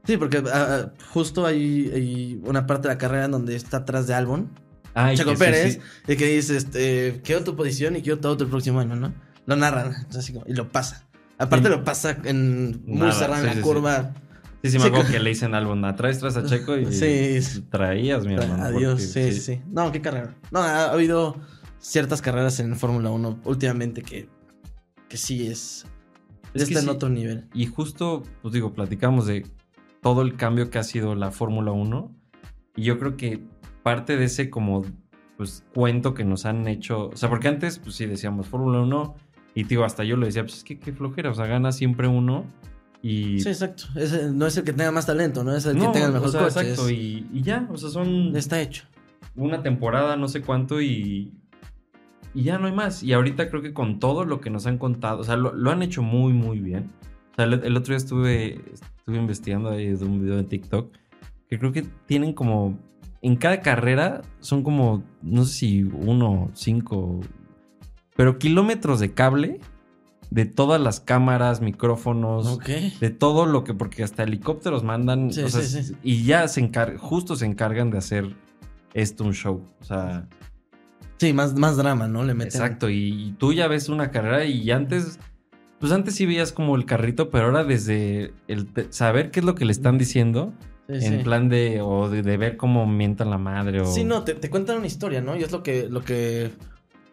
Sí, 0.04 0.16
porque 0.16 0.38
ah, 0.52 0.52
ah, 0.52 0.92
justo 1.12 1.44
hay, 1.44 1.90
hay 1.92 2.40
una 2.44 2.66
parte 2.68 2.86
de 2.86 2.94
la 2.94 2.98
carrera 2.98 3.24
en 3.24 3.32
donde 3.32 3.56
está 3.56 3.78
atrás 3.78 4.06
de 4.06 4.14
Albon, 4.14 4.48
Ay, 4.94 5.16
Checo 5.16 5.30
que 5.30 5.36
sí, 5.36 5.42
Pérez, 5.42 5.74
sí. 6.06 6.12
y 6.12 6.16
que 6.16 6.26
dice, 6.26 6.56
este, 6.56 7.20
quiero 7.24 7.44
tu 7.44 7.56
posición 7.56 7.96
y 7.96 8.02
quiero 8.02 8.18
todo 8.20 8.42
el 8.44 8.50
próximo 8.50 8.80
año, 8.80 8.94
¿no? 8.96 9.12
Lo 9.46 9.56
narran, 9.56 9.88
entonces, 9.94 10.16
así 10.24 10.32
como- 10.32 10.44
y 10.46 10.54
lo 10.54 10.70
pasa. 10.70 11.06
Aparte 11.38 11.68
Sí. 11.68 11.74
lo 11.74 11.84
pasa 11.84 12.18
en 12.24 12.82
muy 12.86 12.98
Nada, 13.00 13.12
cerrada 13.12 13.42
en 13.44 13.50
sí, 13.50 13.56
la 13.56 13.62
curva. 13.62 14.14
Sí, 14.62 14.70
sí, 14.70 14.78
me 14.78 14.84
acuerdo 14.84 15.10
que- 15.10 15.18
le 15.18 15.30
dicen 15.30 15.54
algo, 15.54 15.72
atrás 15.84 16.18
traes 16.20 16.36
a 16.36 16.44
Checo 16.44 16.76
y 16.76 16.92
Sí. 16.92 17.62
traías, 17.70 18.24
mi 18.26 18.34
hermano. 18.34 18.62
Adiós, 18.62 19.02
sí, 19.02 19.32
sí, 19.32 19.40
sí. 19.40 19.60
No, 19.68 19.90
qué 19.90 20.00
carrera. 20.00 20.36
No, 20.52 20.60
ha, 20.60 20.84
ha 20.84 20.92
habido 20.92 21.36
ciertas 21.80 22.22
carreras 22.22 22.60
en 22.60 22.76
Fórmula 22.76 23.10
1 23.10 23.40
últimamente 23.44 24.02
que, 24.02 24.28
que 25.08 25.16
sí 25.16 25.46
es... 25.48 25.84
Es 26.54 26.62
está 26.64 26.80
en 26.80 26.88
otro 26.90 27.08
nivel. 27.08 27.48
Y 27.54 27.66
justo, 27.66 28.22
pues 28.42 28.52
digo, 28.54 28.72
platicamos 28.74 29.26
de 29.26 29.44
todo 30.02 30.20
el 30.22 30.36
cambio 30.36 30.68
que 30.70 30.78
ha 30.78 30.84
sido 30.84 31.14
la 31.14 31.30
Fórmula 31.32 31.72
1. 31.72 32.14
Y 32.76 32.82
yo 32.82 32.98
creo 32.98 33.16
que 33.16 33.42
parte 33.82 34.16
de 34.16 34.24
ese 34.24 34.50
como, 34.50 34.84
pues, 35.36 35.64
cuento 35.74 36.14
que 36.14 36.24
nos 36.24 36.46
han 36.46 36.66
hecho... 36.68 37.08
O 37.08 37.16
sea, 37.16 37.28
porque 37.28 37.48
antes, 37.48 37.78
pues 37.78 37.96
sí, 37.96 38.06
decíamos 38.06 38.46
Fórmula 38.46 38.80
1 38.80 39.14
y, 39.54 39.64
digo, 39.64 39.84
hasta 39.84 40.04
yo 40.04 40.16
lo 40.16 40.26
decía, 40.26 40.42
pues 40.42 40.58
es 40.58 40.64
que 40.64 40.78
qué 40.78 40.92
flojera, 40.92 41.30
o 41.30 41.34
sea, 41.34 41.46
gana 41.46 41.72
siempre 41.72 42.08
uno 42.08 42.44
y... 43.02 43.40
Sí, 43.40 43.48
exacto. 43.48 43.84
Ese 43.96 44.30
no 44.30 44.46
es 44.46 44.56
el 44.56 44.64
que 44.64 44.72
tenga 44.72 44.92
más 44.92 45.06
talento, 45.06 45.42
no 45.44 45.54
es 45.54 45.66
el 45.66 45.76
no, 45.76 45.86
que 45.86 45.92
tenga 45.94 46.06
el 46.06 46.12
mejor 46.12 46.28
o 46.28 46.30
sea, 46.32 46.42
coche. 46.42 46.60
exacto, 46.60 46.88
es- 46.88 46.92
y, 46.96 47.26
y 47.32 47.42
ya, 47.42 47.68
o 47.70 47.76
sea, 47.76 47.90
son 47.90 48.34
Está 48.36 48.60
hecho. 48.60 48.84
una 49.36 49.62
temporada, 49.62 50.16
no 50.16 50.28
sé 50.28 50.40
cuánto 50.42 50.80
y... 50.80 51.32
Y 52.34 52.44
ya 52.44 52.56
no 52.58 52.66
hay 52.66 52.72
más. 52.72 53.02
Y 53.02 53.12
ahorita 53.12 53.50
creo 53.50 53.60
que 53.60 53.74
con 53.74 53.98
todo 53.98 54.24
lo 54.24 54.40
que 54.40 54.48
nos 54.48 54.66
han 54.66 54.78
contado, 54.78 55.18
o 55.20 55.24
sea, 55.24 55.36
lo, 55.36 55.52
lo 55.52 55.70
han 55.70 55.82
hecho 55.82 56.02
muy, 56.02 56.32
muy 56.32 56.60
bien. 56.60 56.90
O 57.32 57.34
sea, 57.34 57.44
el, 57.44 57.52
el 57.62 57.76
otro 57.76 57.92
día 57.92 57.98
estuve, 57.98 58.54
estuve 58.72 59.16
investigando 59.18 59.68
ahí 59.68 59.88
de 59.94 60.02
un 60.04 60.22
video 60.22 60.38
en 60.38 60.46
TikTok 60.46 60.96
que 61.50 61.58
creo 61.58 61.72
que 61.72 61.82
tienen 62.06 62.32
como. 62.32 62.78
En 63.22 63.36
cada 63.36 63.60
carrera 63.60 64.22
son 64.40 64.62
como, 64.62 65.02
no 65.22 65.44
sé 65.44 65.54
si 65.54 65.82
uno, 65.84 66.50
cinco, 66.54 67.20
pero 68.16 68.38
kilómetros 68.38 68.98
de 69.00 69.12
cable 69.14 69.60
de 70.30 70.44
todas 70.46 70.80
las 70.80 70.98
cámaras, 71.00 71.60
micrófonos, 71.60 72.46
Ok. 72.46 72.66
de 73.00 73.10
todo 73.10 73.44
lo 73.46 73.64
que, 73.64 73.74
porque 73.74 74.02
hasta 74.02 74.22
helicópteros 74.24 74.82
mandan, 74.82 75.30
Sí, 75.32 75.42
o 75.42 75.48
sea, 75.48 75.60
sí, 75.62 75.82
sí. 75.84 75.94
y 76.02 76.24
ya 76.24 76.48
se 76.48 76.60
encar 76.60 76.96
justo 76.96 77.36
se 77.36 77.44
encargan 77.46 77.90
de 77.90 77.98
hacer 77.98 78.34
esto 78.94 79.24
un 79.24 79.34
show. 79.34 79.62
O 79.80 79.84
sea, 79.84 80.28
Sí, 81.18 81.32
más, 81.32 81.54
más 81.54 81.76
drama, 81.76 82.08
¿no? 82.08 82.24
Le 82.24 82.34
meten. 82.34 82.48
Exacto, 82.48 82.90
y 82.90 83.36
tú 83.38 83.52
ya 83.52 83.68
ves 83.68 83.88
una 83.88 84.10
carrera 84.10 84.44
y 84.44 84.68
antes, 84.72 85.20
Pues 85.78 85.92
antes 85.92 86.14
sí 86.16 86.26
veías 86.26 86.52
como 86.52 86.74
el 86.76 86.84
carrito, 86.86 87.28
pero 87.30 87.46
ahora 87.46 87.62
desde 87.64 88.32
el 88.48 88.68
saber 88.90 89.30
qué 89.30 89.40
es 89.40 89.46
lo 89.46 89.54
que 89.54 89.64
le 89.64 89.72
están 89.72 89.98
diciendo, 89.98 90.52
Sí, 91.00 91.06
en 91.06 91.18
sí. 91.18 91.24
plan 91.24 91.48
de, 91.48 91.80
o 91.80 92.08
de, 92.08 92.22
de 92.22 92.36
ver 92.36 92.56
cómo 92.56 92.86
mientan 92.86 93.30
la 93.30 93.38
madre 93.38 93.80
o... 93.80 93.86
Sí, 93.86 94.04
no, 94.04 94.24
te, 94.24 94.34
te 94.34 94.50
cuentan 94.50 94.78
una 94.78 94.86
historia, 94.86 95.20
¿no? 95.20 95.36
Y 95.36 95.42
es 95.42 95.52
lo 95.52 95.62
que, 95.62 95.88
lo 95.88 96.04
que, 96.04 96.50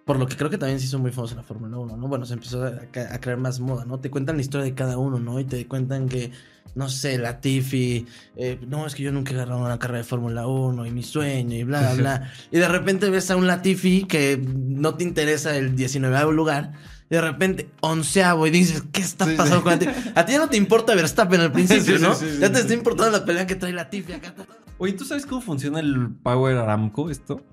por 0.10 0.18
lo 0.18 0.28
que 0.28 0.36
creo 0.36 0.50
que 0.50 0.58
también 0.58 0.80
se 0.80 0.88
hizo 0.88 0.98
muy 0.98 1.12
famoso 1.12 1.36
la 1.36 1.44
Fórmula 1.44 1.78
1, 1.78 1.96
¿no? 1.96 2.08
Bueno, 2.08 2.26
se 2.26 2.34
empezó 2.34 2.66
a, 2.66 2.72
crear 3.20 3.38
más 3.38 3.60
moda, 3.60 3.86
¿no? 3.86 4.00
Te 4.00 4.10
cuentan 4.10 4.38
la 4.38 4.42
historia 4.42 4.66
de 4.66 4.74
cada 4.74 4.98
uno, 4.98 5.20
¿no? 5.20 5.40
Y 5.40 5.46
te 5.46 5.68
cuentan 5.68 6.10
que, 6.10 6.32
no 6.74 6.90
sé, 6.90 7.18
Latifi, 7.20 8.08
eh, 8.36 8.60
no, 8.68 8.88
es 8.88 8.96
que 8.96 9.04
yo 9.04 9.12
nunca 9.12 9.32
he 9.32 9.36
agarrado 9.36 9.62
una 9.62 9.78
carrera 9.78 10.00
de 10.00 10.04
Fórmula 10.06 10.48
1 10.48 10.86
y 10.88 10.92
mi 10.92 11.04
sueño 11.04 11.56
y 11.56 11.64
bla, 11.64 11.82
bla, 11.82 11.94
bla. 11.94 12.32
y 12.52 12.58
de 12.58 12.68
repente 12.68 13.10
ves 13.12 13.30
a 13.30 13.36
un 13.36 13.46
Latifi 13.46 14.06
que 14.06 14.44
no 14.44 14.96
te 14.96 15.04
interesa 15.04 15.56
el 15.56 15.76
19 15.76 16.34
lugar. 16.34 16.74
Y 17.12 17.16
de 17.16 17.22
repente, 17.22 17.70
onceavo, 17.82 18.46
y 18.46 18.52
dices, 18.52 18.84
¿qué 18.92 19.02
está 19.02 19.26
Sí, 19.26 19.36
pasando 19.36 19.58
sí. 19.58 19.64
con 19.64 19.72
Latifi? 19.88 20.12
A 20.16 20.26
ti 20.26 20.32
ya 20.34 20.38
no 20.40 20.50
te 20.50 20.58
importa 20.58 20.94
Verstappen 20.96 21.42
al 21.42 21.52
principio, 21.52 21.96
Sí, 21.98 22.02
¿no? 22.04 22.14
sí, 22.14 22.28
sí, 22.30 22.40
ya 22.40 22.50
te 22.50 22.56
sí. 22.58 22.62
está 22.62 22.74
importando 22.76 23.18
la 23.18 23.26
pelea 23.26 23.48
que 23.48 23.56
trae 23.56 23.74
Latifi 23.74 24.14
acá. 24.14 24.34
Oye, 24.78 24.94
¿tú 24.94 25.06
sabes 25.06 25.26
cómo 25.26 25.42
funciona 25.42 25.80
el 25.80 26.10
Power 26.24 26.58
Aramco 26.58 27.10
esto? 27.10 27.44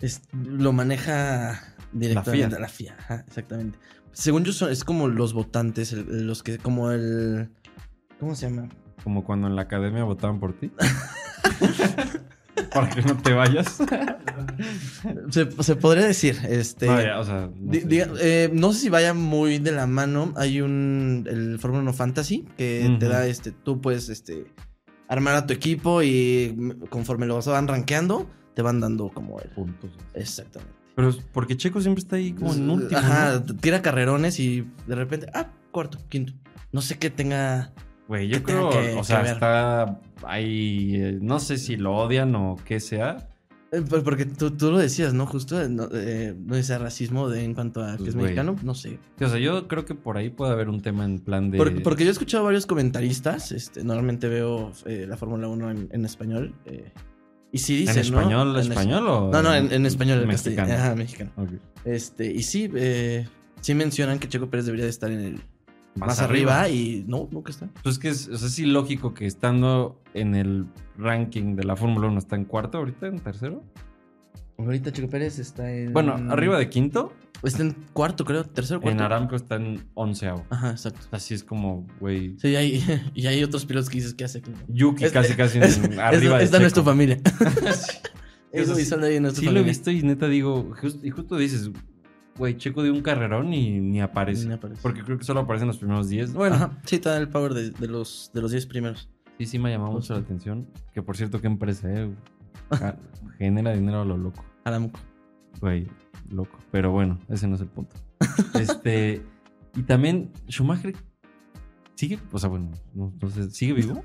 Es- 0.00 0.22
lo 0.32 0.72
maneja 0.72 1.62
directamente 1.92 2.48
FIA. 2.48 2.58
la 2.58 2.68
FIA. 2.68 2.96
ajá, 2.98 3.24
exactamente. 3.28 3.78
Según 4.12 4.44
yo, 4.44 4.52
son- 4.52 4.70
es 4.72 4.82
como 4.84 5.06
los 5.08 5.32
votantes, 5.32 5.92
el- 5.92 6.26
los 6.26 6.42
que, 6.42 6.58
como 6.58 6.90
el. 6.90 7.50
¿Cómo 8.18 8.34
se 8.34 8.50
llama? 8.50 8.68
Como 9.04 9.24
cuando 9.24 9.46
en 9.46 9.54
la 9.56 9.62
academia 9.62 10.02
votaban 10.04 10.38
por 10.40 10.52
ti. 10.58 10.70
Para 12.72 12.88
que 12.90 13.02
no 13.02 13.16
te 13.16 13.32
vayas. 13.32 13.78
Se, 15.30 15.50
se 15.62 15.76
podría 15.76 16.06
decir, 16.06 16.38
este. 16.48 16.86
No, 16.86 17.00
ya, 17.02 17.18
o 17.20 17.24
sea, 17.24 17.50
no 17.54 17.72
di- 17.72 17.80
sé. 17.80 17.88
diga- 17.88 18.12
eh, 18.20 18.50
no 18.52 18.72
sé 18.72 18.80
si 18.80 18.88
vaya 18.88 19.14
muy 19.14 19.58
de 19.58 19.72
la 19.72 19.86
mano. 19.86 20.32
Hay 20.36 20.60
un. 20.60 21.26
El 21.28 21.58
Fórmula 21.58 21.82
1 21.82 21.92
Fantasy 21.92 22.46
que 22.56 22.96
te 22.98 23.08
da 23.08 23.26
este. 23.26 23.52
Tú 23.52 23.80
puedes 23.80 24.08
este. 24.08 24.46
Armar 25.08 25.34
a 25.34 25.46
tu 25.46 25.52
equipo 25.52 26.02
y 26.02 26.56
conforme 26.88 27.26
los 27.26 27.46
van 27.46 27.68
rankeando, 27.68 28.28
te 28.54 28.62
van 28.62 28.80
dando 28.80 29.08
como 29.10 29.40
el. 29.40 29.50
puntos. 29.50 29.90
Exactamente. 30.14 30.74
Pero 30.94 31.08
es 31.08 31.16
porque 31.32 31.56
Checo 31.56 31.80
siempre 31.80 32.00
está 32.02 32.16
ahí 32.16 32.32
como 32.32 32.52
en 32.52 32.68
último. 32.68 32.98
Ajá, 32.98 33.42
¿no? 33.46 33.56
tira 33.56 33.82
carrerones 33.82 34.38
y 34.40 34.66
de 34.86 34.94
repente. 34.94 35.26
Ah, 35.34 35.48
cuarto, 35.70 35.98
quinto. 36.08 36.32
No 36.70 36.80
sé 36.82 36.98
qué 36.98 37.10
tenga. 37.10 37.72
Güey, 38.08 38.28
yo 38.28 38.42
creo, 38.42 38.70
que- 38.70 38.94
o 38.98 39.04
sea, 39.04 39.22
está 39.22 40.00
ahí, 40.26 40.96
eh, 40.96 41.18
no 41.20 41.38
sé 41.38 41.56
si 41.58 41.76
lo 41.76 41.94
odian 41.96 42.34
o 42.34 42.56
qué 42.64 42.80
sea. 42.80 43.28
Eh, 43.70 43.82
pues 43.88 44.02
Porque 44.02 44.26
tú, 44.26 44.50
tú 44.50 44.70
lo 44.70 44.76
decías, 44.78 45.14
¿no? 45.14 45.24
Justo, 45.24 45.58
eh, 45.62 45.68
no, 45.70 45.88
eh, 45.94 46.34
no 46.38 46.56
dice 46.56 46.76
racismo 46.76 47.30
de, 47.30 47.42
en 47.42 47.54
cuanto 47.54 47.82
a 47.82 47.92
que 47.92 47.98
Pues, 47.98 48.08
es 48.10 48.14
mexicano, 48.16 48.54
no 48.62 48.74
sé. 48.74 48.98
O 49.18 49.26
sea, 49.28 49.38
yo 49.38 49.66
creo 49.66 49.86
que 49.86 49.94
por 49.94 50.18
ahí 50.18 50.28
puede 50.28 50.52
haber 50.52 50.68
un 50.68 50.82
tema 50.82 51.06
en 51.06 51.20
plan 51.20 51.50
de... 51.50 51.56
Porque, 51.56 51.80
porque 51.80 52.04
yo 52.04 52.10
he 52.10 52.12
escuchado 52.12 52.44
varios 52.44 52.66
comentaristas, 52.66 53.50
este, 53.50 53.82
normalmente 53.82 54.28
veo 54.28 54.72
la 54.84 55.16
Fórmula 55.16 55.48
1 55.48 55.70
en, 55.70 55.88
en 55.90 56.04
español, 56.04 56.54
y 57.50 57.58
sí 57.58 57.74
¿En 57.74 57.80
dicen, 57.94 58.12
¿no? 58.12 58.18
español, 58.20 58.50
En 58.56 58.60
es- 58.60 58.68
español 58.68 59.06
o...? 59.08 59.30
No, 59.32 59.42
no, 59.42 59.54
en, 59.54 59.72
en 59.72 59.86
español, 59.86 60.20
en 60.20 60.28
Mexicano. 60.28 60.70
Ajá, 60.74 60.94
mexicano. 60.94 61.30
Este, 61.86 62.30
y 62.30 62.42
sí, 62.42 62.70
eh, 62.74 63.26
sí 63.62 63.74
mencionan 63.74 64.18
que 64.18 64.28
Checo 64.28 64.50
Pérez 64.50 64.66
debería 64.66 64.84
de 64.84 64.90
estar 64.90 65.10
en 65.10 65.20
el 65.20 65.40
Más 65.94 66.08
más, 66.08 66.20
arriba. 66.20 66.68
y 66.68 67.04
no, 67.06 67.28
nunca 67.30 67.50
está. 67.50 67.68
Pues 67.82 67.98
que 67.98 68.08
es, 68.08 68.28
o 68.28 68.36
sea, 68.36 68.48
es 68.48 68.58
ilógico 68.58 69.12
que 69.14 69.26
estando 69.26 70.00
en 70.14 70.34
el 70.34 70.66
ranking 70.96 71.54
de 71.56 71.64
la 71.64 71.76
Fórmula 71.76 72.08
1 72.08 72.18
está 72.18 72.36
en 72.36 72.44
cuarto 72.44 72.78
ahorita, 72.78 73.06
en 73.08 73.18
tercero. 73.18 73.62
Ahorita 74.58 74.92
Checo 74.92 75.08
Pérez 75.08 75.38
está 75.38 75.70
en... 75.72 75.92
Bueno, 75.92 76.14
arriba 76.30 76.58
de 76.58 76.68
quinto, 76.70 77.12
Está 77.42 77.62
en 77.64 77.74
cuarto, 77.92 78.24
creo, 78.24 78.44
tercero, 78.44 78.76
en 78.76 78.82
cuarto. 78.82 79.02
Aramco 79.02 79.34
está 79.34 79.56
en 79.56 79.82
onceavo. 79.94 80.46
Ajá, 80.48 80.70
exacto. 80.70 81.00
Así 81.10 81.34
es 81.34 81.42
como, 81.42 81.84
güey... 81.98 82.36
Sí, 82.38 82.48
y 82.50 82.56
hay, 82.56 82.84
y 83.14 83.26
hay 83.26 83.42
otros 83.42 83.66
pilotos 83.66 83.90
que 83.90 83.96
dices, 83.98 84.14
¿qué 84.14 84.22
hace 84.24 84.38
aquí? 84.38 84.52
Yuki 84.68 85.04
Es- 85.04 85.12
casi 85.12 85.34
casi 85.34 85.58
en- 85.58 85.64
Es- 85.64 85.98
arriba 85.98 86.40
esta 86.40 86.58
de 86.58 86.62
no 86.62 86.66
es 86.68 86.72
tu 86.74 86.82
familia. 86.82 87.18
Sí. 88.52 88.60
Eso 88.60 88.72
Eso 88.74 88.80
y 88.80 88.84
sí- 88.84 88.94
ahí 89.06 89.16
en 89.16 89.22
nuestra 89.22 89.40
Sí 89.42 89.50
lo 89.50 89.60
he 89.60 89.62
visto 89.62 89.90
y 89.90 90.02
neta 90.02 90.28
digo, 90.28 90.72
just- 90.80 91.02
y 91.02 91.08
justo 91.10 91.36
dices, 91.36 91.70
güey, 92.38 92.56
Checo 92.56 92.82
dio 92.82 92.92
un 92.92 93.02
carrerón 93.02 93.52
y 93.54 93.80
ni 93.80 94.00
aparece. 94.00 94.46
Ni 94.46 94.54
aparece. 94.54 94.80
Porque 94.82 95.02
creo 95.02 95.18
que 95.18 95.24
solo 95.24 95.40
aparece 95.40 95.64
en 95.64 95.68
los 95.68 95.78
primeros 95.78 96.08
10. 96.08 96.32
Bueno, 96.34 96.56
Ajá, 96.56 96.78
sí, 96.84 96.98
da 96.98 97.16
el 97.18 97.28
power 97.28 97.54
de, 97.54 97.70
de 97.70 97.88
los 97.88 98.30
de 98.34 98.40
los 98.42 98.50
10 98.50 98.66
primeros. 98.66 99.08
sí, 99.38 99.46
sí 99.46 99.58
me 99.58 99.68
ha 99.68 99.72
llamado 99.72 99.92
mucho 99.92 100.14
la 100.14 100.20
atención. 100.20 100.68
Que 100.92 101.02
por 101.02 101.16
cierto, 101.16 101.40
qué 101.40 101.46
empresa, 101.46 101.88
eh? 101.92 102.10
Ja- 102.70 102.96
Genera 103.38 103.72
dinero 103.72 104.02
a 104.02 104.04
lo 104.04 104.16
loco. 104.16 104.44
Aramco. 104.64 105.00
Güey, 105.60 105.86
loco. 106.30 106.58
Pero 106.70 106.92
bueno, 106.92 107.18
ese 107.28 107.46
no 107.48 107.56
es 107.56 107.60
el 107.62 107.68
punto. 107.68 107.96
este. 108.58 109.22
Y 109.74 109.82
también, 109.84 110.30
Schumacher 110.48 110.94
sigue, 111.94 112.18
o 112.30 112.38
sea, 112.38 112.48
bueno, 112.50 112.70
no, 112.94 113.12
no 113.20 113.30
sé, 113.30 113.50
¿sigue 113.50 113.72
vivo? 113.72 114.02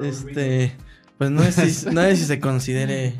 Este, 0.00 0.76
pues 1.18 1.30
no 1.30 1.42
sé 1.42 1.70
si, 1.70 1.86
no 1.94 2.00
sé 2.02 2.16
si 2.16 2.24
se 2.24 2.40
considere 2.40 3.14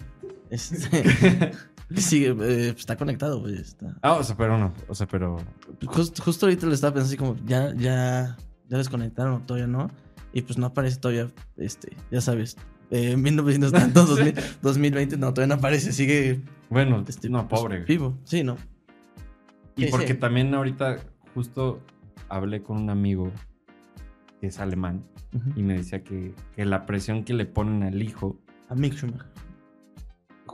este 0.51 1.53
sigue 1.97 2.35
eh, 2.41 2.69
está 2.77 2.97
conectado, 2.97 3.41
güey, 3.41 3.55
está. 3.57 3.97
Ah, 4.03 4.15
o 4.15 4.25
sea, 4.25 4.37
pero 4.37 4.59
no, 4.59 4.73
o 4.89 4.95
sea, 4.95 5.07
pero. 5.07 5.37
Just- 5.87 6.21
justo 6.21 6.47
ahorita 6.47 6.67
le 6.67 6.75
estaba 6.75 6.95
pensando 6.95 7.09
así 7.09 7.17
como 7.17 7.37
ya 7.47 7.73
ya 7.75 8.37
ya 8.69 8.79
desconectaron 8.79 9.47
todavía 9.47 9.69
no 9.69 9.89
y 10.33 10.43
pues 10.43 10.59
no 10.59 10.67
aparece 10.67 10.97
todavía 10.99 11.31
este, 11.57 11.97
ya 12.11 12.21
sabes. 12.21 12.57
Eh, 12.91 13.17
1900 13.17 13.73
tantos, 13.73 14.09
2000, 14.09 14.35
2020, 14.63 15.17
no, 15.19 15.33
todavía 15.33 15.55
no 15.55 15.59
aparece, 15.61 15.93
sigue 15.93 16.41
Bueno, 16.71 17.05
este, 17.09 17.29
no, 17.29 17.49
pues, 17.49 17.61
pobre. 17.61 17.85
vivo. 17.85 18.17
Sí, 18.25 18.43
no. 18.45 18.57
Y 19.77 19.85
Sí, 19.85 19.89
porque 19.91 20.09
sí. 20.09 20.15
también 20.15 20.55
ahorita 20.55 20.99
justo 21.35 21.81
hablé 22.29 22.63
con 22.63 22.79
un 22.79 22.91
amigo 22.91 23.31
que 24.41 24.49
es 24.49 24.59
alemán 24.59 25.05
y 25.55 25.63
me 25.63 25.75
decía 25.75 26.03
que, 26.03 26.35
que 26.55 26.65
la 26.65 26.87
presión 26.87 27.23
que 27.25 27.35
le 27.35 27.45
ponen 27.45 27.83
al 27.83 28.03
hijo, 28.03 28.39
A 28.71 28.75
Mick 28.75 28.95
Schumacher. 28.95 29.27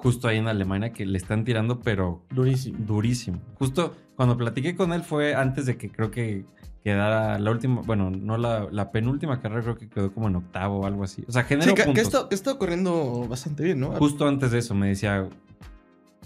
Justo 0.02 0.28
ahí 0.28 0.38
en 0.38 0.48
Alemania, 0.48 0.92
que 0.92 1.06
le 1.06 1.16
están 1.18 1.44
tirando, 1.44 1.80
pero 1.80 2.22
Durísimo. 2.30 2.78
durísimo. 2.84 3.40
Justo 3.58 3.94
cuando 4.16 4.36
platiqué 4.36 4.74
con 4.76 4.92
él 4.92 5.02
fue 5.02 5.34
antes 5.34 5.66
de 5.66 5.76
que 5.76 5.90
creo 5.90 6.10
que 6.10 6.44
quedara 6.82 7.38
la 7.38 7.50
última, 7.52 7.80
bueno, 7.82 8.10
no 8.10 8.36
la, 8.36 8.66
la 8.72 8.90
penúltima 8.90 9.40
carrera, 9.40 9.62
creo 9.62 9.76
que 9.78 9.88
quedó 9.88 10.12
como 10.12 10.26
en 10.28 10.36
octavo 10.36 10.80
o 10.80 10.86
algo 10.86 11.04
así. 11.04 11.24
O 11.28 11.32
sea, 11.32 11.44
generó 11.44 11.70
Sí, 11.70 11.74
que, 11.76 11.82
que 11.82 11.86
puntos. 11.86 12.02
está, 12.02 12.28
que 12.28 12.34
está 12.34 12.58
corriendo 12.58 13.26
bastante 13.28 13.62
bien, 13.62 13.78
¿no? 13.80 13.92
Justo 13.92 14.26
antes 14.26 14.50
de 14.50 14.58
eso 14.58 14.74
me 14.74 14.88
decía, 14.88 15.28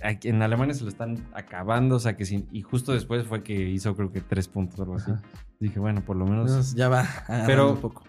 aquí 0.03 0.29
en 0.29 0.41
Alemania 0.41 0.73
se 0.75 0.83
lo 0.85 0.89
están 0.89 1.19
acabando, 1.35 1.97
o 1.97 2.01
sea 2.01 2.17
que 2.17 2.25
sí, 2.25 2.47
y 2.53 2.63
justo 2.63 2.93
después 2.93 3.27
fue 3.27 3.43
que 3.43 3.69
hizo 3.69 3.95
creo 3.95 4.11
que 4.11 4.23
tres 4.23 4.49
puntos 4.49 4.79
o 4.81 4.83
algo 4.85 4.95
así. 4.97 5.11
Ajá. 5.11 5.21
Dije, 5.61 5.79
bueno, 5.79 6.01
por 6.03 6.17
lo 6.17 6.27
menos... 6.27 6.75
Ya 6.75 6.89
va 6.89 7.07
Pero- 7.47 7.73
un 7.73 7.79
poco. 7.81 8.05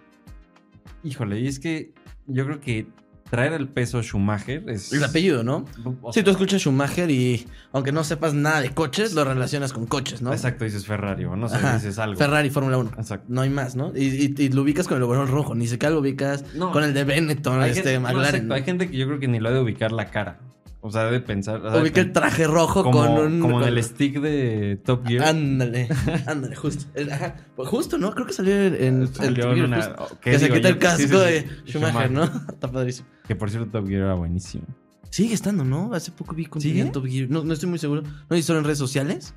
Híjole, 1.03 1.39
y 1.39 1.47
es 1.47 1.59
que 1.59 1.93
yo 2.25 2.45
creo 2.45 2.59
que 2.59 2.87
traer 3.29 3.53
el 3.53 3.67
peso 3.67 4.01
Schumacher 4.01 4.63
es... 4.69 4.93
El 4.93 5.03
apellido, 5.03 5.43
¿no? 5.43 5.65
o 6.01 6.13
Si 6.13 6.23
tú 6.23 6.31
escuchas 6.31 6.61
Schumacher 6.61 7.09
y 7.11 7.45
aunque 7.73 7.91
no 7.91 8.03
sepas 8.03 8.33
nada 8.33 8.61
de 8.61 8.69
coches, 8.71 9.13
lo 9.13 9.23
relacionas 9.25 9.73
con 9.73 9.85
coches, 9.85 10.21
¿no? 10.21 10.31
Exacto, 10.31 10.63
dices 10.65 10.85
Ferrari 10.85 11.25
o 11.25 11.35
no 11.35 11.49
sé, 11.49 11.55
Ajá. 11.57 11.75
dices 11.75 11.99
algo. 11.99 12.17
Ferrari, 12.17 12.49
Fórmula 12.49 12.77
1. 12.77 12.91
Exacto. 12.97 13.25
No 13.29 13.41
hay 13.41 13.49
más, 13.49 13.75
¿no? 13.75 13.91
Y, 13.95 14.05
y- 14.05 14.35
y 14.37 14.49
lo 14.49 14.61
ubicas 14.61 14.87
con 14.87 14.97
el 14.97 15.03
overall 15.03 15.27
rojo, 15.27 15.55
ni 15.55 15.67
siquiera 15.67 15.93
lo 15.93 15.99
ubicas 16.01 16.43
No. 16.55 16.71
con 16.71 16.83
el 16.83 16.93
de 16.93 17.03
Benetton, 17.03 17.63
este 17.63 17.99
gente, 17.99 18.53
hay 18.53 18.63
gente 18.63 18.89
que 18.89 18.97
yo 18.97 19.07
creo 19.07 19.19
que 19.19 19.27
ni 19.27 19.39
lo 19.39 19.49
ha 19.49 19.51
de 19.51 19.59
ubicar 19.61 19.91
la 19.91 20.09
cara. 20.09 20.39
O 20.79 20.91
sea, 20.91 21.05
debe 21.05 21.19
pensar... 21.19 21.59
o 21.65 21.71
sea, 21.71 21.81
Ubica 21.81 21.99
el 21.99 22.13
traje 22.13 22.45
rojo 22.47 22.83
como, 22.83 22.99
con 22.99 23.17
un... 23.17 23.39
como 23.41 23.59
con- 23.59 23.67
el 23.67 23.83
stick 23.83 24.21
de 24.21 24.79
Top 24.85 25.05
Gear. 25.05 25.25
Ándale, 25.25 25.89
ándale, 26.27 26.55
justo. 26.55 26.85
Ajá. 27.11 27.35
Pues 27.57 27.67
justo, 27.67 27.97
¿no? 27.97 28.11
Creo 28.13 28.25
que 28.27 28.31
salió 28.31 28.53
en 28.55 29.13
Salió 29.13 29.51
el 29.51 29.57
en 29.57 29.65
una- 29.65 29.81
justo. 29.81 30.17
¿qué 30.21 30.31
Que 30.31 30.39
se 30.39 30.49
quita 30.49 30.69
el 30.69 30.77
casco 30.77 30.97
Sí, 31.01 31.07
sí, 31.07 31.13
sí. 31.13 31.17
de 31.19 31.49
Schumacher, 31.71 32.11
¿no? 32.11 32.23
Está 32.49 32.71
padrísimo. 32.71 33.07
Que 33.27 33.35
por 33.35 33.49
cierto 33.49 33.69
Top 33.69 33.87
Gear 33.87 34.03
era 34.03 34.13
buenísimo. 34.13 34.65
Sigue 35.09 35.33
estando, 35.33 35.63
¿no? 35.63 35.93
Hace 35.93 36.11
poco 36.11 36.35
vi 36.35 36.45
contenido 36.45 36.85
en 36.85 36.91
Top 36.91 37.05
Gear. 37.05 37.29
No, 37.29 37.43
no 37.43 37.53
estoy 37.53 37.69
muy 37.69 37.79
seguro. 37.79 38.03
¿No 38.29 38.35
si 38.35 38.43
solo 38.43 38.59
en 38.59 38.65
redes 38.65 38.77
sociales? 38.77 39.35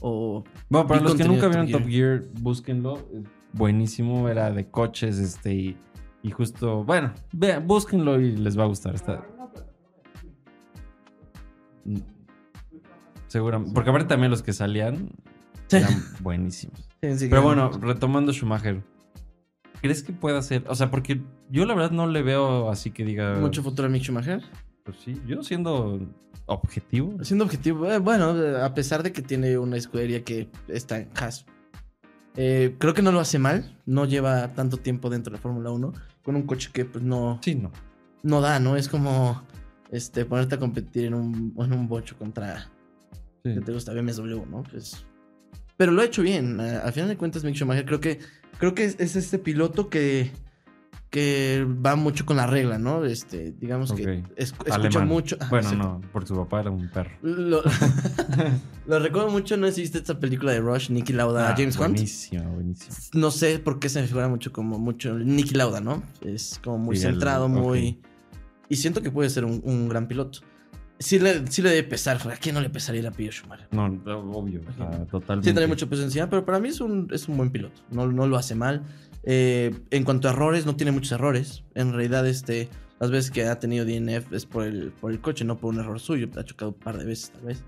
O... 0.00 0.44
Bueno, 0.68 0.86
para 0.86 1.00
los 1.00 1.14
que 1.14 1.24
nunca 1.24 1.48
vieron 1.48 1.70
Top 1.70 1.86
Gear, 1.86 2.24
búsquenlo. 2.40 3.08
Buenísimo, 3.52 4.28
era 4.28 4.50
de 4.50 4.68
coches, 4.68 5.18
este, 5.18 5.54
y, 5.54 5.76
y 6.22 6.30
justo, 6.30 6.84
bueno, 6.84 7.14
vean, 7.32 7.66
búsquenlo 7.66 8.20
y 8.20 8.36
les 8.36 8.58
va 8.58 8.64
a 8.64 8.66
gustar. 8.66 8.94
Está... 8.94 9.26
Mm, 11.84 11.96
Seguramente, 13.26 13.74
porque 13.74 13.90
aparte 13.90 14.08
también 14.08 14.30
los 14.30 14.42
que 14.42 14.52
salían 14.52 15.10
eran 15.70 16.02
buenísimos. 16.20 16.88
Sí, 17.02 17.18
sí, 17.18 17.28
Pero 17.28 17.42
bueno, 17.42 17.70
retomando 17.70 18.32
Schumacher, 18.32 18.82
¿crees 19.80 20.02
que 20.02 20.12
pueda 20.12 20.40
ser? 20.42 20.64
O 20.68 20.74
sea, 20.74 20.90
porque 20.90 21.20
yo 21.50 21.64
la 21.66 21.74
verdad 21.74 21.90
no 21.90 22.06
le 22.06 22.22
veo 22.22 22.70
así 22.70 22.90
que 22.90 23.04
diga. 23.04 23.34
Mucho 23.38 23.62
futuro 23.62 23.86
a 23.86 23.90
Mick 23.90 24.02
Schumacher. 24.02 24.42
Pues 24.84 24.98
sí, 25.04 25.20
yo 25.26 25.42
siendo 25.42 26.00
objetivo. 26.46 27.22
Siendo 27.22 27.44
objetivo, 27.44 27.90
eh, 27.90 27.98
bueno, 27.98 28.36
eh, 28.42 28.62
a 28.62 28.72
pesar 28.74 29.02
de 29.02 29.12
que 29.12 29.22
tiene 29.22 29.58
una 29.58 29.76
escudería 29.76 30.24
que 30.24 30.48
está 30.68 30.98
en 30.98 31.08
Haas. 31.14 31.44
Eh, 32.36 32.76
creo 32.78 32.94
que 32.94 33.02
no 33.02 33.12
lo 33.12 33.20
hace 33.20 33.38
mal. 33.38 33.76
No 33.84 34.04
lleva 34.06 34.48
tanto 34.54 34.76
tiempo 34.76 35.10
dentro 35.10 35.30
de 35.32 35.38
la 35.38 35.42
Fórmula 35.42 35.70
1. 35.70 35.92
Con 36.22 36.36
un 36.36 36.42
coche 36.42 36.70
que 36.72 36.84
pues 36.84 37.02
no, 37.04 37.38
Sí, 37.42 37.54
no. 37.54 37.72
no 38.22 38.40
da, 38.40 38.60
¿no? 38.60 38.76
Es 38.76 38.88
como 38.88 39.42
este, 39.90 40.24
ponerte 40.24 40.54
a 40.54 40.58
competir 40.58 41.06
en 41.06 41.14
un, 41.14 41.54
en 41.58 41.72
un 41.72 41.88
bocho 41.88 42.16
contra 42.16 42.68
Sí. 43.44 43.54
que 43.54 43.60
te 43.60 43.72
gusta 43.72 43.92
BMW, 43.94 44.44
¿no? 44.50 44.62
Pues 44.70 45.04
Pero 45.76 45.92
lo 45.92 46.02
ha 46.02 46.04
hecho 46.04 46.22
bien. 46.22 46.60
Al 46.60 46.92
final 46.92 47.08
de 47.08 47.16
cuentas, 47.16 47.44
Mick 47.44 47.54
Schumacher 47.54 47.86
creo 47.86 48.00
que, 48.00 48.18
creo 48.58 48.74
que 48.74 48.84
es, 48.84 48.96
es 48.98 49.16
este 49.16 49.38
piloto 49.38 49.88
que, 49.88 50.30
que 51.10 51.66
va 51.84 51.96
mucho 51.96 52.26
con 52.26 52.36
la 52.36 52.46
regla, 52.46 52.78
¿no? 52.78 53.04
Este, 53.04 53.52
digamos 53.52 53.92
que 53.92 54.22
es- 54.36 54.54
escucha 54.66 55.00
mucho. 55.00 55.36
ah, 55.40 55.46
Bueno, 55.50 55.72
no, 55.72 56.00
por 56.12 56.26
su 56.26 56.34
papá 56.36 56.60
era 56.60 56.70
un 56.70 56.88
perro. 56.88 57.10
Lo, 57.22 57.62
lo 58.86 58.98
recuerdo 58.98 59.30
mucho, 59.30 59.56
no 59.56 59.66
existe 59.66 59.98
esta 59.98 60.18
película 60.20 60.52
de 60.52 60.60
Rush, 60.60 60.90
Nicky 60.90 61.12
Lauda, 61.12 61.50
Ah, 61.50 61.54
James 61.56 61.76
Hunt. 61.78 61.92
Buenísimo, 61.94 62.50
buenísimo. 62.52 62.94
No 63.14 63.30
sé 63.30 63.58
por 63.58 63.78
qué 63.78 63.88
se 63.88 64.00
me 64.00 64.06
figura 64.06 64.28
mucho 64.28 64.52
como 64.52 64.78
mucho 64.78 65.18
Nicky 65.18 65.54
Lauda, 65.54 65.80
¿no? 65.80 66.02
Es 66.20 66.60
como 66.62 66.78
muy 66.78 66.96
Sí, 66.96 67.06
el- 67.06 67.12
centrado, 67.12 67.48
muy... 67.48 68.00
Y 68.68 68.76
siento 68.76 69.00
que 69.00 69.10
puede 69.10 69.30
ser 69.30 69.46
un, 69.46 69.62
un 69.64 69.88
gran 69.88 70.08
piloto. 70.08 70.40
Sí 71.00 71.18
le, 71.20 71.46
sí 71.46 71.62
le 71.62 71.70
debe 71.70 71.84
pesar, 71.88 72.16
¿a 72.28 72.36
quién 72.36 72.54
no 72.56 72.60
le 72.60 72.70
pesaría 72.70 73.08
a 73.08 73.12
Pío 73.12 73.30
Schumacher? 73.30 73.68
No, 73.70 73.84
obvio, 74.32 74.60
o 74.68 74.72
sea, 74.72 75.04
totalmente. 75.06 75.48
Sí 75.50 75.54
trae 75.54 75.66
mucho 75.68 75.88
peso 75.88 76.02
encima, 76.02 76.28
pero 76.28 76.44
para 76.44 76.58
mí 76.58 76.68
es 76.68 76.80
un, 76.80 77.08
es 77.12 77.28
un 77.28 77.36
buen 77.36 77.50
piloto. 77.50 77.80
No, 77.90 78.06
no 78.08 78.26
lo 78.26 78.36
hace 78.36 78.54
mal. 78.56 78.82
Eh, 79.22 79.72
en 79.90 80.04
cuanto 80.04 80.26
a 80.28 80.32
errores, 80.32 80.66
no 80.66 80.74
tiene 80.74 80.90
muchos 80.90 81.12
errores. 81.12 81.62
En 81.74 81.92
realidad, 81.92 82.26
este, 82.26 82.68
las 82.98 83.10
veces 83.12 83.30
que 83.30 83.44
ha 83.46 83.60
tenido 83.60 83.84
DNF 83.84 84.32
es 84.32 84.44
por 84.46 84.64
el, 84.64 84.90
por 84.90 85.12
el 85.12 85.20
coche, 85.20 85.44
no 85.44 85.56
por 85.58 85.72
un 85.72 85.80
error 85.80 86.00
suyo. 86.00 86.28
Ha 86.36 86.42
chocado 86.42 86.72
un 86.72 86.78
par 86.78 86.98
de 86.98 87.04
veces, 87.04 87.30
tal 87.30 87.42
vez. 87.42 87.62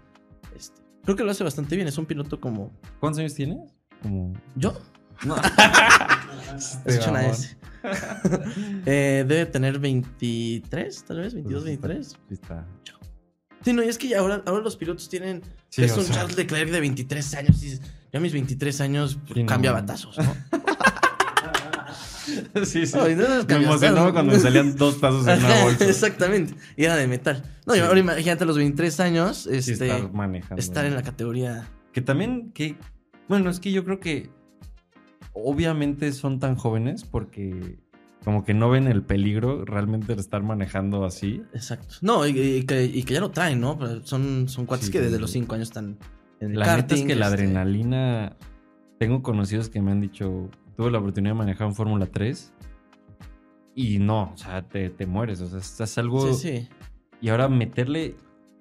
Este, 0.56 0.82
creo 1.04 1.16
que 1.16 1.22
lo 1.22 1.30
hace 1.30 1.44
bastante 1.44 1.76
bien. 1.76 1.86
Es 1.86 1.98
un 1.98 2.06
piloto 2.06 2.40
como... 2.40 2.72
¿Cuántos 2.98 3.20
años 3.20 3.34
tienes? 3.34 3.58
Como... 4.02 4.32
¿Yo? 4.56 4.76
No. 5.24 5.36
Este 6.56 6.90
Es 6.90 6.96
hecho 6.96 7.10
una 7.10 7.20
mamón. 7.20 7.34
S. 7.36 7.56
Eh, 8.86 9.24
debe 9.26 9.46
tener 9.46 9.78
23, 9.78 11.04
tal 11.04 11.18
vez, 11.18 11.32
22, 11.34 11.62
Pues 11.62 11.72
está- 11.74 11.88
23. 11.88 12.08
sí 12.28 12.34
está. 12.34 12.66
Sí, 13.64 13.72
no, 13.72 13.82
y 13.82 13.88
es 13.88 13.98
que 13.98 14.14
ahora, 14.16 14.42
ahora 14.46 14.62
los 14.62 14.76
pilotos 14.76 15.08
tienen. 15.08 15.42
Sí, 15.68 15.82
es 15.84 15.96
un 15.96 16.04
sea. 16.04 16.16
Charles 16.16 16.36
Leclerc 16.36 16.70
de 16.70 16.80
23 16.80 17.34
años. 17.34 17.62
Y 17.62 17.78
yo 17.78 17.82
a 18.14 18.20
mis 18.20 18.32
23 18.32 18.80
años 18.80 19.18
Sí, 19.32 19.40
no. 19.42 19.46
cambia 19.46 19.72
batazos, 19.72 20.16
¿no? 20.18 20.24
sí, 22.64 22.86
sí. 22.86 22.96
No, 22.96 23.04
Me 23.04 23.64
emocionaba 23.64 24.12
cuando 24.12 24.32
me 24.32 24.38
salían 24.38 24.76
dos 24.76 25.00
tazos 25.00 25.26
en 25.26 25.44
una 25.44 25.62
bolsa. 25.64 25.84
Exactamente. 25.88 26.54
Y 26.76 26.84
era 26.84 26.96
de 26.96 27.06
metal. 27.06 27.42
No, 27.66 27.74
y 27.74 27.78
Sí. 27.78 27.84
ahora 27.84 27.98
imagínate 28.00 28.44
a 28.44 28.46
los 28.46 28.56
23 28.56 29.00
años, 29.00 29.48
Sí, 29.50 29.56
este, 29.56 29.72
estar 29.86 30.12
manejando. 30.12 30.60
estar 30.60 30.84
en 30.84 30.94
la 30.94 31.02
categoría. 31.02 31.68
Que 31.92 32.00
también, 32.00 32.52
que... 32.52 32.76
Bueno, 33.28 33.50
es 33.50 33.60
que 33.60 33.72
yo 33.72 33.84
creo 33.84 34.00
que 34.00 34.30
obviamente 35.32 36.12
son 36.12 36.38
tan 36.40 36.56
jóvenes 36.56 37.04
porque 37.04 37.78
como 38.24 38.44
que 38.44 38.52
no 38.54 38.68
ven 38.70 38.86
el 38.86 39.02
peligro 39.02 39.64
realmente 39.64 40.14
de 40.14 40.20
estar 40.20 40.42
manejando 40.42 41.04
así. 41.04 41.42
Exacto. 41.54 41.96
No, 42.02 42.26
y, 42.26 42.38
y 42.38 42.62
que, 42.64 42.84
y 42.84 43.02
que 43.04 43.14
ya 43.14 43.20
lo 43.20 43.30
traen, 43.30 43.60
¿no? 43.60 43.78
Son, 44.04 44.48
son 44.48 44.66
cuates 44.66 44.86
Sí, 44.86 44.92
que 44.92 45.00
desde 45.00 45.16
sí. 45.16 45.20
los 45.22 45.30
5 45.30 45.54
años 45.54 45.68
están 45.68 45.98
en 46.40 46.52
el 46.52 46.58
La 46.58 46.66
neta 46.76 46.76
es 46.78 46.82
karting, 47.00 47.06
que 47.06 47.14
la 47.14 47.26
este, 47.28 47.36
adrenalina... 47.42 48.36
Tengo 48.98 49.22
conocidos 49.22 49.70
que 49.70 49.80
me 49.80 49.92
han 49.92 50.02
dicho, 50.02 50.50
tuve 50.76 50.90
la 50.90 50.98
oportunidad 50.98 51.32
de 51.32 51.38
manejar 51.38 51.68
en 51.68 51.74
Fórmula 51.74 52.04
3 52.04 52.52
y 53.74 53.98
no, 53.98 54.32
o 54.34 54.36
sea, 54.36 54.60
te, 54.68 54.90
te 54.90 55.06
mueres, 55.06 55.40
o 55.40 55.46
sea, 55.48 55.58
estás 55.58 55.96
algo... 55.96 56.34
Sí, 56.34 56.50
sí. 56.60 56.68
Y 57.22 57.30
ahora 57.30 57.48
meterle... 57.48 58.16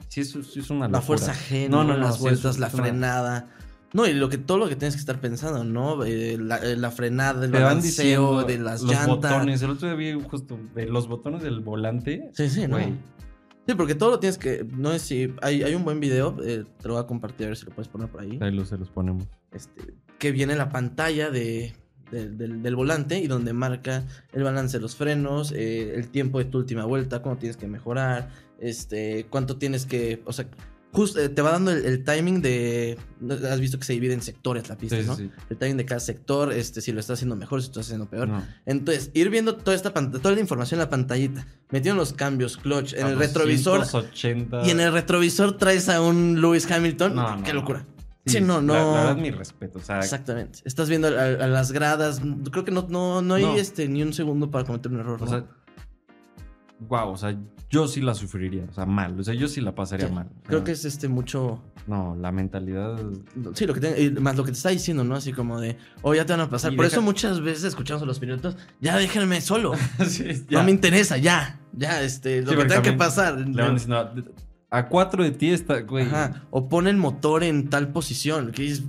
Sí, 0.08 0.22
eso 0.22 0.42
sí 0.42 0.62
es 0.62 0.70
una 0.70 0.88
La 0.88 1.00
locura. 1.00 1.02
fuerza 1.02 1.34
G, 1.34 1.70
No, 1.70 1.84
no, 1.84 1.90
no, 1.90 1.98
no, 2.00 2.06
las 2.06 2.16
sí, 2.16 2.22
vueltas, 2.22 2.58
la 2.58 2.70
frenada. 2.70 3.50
No, 3.94 4.06
y 4.06 4.14
lo 4.14 4.30
que, 4.30 4.38
todo 4.38 4.58
lo 4.60 4.70
que 4.70 4.76
tienes 4.76 4.96
que 4.96 5.00
estar 5.00 5.20
pensando, 5.20 5.64
¿no? 5.64 6.04
Eh, 6.06 6.38
la, 6.40 6.58
eh, 6.58 6.76
la 6.76 6.92
frenada, 6.92 7.44
el 7.44 7.52
balanceo 7.52 8.44
de 8.44 8.60
las 8.60 8.82
los 8.84 8.92
llantas. 8.92 9.08
botones. 9.34 9.62
El 9.64 9.72
otro 9.72 9.88
día 9.88 10.14
vi 10.14 10.22
justo 10.30 10.60
de 10.76 10.86
los 10.86 11.08
botones 11.08 11.42
del 11.42 11.60
volante. 11.62 12.30
Sí, 12.34 12.50
sí, 12.50 12.68
no. 12.68 12.78
Sí, 12.78 13.76
porque 13.76 13.96
todo 13.96 14.10
lo 14.12 14.20
tienes 14.20 14.38
que. 14.38 14.64
No 14.76 14.92
es 14.92 15.02
si. 15.02 15.34
Hay, 15.42 15.64
hay 15.64 15.74
un 15.76 15.84
buen 15.84 16.00
video, 16.00 16.36
eh, 16.44 16.66
te 16.82 16.88
lo 16.88 16.96
voy 16.96 17.04
a 17.04 17.08
compartir 17.08 17.46
a 17.46 17.50
ver 17.50 17.58
si 17.58 17.66
lo 17.66 17.72
puedes 17.72 17.88
poner 17.88 18.10
por 18.10 18.22
ahí. 18.22 18.38
Ahí 18.42 18.52
los, 18.52 18.70
se 18.70 18.78
los 18.78 18.90
ponemos. 18.90 19.28
Este, 19.52 19.94
que 20.20 20.32
viene 20.32 20.56
la 20.56 20.70
pantalla 20.70 21.30
de, 21.32 21.74
de- 22.12 22.30
del, 22.30 22.62
del 22.62 22.76
volante 22.76 23.18
y 23.20 23.28
donde 23.28 23.54
marca 23.54 24.06
el 24.34 24.44
balance 24.44 24.78
de 24.78 24.82
los 24.82 24.96
frenos, 24.96 25.52
eh, 25.52 25.96
el 25.96 26.10
tiempo 26.10 26.38
de 26.40 26.46
tu 26.46 26.60
última 26.60 26.86
vuelta, 26.86 27.22
cuánto 27.24 27.40
tienes 27.42 27.58
que 27.58 27.68
mejorar, 27.68 28.30
este, 28.60 29.26
cuánto 29.30 29.58
tienes 29.58 29.86
que. 29.86 30.22
O 30.26 30.34
sea, 30.34 30.46
justo 30.92 31.30
te 31.32 31.42
va 31.42 31.52
dando 31.52 31.72
el, 31.72 31.86
el 31.86 32.04
timing 32.04 32.42
de. 32.42 32.98
Has 33.52 33.60
visto 33.60 33.78
que 33.80 33.86
se 33.86 33.94
divide 33.94 34.14
en 34.14 34.22
sectores 34.22 34.70
la 34.70 34.78
pista, 34.78 34.98
Sí, 35.00 35.04
¿no? 35.06 35.16
sí. 35.16 35.30
El 35.50 35.58
timing 35.58 35.78
de 35.78 35.86
cada 35.86 36.00
sector, 36.00 36.52
este, 36.54 36.82
si 36.82 36.92
lo 36.92 37.00
estás 37.00 37.16
haciendo 37.20 37.36
mejor, 37.36 37.62
si 37.62 37.68
lo 37.68 37.72
estás 37.72 37.86
haciendo 37.88 38.10
peor. 38.10 38.28
No. 38.28 38.44
Entonces, 38.66 39.12
ir 39.14 39.30
viendo 39.30 39.56
toda 39.56 39.76
esta 39.76 39.94
pantalla, 39.94 40.22
toda 40.22 40.36
la 40.36 40.42
información 40.42 40.80
en 40.80 40.86
la 40.86 40.90
pantallita, 40.90 41.46
metiendo 41.70 42.00
los 42.00 42.14
cambios, 42.14 42.58
clutch, 42.58 42.94
en 42.94 43.06
A 43.06 43.10
el 43.10 43.20
retrovisor. 43.20 43.80
280. 43.82 44.66
Y 44.66 44.70
en 44.72 44.80
el 44.80 44.92
retrovisor 44.94 45.58
traes 45.58 45.90
a 45.90 46.02
un 46.02 46.42
Lewis 46.42 46.70
Hamilton. 46.70 47.16
No, 47.16 47.36
no, 47.38 47.44
Qué 47.44 47.54
locura. 47.54 47.86
Sí, 48.26 48.42
no, 48.42 48.62
no. 48.62 48.74
La, 48.74 48.84
la 48.84 48.92
verdad, 49.06 49.18
mi 49.18 49.32
respeto. 49.32 49.80
O 49.80 49.82
sea, 49.82 50.00
Exactamente. 50.02 50.60
Estás 50.64 50.88
viendo 50.88 51.08
a, 51.08 51.24
a 51.24 51.48
las 51.48 51.72
gradas. 51.72 52.22
Creo 52.52 52.64
que 52.64 52.70
no, 52.70 52.86
no, 52.88 53.24
no 53.24 53.34
hay 53.34 53.44
No. 53.44 53.56
este 53.56 53.88
ni 53.88 54.04
un 54.04 54.14
segundo 54.14 54.52
para 54.52 54.66
cometer 54.66 54.92
un 54.92 55.00
error. 55.00 55.18
o 55.20 55.26
¿no? 55.26 55.32
sea, 55.32 55.46
wow, 56.88 57.10
o 57.10 57.18
sea, 57.18 57.36
yo 57.70 57.88
sí 57.88 58.02
la 58.02 58.16
sufriría. 58.16 58.66
O 58.70 58.74
sea, 58.74 58.86
mal. 58.86 59.20
O 59.20 59.24
sea, 59.24 59.34
yo 59.34 59.48
sí 59.48 59.62
la 59.62 59.76
pasaría 59.76 60.08
Sí. 60.08 60.14
mal. 60.14 60.28
O 60.28 60.30
sea, 60.34 60.44
Creo 60.48 60.64
que 60.64 60.72
es 60.72 60.86
este 60.86 61.08
mucho. 61.08 61.62
No, 61.88 62.16
la 62.16 62.32
mentalidad. 62.32 62.98
Sí, 63.54 63.66
lo 63.66 63.74
que 63.74 63.80
te- 63.80 64.12
más 64.20 64.36
lo 64.38 64.44
que 64.44 64.52
te 64.52 64.58
está 64.58 64.70
diciendo, 64.70 65.04
¿no? 65.04 65.16
Así 65.16 65.34
como 65.34 65.60
de, 65.60 65.78
oh, 66.04 66.14
ya 66.14 66.26
te 66.26 66.34
van 66.34 66.42
a 66.42 66.50
pasar. 66.50 66.72
Y 66.74 66.76
Por 66.76 66.86
deja- 66.86 66.96
eso 66.98 67.02
muchas 67.02 67.42
veces 67.42 67.64
escuchamos 67.64 68.04
a 68.04 68.06
los 68.06 68.20
pilotos, 68.20 68.58
ya 68.80 68.98
déjenme 68.98 69.42
solo. 69.42 69.74
sí, 70.08 70.46
No 70.50 70.64
me 70.64 70.72
interesa, 70.72 71.18
ya. 71.18 71.60
Ya, 71.74 72.02
este, 72.02 72.42
lo 72.42 72.52
Sí, 72.52 72.58
que 72.58 72.66
tenga 72.66 72.82
que 72.82 72.94
pasar. 72.94 73.38
Le 73.40 73.62
van 73.62 73.74
diciendo, 73.76 74.14
a 74.72 74.88
cuatro 74.88 75.24
de 75.24 75.32
ti 75.32 75.50
está, 75.50 75.82
güey. 75.82 76.06
Ajá. 76.06 76.44
O 76.52 76.70
pon 76.70 76.88
el 76.88 76.98
motor 76.98 77.44
en 77.44 77.70
tal 77.70 77.90
posición. 77.92 78.52
Que 78.52 78.68
es- 78.68 78.84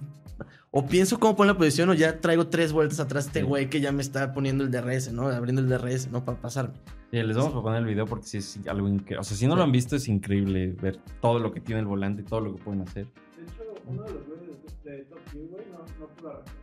o 0.72 0.87
pienso 0.87 1.18
cómo 1.18 1.37
poner 1.37 1.54
la 1.54 1.59
posición, 1.59 1.88
o 1.90 1.94
ya 1.94 2.20
traigo 2.20 2.46
tres 2.48 2.72
vueltas 2.72 3.00
atrás 3.00 3.26
este 3.26 3.40
Sí. 3.40 3.46
güey 3.46 3.68
que 3.70 3.80
ya 3.80 3.90
me 3.92 4.02
está 4.02 4.33
poniendo 4.33 4.62
el 4.64 4.70
DRS, 4.70 5.12
¿no? 5.12 5.28
Abriendo 5.28 5.61
el 5.62 5.68
DRS, 5.68 6.11
¿no? 6.11 6.24
Para 6.24 6.38
pasarme. 6.40 6.74
Sí, 7.11 7.20
les 7.22 7.37
vamos 7.37 7.54
a 7.56 7.62
poner 7.62 7.80
el 7.80 7.87
video 7.87 8.06
porque 8.06 8.26
sí 8.26 8.38
es 8.38 8.61
algo 8.68 8.88
increíble. 8.88 9.18
O 9.18 9.24
sea, 9.24 9.37
si 9.37 9.46
no 9.48 9.56
lo 9.56 9.62
han 9.64 9.72
visto, 9.72 9.96
es 9.96 10.06
increíble 10.09 10.76
ver 10.80 10.98
todo 11.20 11.40
lo 11.40 11.52
que 11.52 11.61
tiene 11.61 11.80
el 11.80 11.87
volante 11.87 12.22
y 12.22 12.24
todo 12.24 12.40
lo 12.40 12.54
que 12.56 12.62
pueden 12.62 12.83
hacer. 12.83 13.06
De 13.06 13.42
hecho, 13.42 13.83
uno 13.87 14.02
de 14.04 14.12
los 14.12 14.26
güeyes 14.28 14.85
de, 14.85 14.90
de 14.92 14.98
Top 15.06 15.18
Gear, 15.33 15.46
güey, 15.48 15.64
no, 15.72 15.78
no 15.98 16.06
pudo 16.14 16.30
arrancar. 16.30 16.54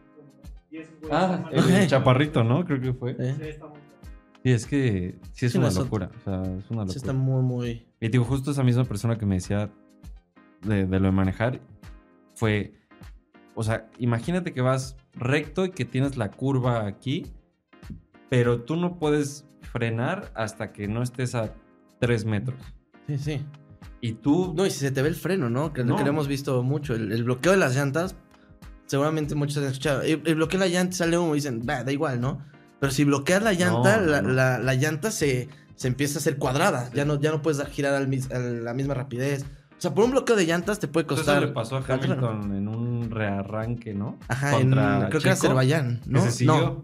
Y 0.72 0.78
ese 0.78 0.92
güey 1.02 1.12
Ah, 1.14 1.50
el 1.52 1.88
chaparrito, 1.88 2.44
¿no? 2.46 2.64
Creo 2.66 2.80
que 2.80 2.94
fue. 2.94 3.12
¿eh? 3.20 3.36
Sí, 3.38 3.48
está 3.50 3.68
muy 3.68 3.78
Sí, 4.44 4.52
es 4.54 4.66
que 4.66 5.20
sí 5.34 5.46
es 5.48 5.52
Sí, 5.52 5.58
una 5.58 5.70
locura. 5.72 6.10
O 6.22 6.24
sea, 6.24 6.42
es 6.44 6.48
una 6.48 6.56
Sí, 6.62 6.70
locura. 6.70 6.86
está 6.96 7.12
muy, 7.14 7.42
muy. 7.42 7.86
Y 8.00 8.08
digo, 8.08 8.24
justo 8.24 8.52
esa 8.52 8.64
misma 8.64 8.86
persona 8.86 9.18
que 9.18 9.26
me 9.26 9.36
decía 9.36 9.70
de, 10.62 10.86
de 10.86 11.00
lo 11.02 11.08
de 11.08 11.12
manejar 11.12 11.60
fue, 12.36 12.74
o 13.58 13.64
sea, 13.64 13.90
imagínate 13.98 14.54
que 14.54 14.62
vas 14.62 14.96
recto 15.14 15.66
y 15.66 15.72
que 15.72 15.84
tienes 15.84 16.16
la 16.16 16.30
curva 16.32 16.86
aquí, 16.88 17.26
pero 18.30 18.62
tú 18.62 18.76
no 18.76 19.00
puedes 19.00 19.46
frenar 19.74 20.32
hasta 20.36 20.72
que 20.74 20.88
no 20.88 21.02
estés 21.04 21.36
a 21.36 21.54
3 22.00 22.26
metros. 22.26 22.60
Sí, 23.08 23.18
sí. 23.18 23.46
Y 24.02 24.14
tú... 24.14 24.54
No, 24.56 24.66
y 24.66 24.70
si 24.70 24.80
se 24.80 24.92
te 24.92 25.02
ve 25.02 25.10
el 25.10 25.16
freno, 25.16 25.50
¿no? 25.50 25.74
Que, 25.74 25.84
No. 25.84 25.96
que 25.96 26.04
lo 26.04 26.10
hemos 26.10 26.28
visto 26.28 26.62
mucho. 26.64 26.94
El, 26.94 27.12
el 27.12 27.24
bloqueo 27.24 27.52
de 27.54 27.58
las 27.58 27.76
llantas, 27.76 28.16
seguramente 28.86 29.34
muchos 29.36 29.58
han 29.58 29.64
escuchado. 29.66 30.02
El, 30.02 30.22
el 30.26 30.36
bloqueo 30.36 30.60
de 30.60 30.68
la 30.70 30.72
llanta 30.74 30.96
sale 30.98 31.18
humo 31.18 31.34
y 31.34 31.40
dicen, 31.40 31.62
"Bah, 31.66 31.84
da 31.84 31.92
igual, 31.92 32.22
¿no? 32.22 32.40
Pero 32.80 32.92
si 32.92 33.04
bloqueas 33.06 33.42
la 33.42 33.54
llanta, 33.54 33.98
No, 33.98 34.06
la, 34.06 34.22
no. 34.22 34.30
la- 34.30 34.60
la 34.60 34.74
llanta 34.76 35.10
se, 35.10 35.50
se 35.76 35.88
empieza 35.88 36.20
a 36.20 36.22
hacer 36.22 36.38
cuadrada. 36.38 36.92
Ya 36.94 37.06
no, 37.06 37.20
ya 37.20 37.32
no 37.32 37.42
puedes 37.42 37.66
girar 37.70 37.96
al 37.96 38.04
a 38.32 38.40
la 38.40 38.74
misma 38.74 38.94
rapidez. 38.94 39.46
O 39.78 39.82
sea, 39.82 39.94
por 39.94 40.06
un 40.06 40.12
bloqueo 40.12 40.36
de 40.36 40.46
llantas 40.46 40.80
te 40.80 40.88
puede 40.88 41.06
Eso 41.06 41.16
costar. 41.18 41.42
le 41.42 41.50
pasó 41.50 41.78
a. 41.78 41.84
Hamilton 41.88 42.56
en 42.56 42.68
un 42.68 43.12
rearranque, 43.12 43.94
¿no? 43.94 44.18
Ajá, 44.28 44.60
en, 44.60 44.72
creo 44.72 45.10
que 45.10 45.18
era 45.20 45.34
Azerbaiyán, 45.34 46.00
que 46.04 46.10
¿no? 46.10 46.22
se 46.24 46.32
siguió. 46.32 46.56
No, 46.56 46.84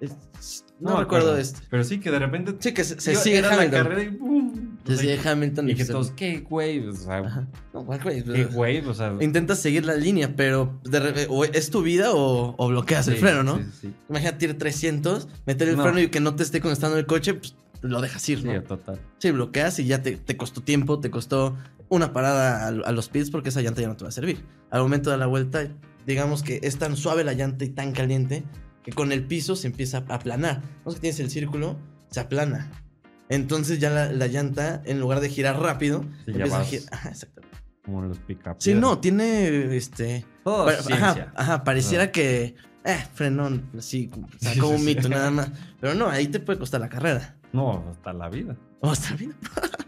es- 0.00 0.64
no, 0.78 0.94
me 0.94 1.00
recuerdo 1.00 1.36
este. 1.36 1.60
Pero 1.68 1.84
sí 1.84 2.00
que 2.00 2.10
de 2.10 2.18
repente... 2.20 2.54
Sí, 2.58 2.72
que 2.72 2.84
se, 2.84 2.98
se 2.98 3.14
sigue 3.16 3.38
era 3.38 3.48
la 3.50 3.56
Hamilton. 3.56 3.82
carrera 3.82 4.02
y 4.02 4.10
¡pum! 4.12 4.78
Se 4.86 4.96
sigue 4.96 5.18
Hamilton. 5.22 5.68
Y 5.68 5.74
que 5.74 5.84
se- 5.84 5.92
todos, 5.92 6.10
¿qué 6.12 6.38
güey? 6.38 6.86
O 6.88 6.92
sea, 6.94 7.18
Ajá. 7.18 7.46
No, 7.74 7.84
¿cuál 7.84 8.00
güey? 8.02 8.22
¿qué 8.24 8.46
güey? 8.46 8.78
O 8.86 8.94
sea... 8.94 9.14
Intentas 9.20 9.58
seguir 9.58 9.84
la 9.84 9.94
línea, 9.96 10.34
pero 10.34 10.80
de 10.84 11.00
repente, 11.00 11.26
o 11.28 11.44
es 11.44 11.68
tu 11.70 11.82
vida 11.82 12.12
o, 12.14 12.54
o 12.56 12.68
bloqueas 12.68 13.06
el 13.08 13.16
freno, 13.16 13.42
¿no? 13.42 13.58
Sí, 13.58 13.64
sí, 13.82 13.94
Imagínate 14.08 14.46
ir 14.46 14.56
300, 14.56 15.28
meter 15.44 15.68
el 15.68 15.76
No. 15.76 15.82
freno 15.82 16.00
y 16.00 16.08
que 16.08 16.20
no 16.20 16.34
te 16.34 16.44
esté 16.44 16.62
conectando 16.62 16.96
el 16.96 17.04
coche, 17.04 17.34
pues 17.34 17.54
lo 17.82 18.00
dejas 18.00 18.26
ir, 18.30 18.42
¿no? 18.44 18.52
sí, 18.52 18.58
total. 18.66 18.98
Sí, 19.18 19.30
bloqueas 19.32 19.78
y 19.80 19.84
ya 19.84 20.00
te, 20.00 20.16
te 20.16 20.36
costó 20.38 20.62
tiempo, 20.62 20.98
te 21.00 21.10
costó 21.10 21.56
una 21.90 22.12
parada 22.14 22.64
a, 22.64 22.68
a 22.68 22.92
los 22.92 23.08
pits 23.10 23.30
porque 23.30 23.50
esa 23.50 23.60
llanta 23.60 23.82
ya 23.82 23.88
no 23.88 23.96
te 23.96 24.04
va 24.04 24.08
a 24.08 24.12
servir. 24.12 24.42
Al 24.70 24.80
momento 24.80 25.10
de 25.10 25.18
la 25.18 25.26
vuelta, 25.26 25.68
digamos 26.06 26.42
que 26.42 26.60
es 26.62 26.78
tan 26.78 26.96
suave 26.96 27.22
la 27.24 27.34
llanta 27.34 27.64
y 27.64 27.68
tan 27.68 27.92
caliente 27.92 28.42
que 28.82 28.92
con 28.92 29.12
el 29.12 29.24
piso 29.26 29.54
se 29.56 29.66
empieza 29.66 30.04
a 30.08 30.14
aplanar. 30.14 30.62
No 30.86 30.92
que 30.94 31.00
tienes 31.00 31.20
el 31.20 31.30
círculo, 31.30 31.76
se 32.10 32.20
aplana. 32.20 32.70
Entonces 33.28 33.78
ya 33.78 33.90
la, 33.90 34.10
la 34.10 34.26
llanta, 34.26 34.82
en 34.86 34.98
lugar 34.98 35.20
de 35.20 35.28
girar 35.28 35.60
rápido, 35.60 36.02
Sí, 36.24 36.30
empieza 36.32 36.60
a 36.60 36.64
girar. 36.64 36.86
Ajá, 36.92 37.08
exactamente. 37.10 37.58
como 37.84 38.02
los 38.02 38.18
pick-up. 38.18 38.56
Sí, 38.58 38.74
no, 38.74 38.98
tiene 38.98 39.76
este. 39.76 40.24
Pare- 40.42 40.76
ciencia. 40.82 40.96
ajá, 41.06 41.32
ajá, 41.36 41.64
pareciera 41.64 42.04
Ah. 42.04 42.12
que. 42.12 42.54
Eh, 42.82 43.04
frenón, 43.14 43.68
así, 43.78 44.10
sí, 44.40 44.60
un 44.60 44.78
sí. 44.78 44.84
mito 44.84 45.08
nada 45.08 45.30
más. 45.30 45.50
Pero 45.80 45.94
no, 45.94 46.08
ahí 46.08 46.28
te 46.28 46.40
puede 46.40 46.58
costar 46.58 46.80
la 46.80 46.88
carrera. 46.88 47.36
No, 47.52 47.84
hasta 47.90 48.12
la 48.14 48.28
vida. 48.30 48.56
O 48.88 48.92
está 48.92 49.14
bien. 49.18 49.34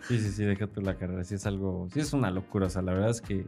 Sí, 0.09 0.19
sí, 0.19 0.31
sí, 0.33 0.45
deja 0.45 0.67
tú 0.67 0.81
la 0.83 0.97
carrera. 0.97 1.25
Sí 1.25 1.35
es 1.37 1.47
algo, 1.47 1.89
sí 1.93 2.01
es 2.01 2.13
una 2.13 2.31
locura. 2.31 2.67
O 2.67 2.71
sea, 2.71 2.83
la 2.83 2.93
verdad 2.93 3.11
es 3.11 3.21
que 3.21 3.47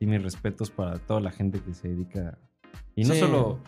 y 0.00 0.06
mis 0.06 0.22
respetos 0.22 0.70
para 0.70 0.98
toda 0.98 1.20
la 1.20 1.30
gente 1.30 1.60
que 1.60 1.72
se 1.74 1.88
dedica. 1.88 2.36
Y 2.96 3.04
no 3.04 3.14
Sí. 3.14 3.20
solo. 3.20 3.60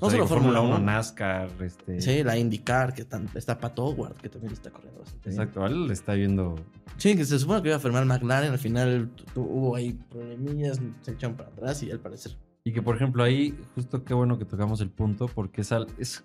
No 0.00 0.10
sea, 0.10 0.18
solo 0.18 0.26
Fórmula 0.28 0.60
1. 0.60 0.78
NASCAR, 0.78 1.48
este. 1.62 2.00
Sí, 2.02 2.22
la 2.22 2.36
IndyCar, 2.36 2.92
que 2.92 3.04
tan- 3.06 3.28
está 3.34 3.58
Pat 3.58 3.78
Howard, 3.78 4.14
que 4.16 4.28
también 4.28 4.52
está 4.52 4.70
corriendo 4.70 5.00
bastante 5.00 5.30
bien. 5.30 5.40
Exacto, 5.40 5.64
él 5.66 5.86
le 5.86 5.92
está 5.94 6.12
viendo. 6.12 6.54
Sí, 6.98 7.16
que 7.16 7.24
se 7.24 7.38
supone 7.38 7.62
que 7.62 7.68
iba 7.68 7.76
a 7.78 7.80
firmar 7.80 8.04
McLaren, 8.04 8.52
al 8.52 8.58
final 8.58 9.10
hubo 9.34 9.74
ahí 9.74 9.94
problemillas, 10.10 10.80
se 11.00 11.12
echaron 11.12 11.34
para 11.36 11.48
atrás 11.48 11.82
y 11.82 11.90
al 11.90 11.98
parecer. 12.00 12.36
Y 12.64 12.72
que, 12.74 12.82
por 12.82 12.94
ejemplo, 12.96 13.22
ahí, 13.24 13.58
justo 13.74 14.04
qué 14.04 14.12
bueno 14.12 14.38
que 14.38 14.44
tocamos 14.44 14.82
el 14.82 14.90
punto, 14.90 15.28
porque 15.28 15.62
es, 15.62 15.72
al- 15.72 15.86
es 15.98 16.24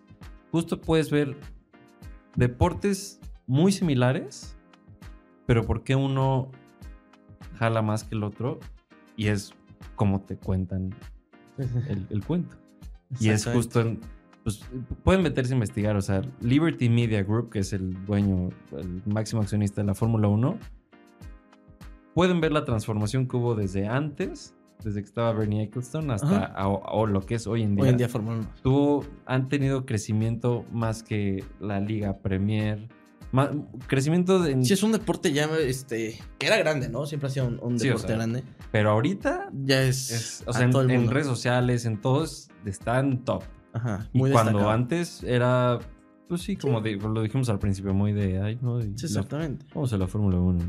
justo 0.52 0.82
puedes 0.82 1.10
ver 1.10 1.38
deportes 2.36 3.21
muy 3.52 3.74
similares, 3.74 4.56
pero 5.46 5.66
por 5.66 5.84
qué 5.84 5.94
uno 5.98 6.50
jala 7.56 7.82
más 7.82 8.06
que 8.06 8.16
el 8.16 8.24
otro, 8.24 8.60
y 9.18 9.28
es 9.28 9.54
como 9.98 10.22
te 10.22 10.38
cuentan 10.38 10.96
el, 11.90 12.08
el 12.10 12.24
cuento. 12.26 12.56
Y 13.20 13.28
es 13.28 13.46
justo 13.46 13.82
en. 13.82 14.00
Pues 14.46 14.62
pueden 15.04 15.22
meterse 15.22 15.52
a 15.54 15.56
investigar, 15.56 15.98
o 15.98 16.02
sea, 16.02 16.22
Liberty 16.40 16.88
Media 16.90 17.22
Group, 17.24 17.50
que 17.50 17.60
es 17.60 17.74
el 17.74 17.94
dueño, 18.06 18.50
el 18.72 19.04
máximo 19.06 19.42
accionista 19.42 19.82
de 19.82 19.88
la 19.88 19.94
Fórmula 19.96 20.30
1, 20.30 20.58
pueden 22.16 22.40
ver 22.42 22.52
la 22.54 22.64
transformación 22.64 23.28
que 23.28 23.36
hubo 23.38 23.54
desde 23.54 23.86
antes, 23.88 24.56
desde 24.84 25.02
que 25.02 25.06
estaba 25.08 25.34
Bernie 25.34 25.64
Ecclestone, 25.64 26.14
hasta 26.14 26.46
Ajá. 26.46 26.54
a- 26.56 26.68
o 26.70 27.06
lo 27.06 27.22
que 27.22 27.36
es 27.36 27.46
hoy 27.48 27.64
en 27.64 27.76
día. 27.76 27.84
Hoy 27.84 27.90
en 27.90 27.98
día 27.98 28.10
Fórmula 28.10 28.38
1. 28.38 28.48
Tuvo- 28.64 29.06
han 29.26 29.50
tenido 29.50 29.86
crecimiento 29.86 30.66
más 30.72 31.04
que 31.04 31.44
la 31.60 31.80
Liga 31.82 32.18
Premier. 32.20 32.88
Ma- 33.32 33.52
crecimiento 33.88 34.40
de, 34.40 34.64
Sí, 34.66 34.74
es 34.74 34.84
un 34.84 34.92
deporte 34.92 35.32
ya, 35.34 35.46
este, 35.60 36.20
que 36.38 36.48
era 36.48 36.58
grande, 36.58 36.90
¿no? 36.90 37.06
Siempre 37.06 37.28
ha 37.28 37.32
sido 37.32 37.48
un, 37.48 37.60
un 37.62 37.80
Sí, 37.80 37.86
o 37.88 37.92
deporte 37.94 38.08
sea, 38.08 38.16
grande. 38.18 38.44
pero 38.72 38.90
ahorita 38.92 39.50
Ya 39.54 39.82
es, 39.84 40.12
es, 40.12 40.44
o 40.48 40.54
sea, 40.54 40.64
en, 40.66 40.76
en 40.92 41.10
redes 41.10 41.28
sociales, 41.28 41.86
en 41.86 42.00
todos, 42.02 42.50
están 42.66 43.24
top. 43.24 43.44
Ajá, 43.74 44.10
Y 44.14 44.18
muy 44.18 44.32
cuando 44.32 44.52
destacado. 44.52 44.72
antes 44.72 45.24
era, 45.24 45.80
pues 46.28 46.42
sí, 46.42 46.58
como 46.58 46.82
de- 46.82 46.98
lo 46.98 47.22
dijimos 47.22 47.48
al 47.50 47.60
principio, 47.60 47.94
muy 47.94 48.12
de, 48.12 48.42
ay, 48.42 48.60
no, 48.62 48.80
y 48.80 48.84
Sí, 48.84 48.90
la- 49.04 49.06
exactamente. 49.08 49.66
vamos 49.74 49.94
a 49.94 49.98
la 49.98 50.08
Fórmula 50.08 50.38
1. 50.40 50.60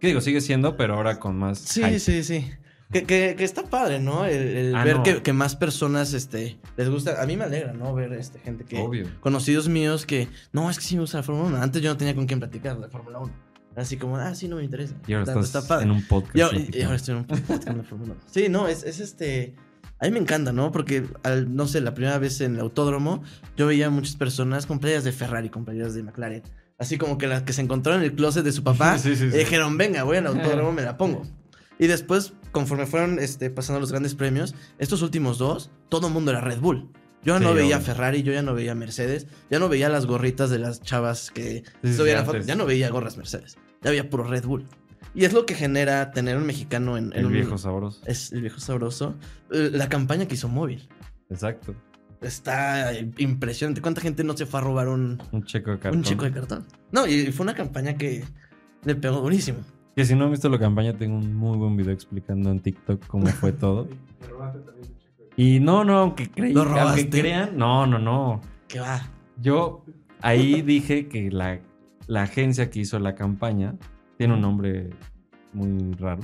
¿Qué 0.00 0.08
digo? 0.08 0.20
Sigue 0.20 0.40
siendo, 0.40 0.76
pero 0.76 0.94
ahora 0.94 1.18
con 1.18 1.36
más. 1.38 1.58
Sí, 1.58 1.82
hype. 1.82 1.98
sí, 1.98 2.22
sí. 2.24 2.46
Que, 2.92 3.02
que, 3.02 3.34
que 3.36 3.42
está 3.44 3.64
padre, 3.64 3.98
¿no? 3.98 4.24
El, 4.26 4.34
el 4.56 4.74
Ah, 4.76 4.84
ver 4.84 4.96
no. 4.98 5.02
que, 5.02 5.22
que 5.22 5.32
más 5.32 5.56
personas 5.56 6.12
este, 6.12 6.58
les 6.76 6.88
gusta. 6.88 7.20
A 7.20 7.26
mí 7.26 7.36
me 7.36 7.44
alegra, 7.44 7.72
¿no? 7.72 7.92
Ver 7.94 8.12
este, 8.12 8.38
gente 8.38 8.64
que. 8.64 8.78
Obvio. 8.78 9.06
Conocidos 9.20 9.68
míos 9.68 10.06
que. 10.06 10.28
No, 10.52 10.70
es 10.70 10.78
que 10.78 10.84
sí 10.84 10.94
me 10.94 11.00
gusta 11.00 11.18
la 11.18 11.22
Fórmula 11.24 11.48
1. 11.48 11.62
Antes 11.62 11.82
yo 11.82 11.90
no 11.90 11.96
tenía 11.96 12.14
con 12.14 12.26
quién 12.26 12.38
platicar 12.38 12.76
de 12.76 12.82
la 12.82 12.88
Fórmula 12.88 13.18
1. 13.18 13.32
Así 13.76 13.96
como, 13.96 14.16
ah, 14.16 14.34
sí, 14.34 14.48
no 14.48 14.56
me 14.56 14.64
interesa. 14.64 14.94
Y 15.06 15.12
ahora 15.14 15.24
Está- 15.24 15.40
estás 15.40 15.62
está 15.62 15.68
padre. 15.68 15.84
en 15.86 15.90
un 15.90 16.06
podcast. 16.06 16.36
Y 16.36 16.40
ahora, 16.40 16.58
y 16.72 16.82
ahora 16.82 16.96
estoy 16.96 17.12
en 17.12 17.18
un 17.18 17.26
podcast 17.26 17.68
de 17.68 17.82
Fórmula 17.82 18.12
1. 18.14 18.22
Sí, 18.30 18.48
no, 18.48 18.68
es, 18.68 18.84
es 18.84 19.00
este. 19.00 19.54
A 19.98 20.04
mí 20.04 20.12
me 20.12 20.18
encanta, 20.20 20.52
¿no? 20.52 20.70
Porque, 20.72 21.04
al, 21.24 21.54
no 21.56 21.66
sé, 21.66 21.80
la 21.80 21.92
primera 21.94 22.18
vez 22.18 22.40
en 22.40 22.54
el 22.54 22.60
autódromo, 22.60 23.22
yo 23.56 23.66
veía 23.66 23.90
muchas 23.90 24.14
personas 24.14 24.64
con 24.66 24.78
playas 24.78 25.02
de 25.04 25.10
Ferrari, 25.12 25.48
con 25.50 25.64
playas 25.64 25.94
de 25.94 26.02
McLaren. 26.04 26.42
Así 26.78 26.98
como 26.98 27.18
que 27.18 27.26
las 27.26 27.42
que 27.42 27.52
se 27.52 27.62
encontraron 27.62 28.02
en 28.02 28.10
el 28.10 28.14
closet 28.14 28.44
de 28.44 28.52
su 28.52 28.62
papá. 28.62 28.96
Sí, 28.98 29.16
sí, 29.16 29.30
sí. 29.30 29.34
y 29.36 29.38
dijeron, 29.40 29.76
venga, 29.76 30.04
voy 30.04 30.18
al 30.18 30.26
autódromo, 30.28 30.70
me 30.72 30.82
la 30.82 30.96
pongo. 30.96 31.22
Y 31.78 31.86
después, 31.88 32.32
conforme 32.56 32.86
fueron 32.86 33.18
este, 33.18 33.50
pasando 33.50 33.80
los 33.80 33.90
grandes 33.90 34.14
premios, 34.14 34.54
estos 34.78 35.02
últimos 35.02 35.36
dos, 35.36 35.70
todo 35.90 36.06
el 36.06 36.12
mundo 36.14 36.30
era 36.30 36.40
Red 36.40 36.60
Bull. 36.60 36.88
Yo 37.22 37.34
ya 37.34 37.38
Sí, 37.38 37.44
no 37.44 37.52
veía. 37.54 37.80
Ferrari, 37.80 38.22
yo 38.22 38.32
ya 38.32 38.40
no 38.40 38.54
veía 38.54 38.74
Mercedes, 38.74 39.26
ya 39.50 39.58
no 39.58 39.68
veía 39.68 39.90
las 39.90 40.06
gorritas 40.06 40.48
de 40.48 40.58
las 40.58 40.80
chavas 40.80 41.30
que 41.30 41.64
Sí, 41.82 42.02
la 42.04 42.24
foto, 42.24 42.38
ya 42.38 42.54
no 42.54 42.64
veía 42.64 42.88
gorras 42.88 43.18
Mercedes, 43.18 43.58
ya 43.82 43.90
había 43.90 44.08
puro 44.08 44.24
Red 44.24 44.44
Bull. 44.46 44.66
Y 45.14 45.24
es 45.26 45.34
lo 45.34 45.44
que 45.44 45.54
genera 45.54 46.12
tener 46.12 46.36
un 46.38 46.46
mexicano 46.46 46.96
en, 46.96 47.06
en 47.12 47.18
El 47.20 47.26
un- 47.26 47.32
viejo 47.34 47.58
sabroso. 47.58 48.00
Es 48.06 48.32
el 48.32 48.40
viejo 48.40 48.58
sabroso. 48.60 49.14
Eh, 49.50 49.70
La 49.72 49.88
campaña 49.90 50.26
que 50.26 50.34
hizo 50.34 50.48
Móvil. 50.48 50.88
Exacto. 51.30 51.74
Está 52.22 52.92
eh, 52.94 53.10
impresionante. 53.18 53.80
¿Cuánta 53.82 54.00
gente 54.00 54.24
no 54.24 54.34
se 54.36 54.46
fue 54.46 54.60
a 54.60 54.62
robar 54.62 54.88
un, 54.88 55.22
Un 55.32 55.44
checo 55.44 55.70
de 55.72 55.78
cartón. 55.78 55.98
un 55.98 56.04
chico 56.04 56.24
de 56.24 56.32
cartón? 56.32 56.64
No, 56.92 57.06
y 57.06 57.32
fue 57.32 57.44
una 57.44 57.54
campaña 57.54 57.96
que 57.96 58.24
le 58.84 58.94
pegó 58.94 59.20
durísimo. 59.20 59.58
Que 59.96 60.04
si 60.04 60.14
no 60.14 60.26
han 60.26 60.30
visto 60.30 60.50
la 60.50 60.58
campaña, 60.58 60.92
tengo 60.92 61.16
un 61.16 61.34
muy 61.34 61.56
buen 61.56 61.74
video 61.74 61.92
explicando 61.94 62.50
en 62.50 62.60
TikTok 62.60 63.06
cómo 63.06 63.26
fue 63.28 63.52
todo. 63.52 63.88
Y 65.36 65.58
no, 65.58 65.84
no, 65.84 65.98
aunque, 65.98 66.30
creí, 66.30 66.52
¿Lo 66.52 66.62
aunque 66.62 67.08
crean, 67.08 67.56
no, 67.56 67.86
no, 67.86 67.98
no. 67.98 68.42
Que 68.68 68.80
va. 68.80 69.08
Yo 69.40 69.84
ahí 70.20 70.60
dije 70.60 71.08
que 71.08 71.30
la, 71.30 71.60
la 72.08 72.22
agencia 72.24 72.70
que 72.70 72.80
hizo 72.80 72.98
la 72.98 73.14
campaña 73.14 73.74
tiene 74.18 74.34
un 74.34 74.42
nombre 74.42 74.90
muy 75.54 75.92
raro. 75.94 76.20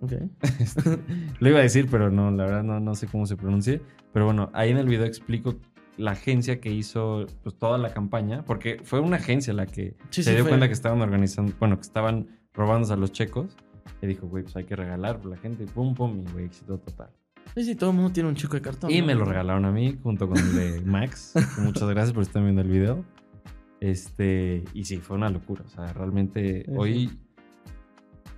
Ok. 0.00 0.14
Lo 1.38 1.48
iba 1.48 1.60
a 1.60 1.62
decir, 1.62 1.86
pero 1.88 2.10
no, 2.10 2.32
la 2.32 2.44
verdad 2.44 2.64
no, 2.64 2.80
no 2.80 2.94
sé 2.96 3.06
cómo 3.06 3.26
se 3.26 3.36
pronuncie. 3.36 3.80
Pero 4.12 4.24
bueno, 4.26 4.50
ahí 4.52 4.70
en 4.70 4.78
el 4.78 4.86
video 4.88 5.06
explico 5.06 5.54
la 5.96 6.12
agencia 6.12 6.60
que 6.60 6.72
hizo 6.72 7.26
pues, 7.44 7.56
toda 7.56 7.78
la 7.78 7.92
campaña, 7.94 8.44
porque 8.44 8.80
fue 8.82 8.98
una 8.98 9.16
agencia 9.18 9.52
la 9.52 9.66
que 9.66 9.94
Sí, 10.10 10.24
se 10.24 10.30
sí, 10.30 10.34
dio 10.34 10.42
fue. 10.42 10.50
cuenta 10.50 10.66
que 10.66 10.72
estaban 10.74 11.00
organizando, 11.00 11.52
bueno, 11.60 11.76
que 11.76 11.82
estaban 11.82 12.26
robándose 12.54 12.92
a 12.92 12.96
los 12.96 13.12
checos. 13.12 13.56
Y 14.00 14.06
dijo, 14.06 14.26
güey, 14.26 14.42
pues 14.44 14.56
hay 14.56 14.64
que 14.64 14.76
regalar 14.76 15.24
la 15.24 15.36
gente. 15.36 15.64
Pum, 15.66 15.94
pum, 15.94 16.24
y 16.26 16.32
güey, 16.32 16.44
éxito 16.46 16.78
total. 16.78 17.10
Sí, 17.54 17.64
sí, 17.64 17.74
todo 17.74 17.90
el 17.90 17.96
mundo 17.96 18.12
tiene 18.12 18.28
un 18.28 18.34
chico 18.34 18.54
de 18.54 18.62
cartón. 18.62 18.90
Y 18.90 19.00
¿no? 19.00 19.06
me 19.06 19.14
lo 19.14 19.24
regalaron 19.24 19.64
a 19.64 19.72
mí 19.72 19.98
junto 20.02 20.28
con 20.28 20.38
el 20.38 20.54
de 20.54 20.80
Max. 20.84 21.34
Muchas 21.58 21.88
gracias 21.88 22.12
por 22.12 22.22
estar 22.22 22.42
viendo 22.42 22.62
el 22.62 22.68
video. 22.68 23.04
Este, 23.80 24.64
y 24.72 24.84
sí, 24.84 24.98
fue 24.98 25.16
una 25.16 25.28
locura. 25.28 25.62
O 25.66 25.68
sea, 25.68 25.92
realmente 25.92 26.64
Sí, 26.64 26.72
hoy 26.76 27.10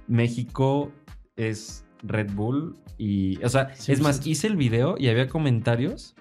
México 0.06 0.90
es 1.36 1.86
Red 2.02 2.32
Bull. 2.32 2.76
Y, 2.98 3.42
o 3.44 3.48
sea, 3.48 3.74
Sí, 3.74 3.92
es 3.92 4.00
más, 4.00 4.26
hice 4.26 4.46
el 4.46 4.56
video 4.56 4.96
y 4.98 5.08
había 5.08 5.28
comentarios 5.28 6.14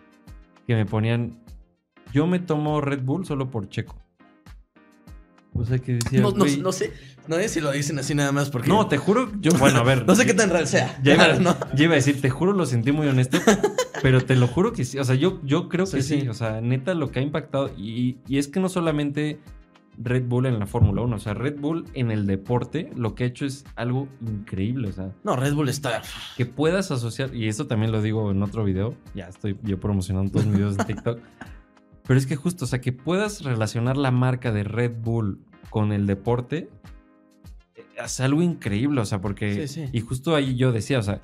que 0.67 0.75
me 0.75 0.85
ponían: 0.85 1.39
Yo 2.11 2.27
me 2.27 2.39
tomo 2.39 2.81
Red 2.81 3.03
Bull 3.03 3.25
solo 3.25 3.49
por 3.49 3.69
Checo. 3.69 4.02
O 5.55 5.63
sea, 5.65 5.77
que 5.79 5.93
decía. 5.93 6.19
No, 6.21 6.31
no, 6.31 6.37
"Güey, 6.37 6.57
no 6.57 6.71
sé. 6.71 6.91
No 7.27 7.35
sé 7.37 7.47
si 7.47 7.61
lo 7.61 7.71
dicen 7.71 7.97
así 7.99 8.13
nada 8.15 8.31
más 8.31 8.49
porque. 8.49 8.67
no, 8.67 8.87
te 8.87 8.97
juro, 8.97 9.31
yo, 9.39 9.51
bueno, 9.53 9.79
a 9.79 9.83
ver. 9.83 10.03
No 10.07 10.15
sé 10.15 10.25
qué 10.25 10.33
tan 10.33 10.49
real 10.49 10.67
sea. 10.67 10.99
Ya 11.03 11.13
iba, 11.13 11.25
Claro, 11.25 11.39
¿no? 11.41 11.55
ya 11.75 11.83
iba 11.85 11.93
a 11.93 11.95
decir, 11.95 12.19
te 12.19 12.29
juro, 12.29 12.53
lo 12.53 12.65
sentí 12.65 12.91
muy 12.91 13.07
honesto, 13.07 13.37
pero 14.01 14.21
te 14.25 14.35
lo 14.35 14.47
juro 14.47 14.73
que 14.73 14.83
sí. 14.83 14.97
O 14.99 15.03
sea, 15.03 15.15
yo, 15.15 15.39
yo 15.43 15.69
creo 15.69 15.85
que 15.85 16.01
sí. 16.01 16.27
O 16.27 16.33
sea, 16.33 16.59
neta, 16.61 16.93
lo 16.93 17.11
que 17.11 17.19
ha 17.19 17.21
impactado. 17.21 17.69
Y, 17.77 18.17
y 18.27 18.39
es 18.39 18.47
que 18.47 18.59
no 18.59 18.67
solamente 18.67 19.39
Red 19.97 20.23
Bull 20.25 20.47
en 20.47 20.57
la 20.57 20.65
Fórmula 20.65 21.01
1, 21.03 21.15
o 21.15 21.19
sea, 21.19 21.35
Red 21.35 21.59
Bull 21.59 21.85
en 21.93 22.09
el 22.09 22.25
deporte, 22.25 22.89
lo 22.95 23.13
que 23.13 23.25
ha 23.25 23.27
hecho 23.27 23.45
es 23.45 23.63
algo 23.75 24.07
increíble. 24.21 24.89
O 24.89 24.91
sea, 24.91 25.11
No, 25.23 25.35
Red 25.35 25.53
Bull 25.53 25.69
está. 25.69 26.01
que 26.35 26.45
puedas 26.47 26.89
asociar, 26.89 27.33
y 27.35 27.47
esto 27.47 27.67
también 27.67 27.91
lo 27.91 28.01
digo 28.01 28.31
en 28.31 28.41
otro 28.41 28.63
video, 28.65 28.95
ya 29.13 29.27
estoy 29.27 29.55
yo 29.61 29.79
promocionando 29.79 30.31
todos 30.31 30.47
mis 30.47 30.55
videos 30.55 30.77
de 30.77 30.83
TikTok, 30.85 31.19
pero 32.05 32.17
es 32.19 32.25
que 32.27 32.35
justo, 32.35 32.65
o 32.65 32.67
sea, 32.67 32.81
que 32.81 32.91
puedas 32.93 33.43
relacionar 33.43 33.97
la 33.97 34.11
marca 34.11 34.51
de 34.51 34.63
Red 34.63 34.95
Bull 35.01 35.39
con 35.69 35.91
el 35.91 36.05
deporte, 36.07 36.69
eh, 37.75 37.85
es 38.03 38.19
algo 38.19 38.41
increíble, 38.41 39.01
o 39.01 39.05
sea, 39.05 39.21
porque, 39.21 39.67
Sí, 39.67 39.85
sí. 39.85 39.89
y 39.91 39.99
justo 40.01 40.35
ahí 40.35 40.55
yo 40.55 40.71
decía, 40.71 40.99
o 40.99 41.03
sea, 41.03 41.21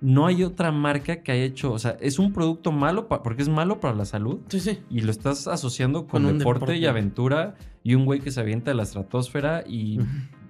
no 0.00 0.26
hay 0.26 0.44
otra 0.44 0.70
marca 0.70 1.22
que 1.24 1.32
haya 1.32 1.42
hecho, 1.42 1.72
o 1.72 1.78
sea, 1.80 1.96
es 2.00 2.18
un 2.20 2.32
producto 2.32 2.70
malo 2.70 3.08
porque 3.08 3.42
es 3.42 3.48
malo 3.48 3.80
para 3.80 3.96
la 3.96 4.04
salud. 4.04 4.38
Sí, 4.48 4.60
sí. 4.60 4.78
Y 4.88 5.00
lo 5.00 5.10
estás 5.10 5.48
asociando 5.48 6.02
con, 6.06 6.22
Con 6.22 6.26
un 6.26 6.38
deporte, 6.38 6.60
deporte. 6.66 6.78
y 6.78 6.86
aventura 6.86 7.56
y 7.82 7.96
un 7.96 8.04
güey 8.04 8.20
que 8.20 8.30
se 8.30 8.38
avienta 8.40 8.70
de 8.70 8.76
la 8.76 8.84
estratosfera 8.84 9.64
y 9.66 9.98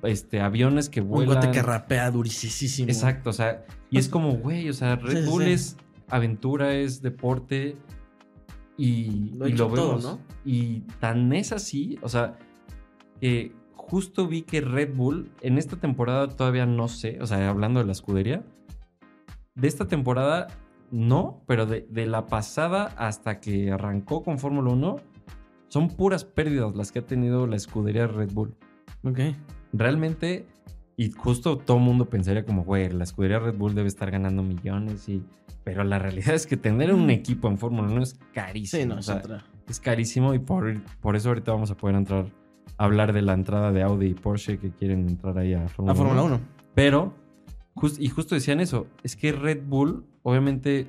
este 0.03 0.43
aviones 0.43 0.91
que 0.91 1.01
Un 1.01 1.09
vuelan. 1.09 1.37
gote 1.37 1.51
que 1.51 1.63
rapea 1.63 2.11
durísimo. 2.11 2.89
Exacto, 2.91 3.31
o 3.31 3.33
sea, 3.33 3.65
y 3.91 3.97
es 3.97 4.11
como, 4.11 4.33
güey, 4.35 4.69
o 4.69 4.75
sea, 4.75 4.97
Red 4.97 5.25
Sí, 5.25 5.31
Bull 5.31 5.45
es 5.45 5.79
aventura, 6.11 6.75
es 6.75 7.01
deporte 7.01 7.75
y 8.79 9.33
Lo 9.37 9.45
ha 9.45 9.49
y 9.49 9.53
hecho 9.53 9.69
lo 9.69 9.75
todo, 9.75 9.87
vemos. 9.89 10.05
¿no? 10.05 10.19
Y 10.45 10.81
tan 11.01 11.33
es 11.35 11.53
así, 11.53 11.99
o 12.01 12.09
sea, 12.09 12.39
que 13.21 13.53
justo 13.75 14.27
vi 14.27 14.43
que 14.43 14.61
Red 14.61 14.95
Bull 14.95 15.31
en 15.43 15.59
esta 15.59 15.77
temporada 15.77 16.29
todavía 16.29 16.65
no 16.65 16.89
sé, 16.89 17.19
o 17.21 17.27
sea, 17.27 17.49
hablando 17.51 17.81
de 17.81 17.87
la 17.87 17.93
escudería, 17.93 18.45
de 19.55 19.69
esta 19.69 19.89
temporada 19.89 20.47
no, 20.91 21.43
pero 21.47 21.67
de, 21.67 21.87
de 21.91 22.07
la 22.07 22.27
pasada 22.27 22.95
hasta 22.97 23.41
que 23.41 23.71
arrancó 23.73 24.23
con 24.23 24.39
Fórmula 24.39 24.71
1, 24.71 24.97
son 25.69 25.89
puras 25.89 26.25
pérdidas 26.25 26.75
las 26.77 26.93
que 26.93 27.01
ha 27.01 27.07
tenido 27.07 27.47
la 27.47 27.57
escudería 27.57 28.07
Red 28.07 28.33
Bull 28.33 28.55
Ok. 29.05 29.19
realmente, 29.73 30.47
y 30.99 31.11
justo 31.13 31.57
todo 31.57 31.79
el 31.79 31.83
mundo 31.85 32.05
pensaría 32.11 32.45
como, 32.45 32.63
güey, 32.65 32.91
la 32.91 33.05
escudería 33.05 33.39
Red 33.39 33.57
Bull 33.57 33.75
debe 33.75 33.89
estar 33.89 34.11
ganando 34.11 34.43
millones 34.43 35.09
y... 35.09 35.23
Pero 35.65 35.85
la 35.85 35.99
realidad 35.99 36.35
es 36.35 36.47
que 36.47 36.57
tener 36.57 36.93
un 36.95 37.09
equipo 37.11 37.47
en 37.49 37.57
Fórmula 37.59 37.91
1 37.93 38.03
es 38.03 38.19
carísimo. 38.33 38.81
Sí, 38.83 38.89
no, 38.89 38.95
o 38.97 38.99
es 38.99 39.07
sea, 39.07 39.17
otra. 39.17 39.45
es 39.69 39.81
carísimo 39.81 40.33
y 40.35 40.39
por, 40.39 40.83
por 41.01 41.15
eso 41.15 41.29
ahorita 41.29 41.53
vamos 41.53 41.71
a 41.71 41.77
poder 41.77 41.95
entrar 41.97 42.27
a 42.79 42.85
hablar 42.85 43.13
de 43.13 43.21
la 43.23 43.35
entrada 43.35 43.71
de 43.71 43.83
Audi 43.83 44.07
y 44.09 44.15
Porsche 44.15 44.59
que 44.59 44.71
quieren 44.71 45.07
entrar 45.09 45.37
ahí 45.39 45.53
a 45.55 45.69
Fórmula 45.69 45.93
A 45.93 45.95
Fórmula 45.95 46.23
1. 46.23 46.35
1. 46.37 46.45
Pero, 46.75 47.13
jus- 47.75 47.99
y 48.01 48.09
justo 48.09 48.35
decían 48.35 48.61
eso, 48.61 48.87
es 49.03 49.15
que 49.15 49.31
Red 49.33 49.63
Bull, 49.67 50.05
obviamente, 50.23 50.87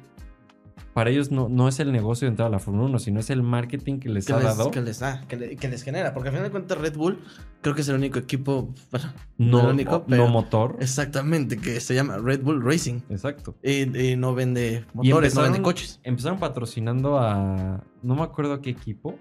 para 0.94 1.10
ellos 1.10 1.32
no, 1.32 1.50
no 1.50 1.68
es 1.68 1.80
el 1.80 1.92
negocio 1.92 2.26
de 2.26 2.32
entrar 2.32 2.48
a 2.48 2.52
la 2.52 2.60
Fórmula 2.60 2.86
1, 2.90 3.00
sino 3.00 3.20
es 3.20 3.30
el 3.30 3.44
marketing 3.44 4.00
que 4.00 4.10
les 4.10 4.26
que 4.26 4.34
ha 4.34 4.38
les, 4.38 4.46
dado. 4.58 4.72
que 4.72 4.82
les 4.82 5.00
da, 5.00 5.22
que, 5.28 5.38
le- 5.38 5.56
que 5.56 5.68
les 5.70 5.84
genera. 5.84 6.14
Porque 6.14 6.30
al 6.30 6.34
final 6.36 6.48
de 6.48 6.52
cuentas, 6.52 6.78
Red 6.78 6.96
Bull 6.98 7.20
creo 7.62 7.76
que 7.76 7.82
es 7.82 7.90
el 7.90 7.96
único 7.96 8.20
equipo. 8.20 8.74
Bueno, 8.92 9.14
no, 9.38 9.62
el 9.62 9.68
único, 9.76 10.04
no 10.08 10.28
motor. 10.28 10.78
exactamente, 10.80 11.58
que 11.58 11.80
se 11.80 11.96
llama 11.96 12.18
Red 12.18 12.42
Bull 12.44 12.64
Racing. 12.64 13.02
Exacto. 13.10 13.56
Y, 13.64 13.98
y 14.12 14.16
no 14.16 14.34
vende 14.36 14.86
motores, 14.94 15.36
no 15.36 15.42
vende 15.44 15.62
coches. 15.62 16.00
Empezaron 16.04 16.40
patrocinando 16.40 17.18
a. 17.20 17.84
No 18.02 18.16
me 18.16 18.24
acuerdo 18.24 18.54
a 18.54 18.62
qué 18.62 18.70
equipo 18.72 19.18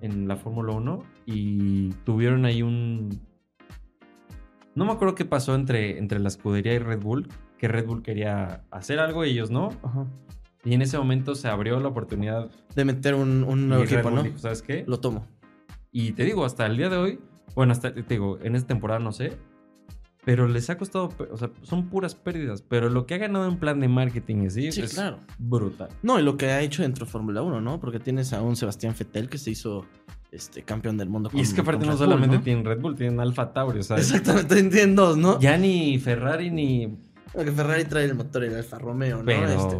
en 0.00 0.28
la 0.28 0.36
Fórmula 0.36 0.72
1. 0.72 0.98
Y 1.26 1.90
tuvieron 2.04 2.44
ahí 2.44 2.62
un. 2.62 3.20
No 4.74 4.84
me 4.86 4.92
acuerdo 4.92 5.14
qué 5.14 5.24
pasó 5.24 5.54
entre, 5.54 5.98
entre 5.98 6.18
la 6.18 6.28
escudería 6.28 6.72
y 6.74 6.78
Red 6.78 7.00
Bull. 7.00 7.28
Que 7.58 7.68
Red 7.68 7.86
Bull 7.86 8.02
quería 8.02 8.64
hacer 8.70 8.98
algo 8.98 9.24
y 9.24 9.30
ellos 9.30 9.50
no. 9.50 9.68
Ajá. 9.82 10.06
Y 10.64 10.74
en 10.74 10.82
ese 10.82 10.96
momento 10.98 11.34
se 11.34 11.48
abrió 11.48 11.80
la 11.80 11.88
oportunidad. 11.88 12.50
De 12.74 12.84
meter 12.84 13.14
un, 13.14 13.42
un 13.44 13.68
nuevo 13.68 13.84
equipo, 13.84 14.10
¿no? 14.10 14.22
dijo, 14.22 14.38
¿Sabes 14.38 14.62
qué? 14.62 14.84
Lo 14.86 15.00
tomo. 15.00 15.26
Y 15.90 16.12
te 16.12 16.24
digo, 16.24 16.44
hasta 16.44 16.66
el 16.66 16.76
día 16.76 16.88
de 16.88 16.96
hoy. 16.96 17.20
Bueno, 17.54 17.72
hasta 17.72 17.92
te 17.92 18.02
digo, 18.02 18.38
en 18.42 18.54
esta 18.54 18.68
temporada 18.68 19.00
no 19.00 19.12
sé. 19.12 19.36
Pero 20.24 20.46
les 20.46 20.70
ha 20.70 20.78
costado. 20.78 21.10
O 21.32 21.36
sea, 21.36 21.50
son 21.62 21.88
puras 21.88 22.14
pérdidas. 22.14 22.62
Pero 22.62 22.88
lo 22.88 23.06
que 23.06 23.14
ha 23.14 23.18
ganado 23.18 23.48
en 23.48 23.58
plan 23.58 23.80
de 23.80 23.88
marketing 23.88 24.46
así 24.46 24.70
Sí, 24.70 24.82
es 24.82 24.94
claro. 24.94 25.18
brutal. 25.38 25.88
No, 26.02 26.20
y 26.20 26.22
lo 26.22 26.36
que 26.36 26.46
ha 26.46 26.60
hecho 26.60 26.82
dentro 26.82 27.06
de 27.06 27.10
Fórmula 27.10 27.42
1, 27.42 27.60
¿no? 27.60 27.80
Porque 27.80 27.98
tienes 27.98 28.32
a 28.32 28.40
un 28.40 28.54
Sebastián 28.54 28.94
Fettel 28.94 29.28
que 29.28 29.38
se 29.38 29.50
hizo 29.50 29.84
este, 30.30 30.62
campeón 30.62 30.96
del 30.96 31.08
mundo. 31.08 31.28
Y 31.34 31.40
es 31.40 31.50
que 31.52 31.56
con 31.56 31.74
aparte 31.74 31.86
no 31.86 31.92
Red 31.92 31.98
Bull, 31.98 32.06
solamente 32.06 32.36
¿no? 32.36 32.42
tienen 32.42 32.64
Red 32.64 32.80
Bull, 32.80 32.94
tienen 32.94 33.18
Alfa 33.18 33.52
Tauri, 33.52 33.80
o 33.80 33.82
sea, 33.82 33.96
Exactamente, 33.98 34.62
tienen 34.70 34.94
dos, 34.94 35.16
¿no? 35.16 35.40
ya 35.40 35.58
ni 35.58 35.98
Ferrari 35.98 36.50
ni... 36.50 36.96
Porque 37.32 37.50
Ferrari 37.52 37.84
trae 37.84 38.04
el 38.04 38.14
motor 38.14 38.44
y 38.44 38.48
el 38.48 38.56
Alfa 38.56 38.78
Romeo, 38.78 39.18
¿no? 39.18 39.24
Pero- 39.24 39.48
Este, 39.48 39.76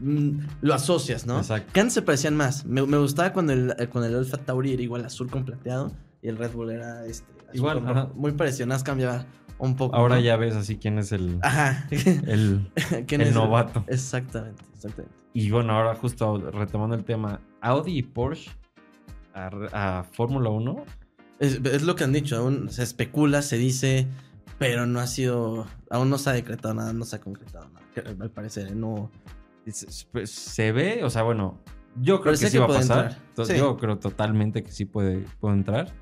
mm, 0.00 0.38
lo 0.60 0.74
asocias, 0.74 1.26
¿no? 1.26 1.38
Exacto. 1.38 1.70
Que 1.72 1.80
antes 1.80 1.94
se 1.94 2.02
parecían 2.02 2.36
más. 2.36 2.66
Me, 2.66 2.82
me 2.86 2.98
gustaba 2.98 3.32
cuando 3.32 3.52
el, 3.54 3.74
eh, 3.78 3.86
cuando 3.88 4.08
el 4.08 4.16
Alfa 4.16 4.36
Tauri 4.38 4.72
era 4.74 4.82
igual 4.82 5.04
azul 5.04 5.30
con 5.30 5.44
plateado 5.44 5.92
y 6.20 6.28
el 6.28 6.36
Red 6.36 6.52
Bull 6.52 6.70
era 6.70 7.06
este, 7.06 7.26
azul 7.44 7.54
Igual, 7.54 7.78
con 7.78 7.88
rojo. 7.88 7.98
ajá. 8.00 8.10
Muy 8.14 8.32
parecido, 8.32 8.66
nada 8.66 8.82
cambiaba 8.84 9.24
un 9.58 9.74
poco. 9.76 9.96
Ahora 9.96 10.16
¿no? 10.16 10.20
ya 10.20 10.36
ves 10.36 10.54
así 10.54 10.76
quién 10.76 10.98
es 10.98 11.12
el, 11.12 11.38
Ajá. 11.42 11.86
el, 11.90 12.70
¿Quién 13.06 13.20
el 13.22 13.28
es 13.28 13.34
novato. 13.34 13.84
Exactamente, 13.88 14.62
exactamente. 14.74 15.14
Y 15.34 15.50
bueno, 15.50 15.72
ahora 15.72 15.94
justo 15.94 16.36
retomando 16.50 16.94
el 16.94 17.04
tema, 17.04 17.40
Audi 17.62 17.96
y 17.98 18.02
Porsche 18.02 18.50
a, 19.34 19.48
a 20.00 20.04
Fórmula 20.04 20.50
1, 20.50 20.84
Es, 21.38 21.58
es 21.64 21.82
lo 21.82 21.96
que 21.96 22.04
han 22.04 22.12
dicho, 22.12 22.36
aún 22.36 22.68
se 22.68 22.82
especula, 22.82 23.40
se 23.40 23.56
dice, 23.56 24.08
pero 24.62 24.86
no 24.86 25.00
ha 25.00 25.06
sido, 25.06 25.66
aún 25.90 26.10
no 26.10 26.18
se 26.18 26.30
ha 26.30 26.32
decretado 26.32 26.74
nada, 26.74 26.92
no 26.92 27.04
se 27.04 27.16
ha 27.16 27.20
concretado 27.20 27.68
nada, 27.68 27.86
al 28.20 28.30
parecer, 28.30 28.68
¿eh? 28.68 28.74
no. 28.74 29.10
se, 29.66 29.86
pues, 30.12 30.30
se 30.30 30.72
ve, 30.72 31.04
o 31.04 31.10
sea, 31.10 31.22
bueno, 31.22 31.58
yo 32.00 32.20
creo 32.20 32.32
que 32.32 32.38
sí 32.38 32.50
que 32.50 32.58
va 32.58 32.66
a 32.66 32.68
pasar. 32.68 33.18
Sí. 33.44 33.56
Yo 33.56 33.76
creo 33.76 33.98
totalmente 33.98 34.62
que 34.62 34.72
sí 34.72 34.84
puede, 34.84 35.24
puede 35.40 35.56
entrar. 35.56 35.92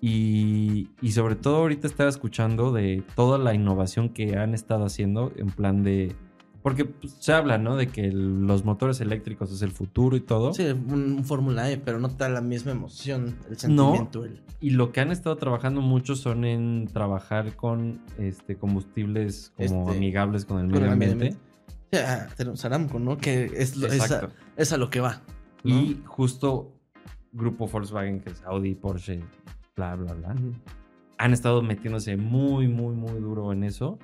Y, 0.00 0.90
y 1.00 1.12
sobre 1.12 1.34
todo 1.34 1.56
ahorita 1.56 1.86
estaba 1.86 2.10
escuchando 2.10 2.72
de 2.72 3.02
toda 3.14 3.38
la 3.38 3.54
innovación 3.54 4.10
que 4.10 4.36
han 4.36 4.54
estado 4.54 4.84
haciendo 4.84 5.32
en 5.36 5.46
plan 5.46 5.82
de... 5.82 6.14
Porque 6.64 6.86
pues, 6.86 7.14
se 7.20 7.32
habla, 7.32 7.58
¿no? 7.58 7.76
De 7.76 7.86
que 7.88 8.06
el- 8.06 8.46
los 8.46 8.64
motores 8.64 8.98
eléctricos 9.02 9.52
es 9.52 9.60
el 9.62 9.70
futuro 9.70 10.16
y 10.16 10.20
todo. 10.20 10.52
Sí, 10.54 10.64
un, 10.64 11.12
un 11.18 11.24
Fórmula 11.24 11.70
E, 11.70 11.76
pero 11.76 12.00
no 12.00 12.08
te 12.08 12.24
da 12.24 12.30
la 12.30 12.40
misma 12.40 12.72
emoción, 12.72 13.36
el 13.50 13.58
sentimiento. 13.58 14.24
el- 14.24 14.40
Y 14.60 14.70
lo 14.70 14.90
que 14.90 15.00
han 15.02 15.12
estado 15.12 15.36
trabajando 15.36 15.82
mucho 15.82 16.16
son 16.16 16.44
en 16.46 16.88
trabajar 16.90 17.54
con 17.54 18.00
este, 18.18 18.56
combustibles 18.56 19.52
como 19.56 19.82
Este, 19.84 19.96
amigables 19.98 20.46
con 20.46 20.58
el 20.58 20.66
medio 20.68 20.90
ambiente. 20.90 21.36
ah, 21.92 22.26
tenemos 22.36 22.64
Aramco, 22.64 22.98
¿no? 22.98 23.18
Que 23.18 23.44
es, 23.54 23.76
a, 23.82 23.86
Exacto. 23.94 24.30
es 24.56 24.72
a 24.72 24.78
lo 24.78 24.88
que 24.88 25.00
va. 25.00 25.20
¿no? 25.64 25.70
Y 25.78 26.00
justo 26.06 26.72
grupo 27.32 27.68
Volkswagen, 27.68 28.20
que 28.20 28.30
es 28.30 28.42
Audi, 28.44 28.74
Porsche, 28.74 29.20
bla, 29.76 29.96
bla, 29.96 30.14
bla, 30.14 30.34
han 31.18 31.32
estado 31.34 31.60
metiéndose 31.62 32.16
muy, 32.16 32.68
muy, 32.68 32.94
muy 32.94 33.20
duro 33.20 33.52
en 33.52 33.64
eso. 33.64 33.98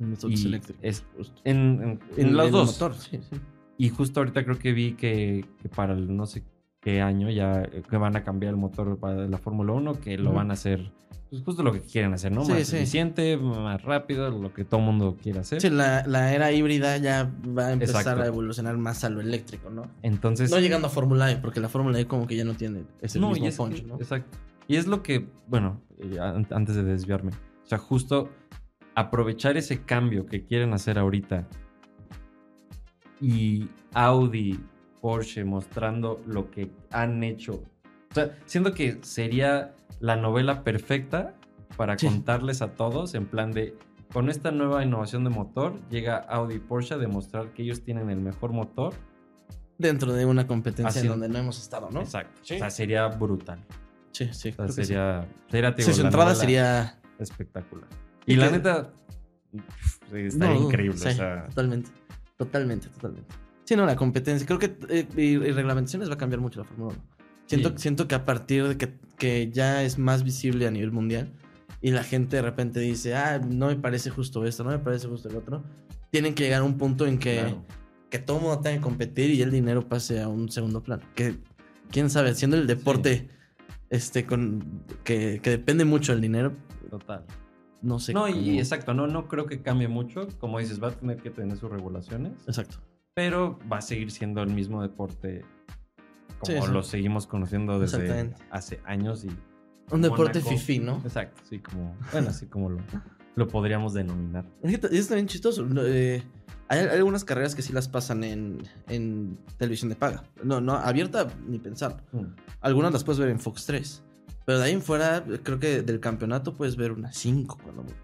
Los 0.00 0.24
autos 0.24 0.40
Y 0.42 0.46
eléctricos. 0.46 0.82
es-. 0.82 1.04
En, 1.44 1.56
en- 1.56 2.00
en 2.16 2.26
En 2.28 2.36
los 2.36 2.46
el 2.46 2.52
dos. 2.52 2.72
motor, 2.72 2.94
sí, 2.96 3.20
sí. 3.30 3.36
Y 3.78 3.88
justo 3.90 4.20
ahorita 4.20 4.44
creo 4.44 4.58
que 4.58 4.72
vi 4.72 4.92
que, 4.92 5.44
que 5.62 5.68
para 5.68 5.92
el 5.94 6.14
no 6.16 6.26
sé 6.26 6.42
qué 6.80 7.00
año 7.02 7.30
ya 7.30 7.62
eh, 7.62 7.82
que 7.88 7.96
van 7.96 8.16
a 8.16 8.24
cambiar 8.24 8.50
el 8.54 8.56
motor 8.58 8.98
para 8.98 9.26
la 9.28 9.38
Fórmula 9.38 9.72
1, 9.74 10.00
que 10.00 10.16
lo 10.18 10.32
van 10.32 10.50
a 10.50 10.54
hacer 10.54 10.90
pues, 11.30 11.42
justo 11.42 11.62
lo 11.62 11.72
que 11.72 11.80
quieren 11.80 12.12
hacer, 12.12 12.32
¿no? 12.32 12.44
Sí, 12.44 12.52
más 12.52 12.66
sí. 12.66 12.76
eficiente, 12.76 13.36
más 13.36 13.82
rápido, 13.82 14.30
lo 14.30 14.52
que 14.52 14.64
todo 14.64 14.80
mundo 14.80 15.16
quiere 15.22 15.38
hacer. 15.40 15.60
Sí, 15.60 15.70
la, 15.70 16.04
la 16.06 16.34
era 16.34 16.50
híbrida 16.52 16.96
ya 16.96 17.30
va 17.56 17.66
a 17.68 17.72
empezar 17.72 18.00
Exacto. 18.00 18.22
a 18.22 18.26
evolucionar 18.26 18.76
más 18.78 19.04
a 19.04 19.10
lo 19.10 19.20
eléctrico, 19.20 19.70
¿no? 19.70 19.82
Entonces, 20.02 20.50
No 20.50 20.58
llegando 20.58 20.88
a 20.88 20.90
Fórmula 20.90 21.30
E, 21.30 21.36
porque 21.36 21.60
la 21.60 21.68
Fórmula 21.68 22.00
E 22.00 22.06
como 22.06 22.26
que 22.26 22.36
ya 22.36 22.44
no 22.44 22.54
tiene 22.54 22.82
ese 23.00 23.20
No, 23.20 23.30
mismo 23.30 23.48
punch, 23.56 23.76
que- 23.82 23.86
¿no? 23.86 23.94
Exacto. 23.96 24.36
Y 24.66 24.76
es 24.76 24.86
lo 24.86 25.02
que, 25.02 25.26
bueno, 25.46 25.80
eh, 26.00 26.18
an- 26.20 26.46
antes 26.50 26.74
de 26.76 26.82
desviarme, 26.84 27.30
o 27.32 27.66
sea, 27.66 27.78
justo 27.78 28.28
aprovechar 28.94 29.56
ese 29.56 29.82
cambio 29.84 30.26
que 30.26 30.44
quieren 30.44 30.72
hacer 30.74 30.98
ahorita 30.98 31.46
y 33.20 33.68
Audi, 33.94 34.60
Porsche 35.00 35.44
mostrando 35.44 36.20
lo 36.26 36.50
que 36.50 36.70
han 36.90 37.22
hecho. 37.22 37.62
O 38.10 38.14
sea, 38.14 38.36
siento 38.46 38.74
que 38.74 38.98
sería 39.02 39.74
la 40.00 40.16
novela 40.16 40.64
perfecta 40.64 41.34
para 41.76 41.96
Sí. 41.98 42.06
contarles 42.06 42.62
a 42.62 42.74
todos 42.74 43.14
en 43.14 43.26
plan 43.26 43.52
de, 43.52 43.76
con 44.12 44.28
esta 44.28 44.50
nueva 44.50 44.84
innovación 44.84 45.24
de 45.24 45.30
motor, 45.30 45.74
llega 45.90 46.16
Audi 46.16 46.56
y 46.56 46.58
Porsche 46.58 46.94
a 46.94 46.98
demostrar 46.98 47.52
que 47.52 47.62
ellos 47.62 47.82
tienen 47.82 48.10
el 48.10 48.20
mejor 48.20 48.52
motor. 48.52 48.94
Dentro 49.78 50.12
de 50.12 50.26
una 50.26 50.46
competencia 50.46 51.00
en 51.00 51.08
donde 51.08 51.28
no 51.28 51.38
hemos 51.38 51.58
estado, 51.60 51.88
¿no? 51.90 52.00
Exacto. 52.00 52.38
Sí. 52.42 52.56
O 52.56 52.58
sea, 52.58 52.70
sería 52.70 53.06
brutal. 53.06 53.60
Sí, 54.12 54.28
sí. 54.32 54.50
O 54.50 54.52
sea, 54.52 54.54
creo 54.56 54.66
que 54.66 54.72
sí. 54.72 54.84
sería, 54.84 55.28
sería 55.48 55.74
Sí, 55.78 55.82
su 55.94 56.00
entrada 56.02 56.24
novela 56.26 56.34
sería... 56.34 57.00
espectacular. 57.18 57.88
Y 58.26 58.34
Y 58.34 58.36
la 58.36 58.46
que- 58.48 58.52
neta, 58.56 58.92
No, 60.36 60.54
increíble. 60.66 60.96
sí, 60.98 61.08
o 61.08 61.12
sea, 61.12 61.46
Totalmente. 61.48 61.90
Totalmente, 62.36 62.88
totalmente. 62.88 63.34
Sí, 63.64 63.76
no, 63.76 63.86
la 63.86 63.96
competencia. 63.96 64.46
Creo 64.46 64.58
que 64.58 64.76
eh, 64.88 65.06
y, 65.16 65.22
y 65.22 65.36
reglamentaciones 65.52 66.08
va 66.08 66.14
a 66.14 66.18
cambiar 66.18 66.40
mucho 66.40 66.60
la 66.60 66.64
Fórmula 66.64 66.94
1. 66.94 67.04
Siento, 67.46 67.68
Sí. 67.70 67.74
siento 67.78 68.08
que 68.08 68.14
a 68.14 68.24
partir 68.24 68.66
de 68.66 68.76
que, 68.78 68.94
que 69.18 69.50
ya 69.50 69.82
es 69.82 69.98
más 69.98 70.22
visible 70.24 70.66
a 70.66 70.70
nivel 70.70 70.92
mundial 70.92 71.32
y 71.80 71.90
la 71.90 72.02
gente 72.04 72.36
de 72.36 72.42
repente 72.42 72.80
dice, 72.80 73.14
ah, 73.14 73.38
no 73.38 73.66
me 73.66 73.76
parece 73.76 74.10
justo 74.10 74.44
esto, 74.46 74.64
no 74.64 74.70
me 74.70 74.78
parece 74.78 75.06
justo 75.08 75.28
el 75.28 75.36
otro, 75.36 75.62
tienen 76.10 76.34
que 76.34 76.44
llegar 76.44 76.60
a 76.62 76.64
un 76.64 76.78
punto 76.78 77.06
en 77.06 77.18
que, 77.18 77.36
claro. 77.40 77.64
que 78.08 78.18
todo 78.18 78.38
el 78.38 78.42
mundo 78.44 78.60
tenga 78.60 78.76
que 78.76 78.82
competir 78.82 79.30
y 79.30 79.42
el 79.42 79.50
dinero 79.50 79.88
pase 79.88 80.20
a 80.20 80.28
un 80.28 80.48
segundo 80.50 80.82
plano. 80.82 81.02
Que, 81.14 81.36
quién 81.90 82.08
sabe, 82.10 82.34
siendo 82.34 82.56
el 82.56 82.66
deporte 82.66 83.28
este, 83.90 84.24
con, 84.26 84.84
que, 85.04 85.40
que 85.42 85.50
depende 85.50 85.84
mucho 85.84 86.12
del 86.12 86.20
dinero, 86.20 86.52
total. 86.88 87.24
No 87.82 87.98
sé. 87.98 88.12
No, 88.12 88.28
y 88.28 88.58
exacto, 88.58 88.94
no, 88.94 89.06
no 89.06 89.28
creo 89.28 89.46
que 89.46 89.62
cambie 89.62 89.88
mucho. 89.88 90.28
Como 90.38 90.58
dices, 90.58 90.82
va 90.82 90.88
a 90.88 90.92
tener 90.92 91.18
que 91.18 91.30
tener 91.30 91.56
sus 91.56 91.70
regulaciones, 91.70 92.32
Exacto. 92.46 92.76
pero 93.14 93.58
va 93.70 93.78
a 93.78 93.82
seguir 93.82 94.10
siendo 94.10 94.42
el 94.42 94.50
mismo 94.52 94.82
deporte 94.82 95.44
como 96.38 96.62
Sí, 96.66 96.72
lo 96.72 96.82
seguimos 96.82 97.26
conociendo 97.26 97.78
desde 97.78 98.32
hace 98.50 98.80
años. 98.84 99.24
y 99.24 99.28
Un 99.90 100.02
deporte 100.02 100.40
fifí, 100.40 100.78
¿no? 100.78 101.00
Exacto, 101.04 101.42
sí, 101.48 101.58
como, 101.58 101.94
bueno, 102.12 102.30
así 102.30 102.46
como 102.46 102.70
lo, 102.70 102.78
lo 103.36 103.48
podríamos 103.48 103.92
denominar. 103.94 104.46
Es 104.62 105.08
también 105.08 105.26
chistoso. 105.26 105.66
eh, 105.84 106.22
hay, 106.68 106.78
hay 106.78 106.96
algunas 106.98 107.24
carreras 107.24 107.54
que 107.54 107.62
sí 107.62 107.72
las 107.72 107.88
pasan 107.88 108.22
en, 108.24 108.62
en 108.88 109.38
televisión 109.58 109.88
de 109.90 109.96
paga. 109.96 110.22
No, 110.44 110.60
no, 110.60 110.74
abierta 110.74 111.26
ni 111.46 111.58
pensar. 111.58 112.04
Mm. 112.12 112.26
Algunas 112.60 112.92
las 112.92 113.04
puedes 113.04 113.18
ver 113.18 113.28
en 113.28 113.40
Fox 113.40 113.66
3. 113.66 114.04
Pero 114.46 114.58
de 114.58 114.64
ahí 114.64 114.72
en 114.72 114.82
fuera, 114.82 115.24
creo 115.42 115.58
que 115.60 115.82
del 115.82 116.00
campeonato 116.00 116.54
puedes 116.56 116.76
ver 116.76 116.92
unas 116.92 117.16
5 117.16 117.58
cuando 117.62 117.82
mucho. 117.82 117.96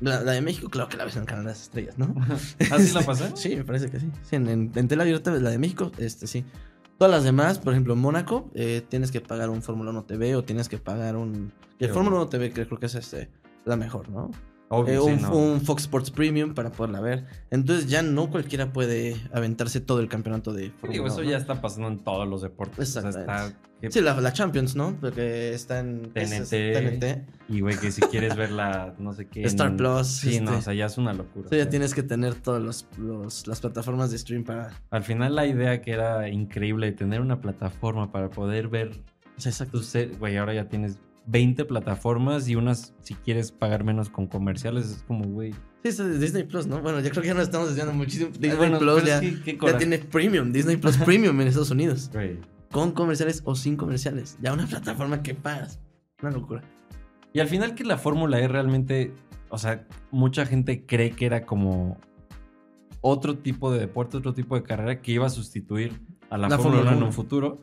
La, 0.00 0.20
la 0.20 0.32
de 0.32 0.42
México, 0.42 0.68
claro 0.68 0.90
que 0.90 0.96
la 0.98 1.04
ves 1.06 1.16
en 1.16 1.22
el 1.22 1.26
canal 1.26 1.44
de 1.44 1.50
las 1.52 1.62
estrellas, 1.62 1.96
¿no? 1.96 2.14
¿Así 2.70 2.92
la 2.92 3.00
pasé? 3.02 3.32
Sí, 3.34 3.56
me 3.56 3.64
parece 3.64 3.88
que 3.90 3.98
sí. 4.00 4.10
Sí, 4.22 4.36
en, 4.36 4.46
en, 4.48 4.72
en 4.74 4.88
tele 4.88 5.02
abierta, 5.02 5.30
la 5.30 5.50
de 5.50 5.58
México, 5.58 5.90
este 5.98 6.26
sí. 6.26 6.44
Todas 6.98 7.12
las 7.12 7.24
demás, 7.24 7.58
por 7.58 7.72
ejemplo, 7.72 7.92
en 7.94 8.00
Mónaco, 8.00 8.50
eh, 8.54 8.82
tienes 8.88 9.10
que 9.10 9.20
pagar 9.20 9.48
un 9.50 9.62
Fórmula 9.62 9.90
1 9.90 10.04
TV 10.04 10.34
o 10.36 10.44
tienes 10.44 10.68
que 10.68 10.78
pagar 10.78 11.16
un. 11.16 11.52
Y 11.78 11.84
el 11.84 11.90
Fórmula 11.90 12.16
bueno. 12.16 12.22
1 12.22 12.28
TV 12.30 12.52
que 12.52 12.66
creo 12.66 12.78
que 12.78 12.86
es 12.86 12.94
este, 12.94 13.30
la 13.66 13.76
mejor, 13.76 14.08
¿no? 14.10 14.30
Obvio, 14.68 14.94
Eh, 15.02 15.04
sí, 15.04 15.12
un, 15.12 15.22
no. 15.22 15.36
un 15.36 15.60
Fox 15.60 15.82
Sports 15.82 16.10
Premium 16.10 16.54
para 16.54 16.70
poderla 16.72 17.00
ver. 17.00 17.26
Entonces 17.50 17.86
ya 17.88 18.02
no 18.02 18.30
cualquiera 18.30 18.72
puede 18.72 19.16
aventarse 19.32 19.80
todo 19.80 20.00
el 20.00 20.08
campeonato 20.08 20.52
de 20.52 20.64
Sí, 20.64 20.70
Fórmula 20.70 20.92
digo, 20.92 21.06
eso 21.06 21.20
1, 21.20 21.30
ya 21.30 21.36
está 21.36 21.60
pasando 21.60 21.88
en 21.88 21.98
todos 22.00 22.26
los 22.26 22.42
deportes. 22.42 22.96
O 22.96 23.00
sea, 23.00 23.08
Exactamente. 23.08 23.54
está... 23.56 23.65
Sí, 23.90 24.00
la, 24.00 24.18
la 24.20 24.32
Champions, 24.32 24.74
¿no? 24.74 24.96
Porque 25.00 25.52
está 25.54 25.80
en 25.80 26.10
es- 26.14 26.30
TNT. 26.48 26.72
TNT. 26.72 27.26
Y, 27.48 27.60
güey, 27.60 27.76
que 27.76 27.92
si 27.92 28.00
quieres 28.02 28.34
ver 28.36 28.50
la, 28.50 28.94
no 28.98 29.12
sé 29.12 29.26
qué... 29.26 29.42
Star 29.44 29.68
en- 29.68 29.76
Plus, 29.76 30.06
Sí, 30.06 30.40
no, 30.40 30.50
este. 30.50 30.58
o 30.58 30.62
sea, 30.62 30.74
ya 30.74 30.86
es 30.86 30.98
una 30.98 31.12
locura. 31.12 31.48
Sí, 31.50 31.56
ya 31.56 31.62
o 31.62 31.64
sea, 31.64 31.70
tienes 31.70 31.94
que 31.94 32.02
tener 32.02 32.34
todas 32.34 32.62
los, 32.62 32.86
los- 32.98 33.46
las 33.46 33.60
plataformas 33.60 34.10
de 34.10 34.18
stream 34.18 34.44
para... 34.44 34.70
Al 34.90 35.02
final 35.02 35.34
la 35.34 35.46
idea 35.46 35.82
que 35.82 35.92
era 35.92 36.28
increíble 36.28 36.86
de 36.86 36.92
tener 36.92 37.20
una 37.20 37.40
plataforma 37.40 38.10
para 38.10 38.30
poder 38.30 38.68
ver 38.68 38.90
O 39.36 39.40
sea, 39.40 39.50
exacto. 39.50 39.80
Güey, 40.18 40.36
ahora 40.38 40.54
ya 40.54 40.68
tienes 40.68 40.98
20 41.26 41.64
plataformas 41.66 42.48
y 42.48 42.56
unas, 42.56 42.94
si 43.02 43.14
quieres 43.14 43.52
pagar 43.52 43.84
menos 43.84 44.08
con 44.10 44.26
comerciales, 44.26 44.86
es 44.90 45.04
como, 45.06 45.24
güey... 45.26 45.52
Sí, 45.82 45.90
es 45.90 45.98
de 45.98 46.18
Disney 46.18 46.44
Plus, 46.44 46.66
¿no? 46.66 46.80
Bueno, 46.80 47.00
yo 47.00 47.10
creo 47.10 47.22
que 47.22 47.28
ya 47.28 47.34
nos 47.34 47.44
estamos 47.44 47.68
desviando 47.68 47.92
muchísimo. 47.92 48.30
Disney 48.30 48.56
bueno, 48.56 48.78
Plus 48.78 49.04
ya, 49.04 49.18
es 49.18 49.40
que- 49.40 49.56
qué 49.56 49.66
ya 49.66 49.76
tiene 49.78 49.98
Premium, 49.98 50.50
Disney 50.52 50.76
Plus 50.78 50.96
Premium 50.96 51.40
en 51.40 51.48
Estados 51.48 51.70
Unidos. 51.70 52.10
Güey. 52.12 52.38
Con 52.70 52.92
comerciales 52.92 53.42
o 53.44 53.54
sin 53.54 53.76
comerciales. 53.76 54.36
Ya 54.42 54.52
una 54.52 54.66
plataforma 54.68 55.22
que 55.22 55.34
pagas. 55.34 55.78
Una 56.22 56.30
locura. 56.32 56.62
Y 57.32 57.40
al 57.40 57.48
final 57.48 57.74
que 57.74 57.84
la 57.84 57.98
Fórmula 57.98 58.40
E 58.40 58.48
realmente, 58.48 59.12
o 59.50 59.58
sea, 59.58 59.86
mucha 60.10 60.46
gente 60.46 60.86
cree 60.86 61.10
que 61.10 61.26
era 61.26 61.44
como 61.44 61.98
otro 63.02 63.36
tipo 63.38 63.70
de 63.72 63.78
deporte, 63.80 64.16
otro 64.16 64.32
tipo 64.34 64.54
de 64.56 64.62
carrera 64.62 65.00
que 65.02 65.12
iba 65.12 65.26
a 65.26 65.30
sustituir 65.30 66.00
a 66.30 66.38
la, 66.38 66.48
La 66.48 66.56
Fórmula 66.56 66.76
Fórmula 66.78 66.90
1 66.92 66.98
en 66.98 67.02
un 67.04 67.12
futuro. 67.12 67.58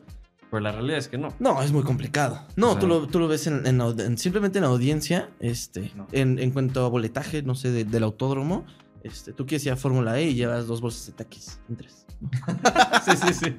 Pero 0.50 0.60
la 0.60 0.70
realidad 0.70 0.98
es 0.98 1.08
que 1.08 1.18
no. 1.18 1.28
No, 1.40 1.60
es 1.62 1.72
muy 1.72 1.82
complicado. 1.82 2.46
No, 2.54 2.68
O 2.68 2.70
sea- 2.72 2.80
tú, 2.80 2.86
lo, 2.86 3.06
tú 3.08 3.18
lo 3.18 3.26
ves 3.26 3.48
en, 3.48 3.66
en 3.66 3.80
en- 3.80 4.16
simplemente 4.18 4.58
en 4.58 4.64
audiencia, 4.64 5.30
este, 5.40 5.90
No. 5.96 6.06
en, 6.12 6.38
en 6.38 6.52
cuanto 6.52 6.84
a 6.86 6.88
boletaje, 6.88 7.42
no 7.42 7.56
sé, 7.56 7.72
de- 7.72 7.84
del 7.84 8.04
autódromo, 8.04 8.64
este, 9.02 9.32
tú 9.32 9.44
quieres 9.46 9.66
ir 9.66 9.72
a 9.72 9.76
Fórmula 9.76 10.16
E 10.20 10.26
y 10.30 10.34
llevas 10.34 10.68
dos 10.68 10.80
bolsas 10.80 11.06
de 11.08 11.12
taquis 11.14 11.60
en 11.68 11.76
tres. 11.76 12.06
sí, 13.04 13.10
sí, 13.16 13.34
sí. 13.34 13.56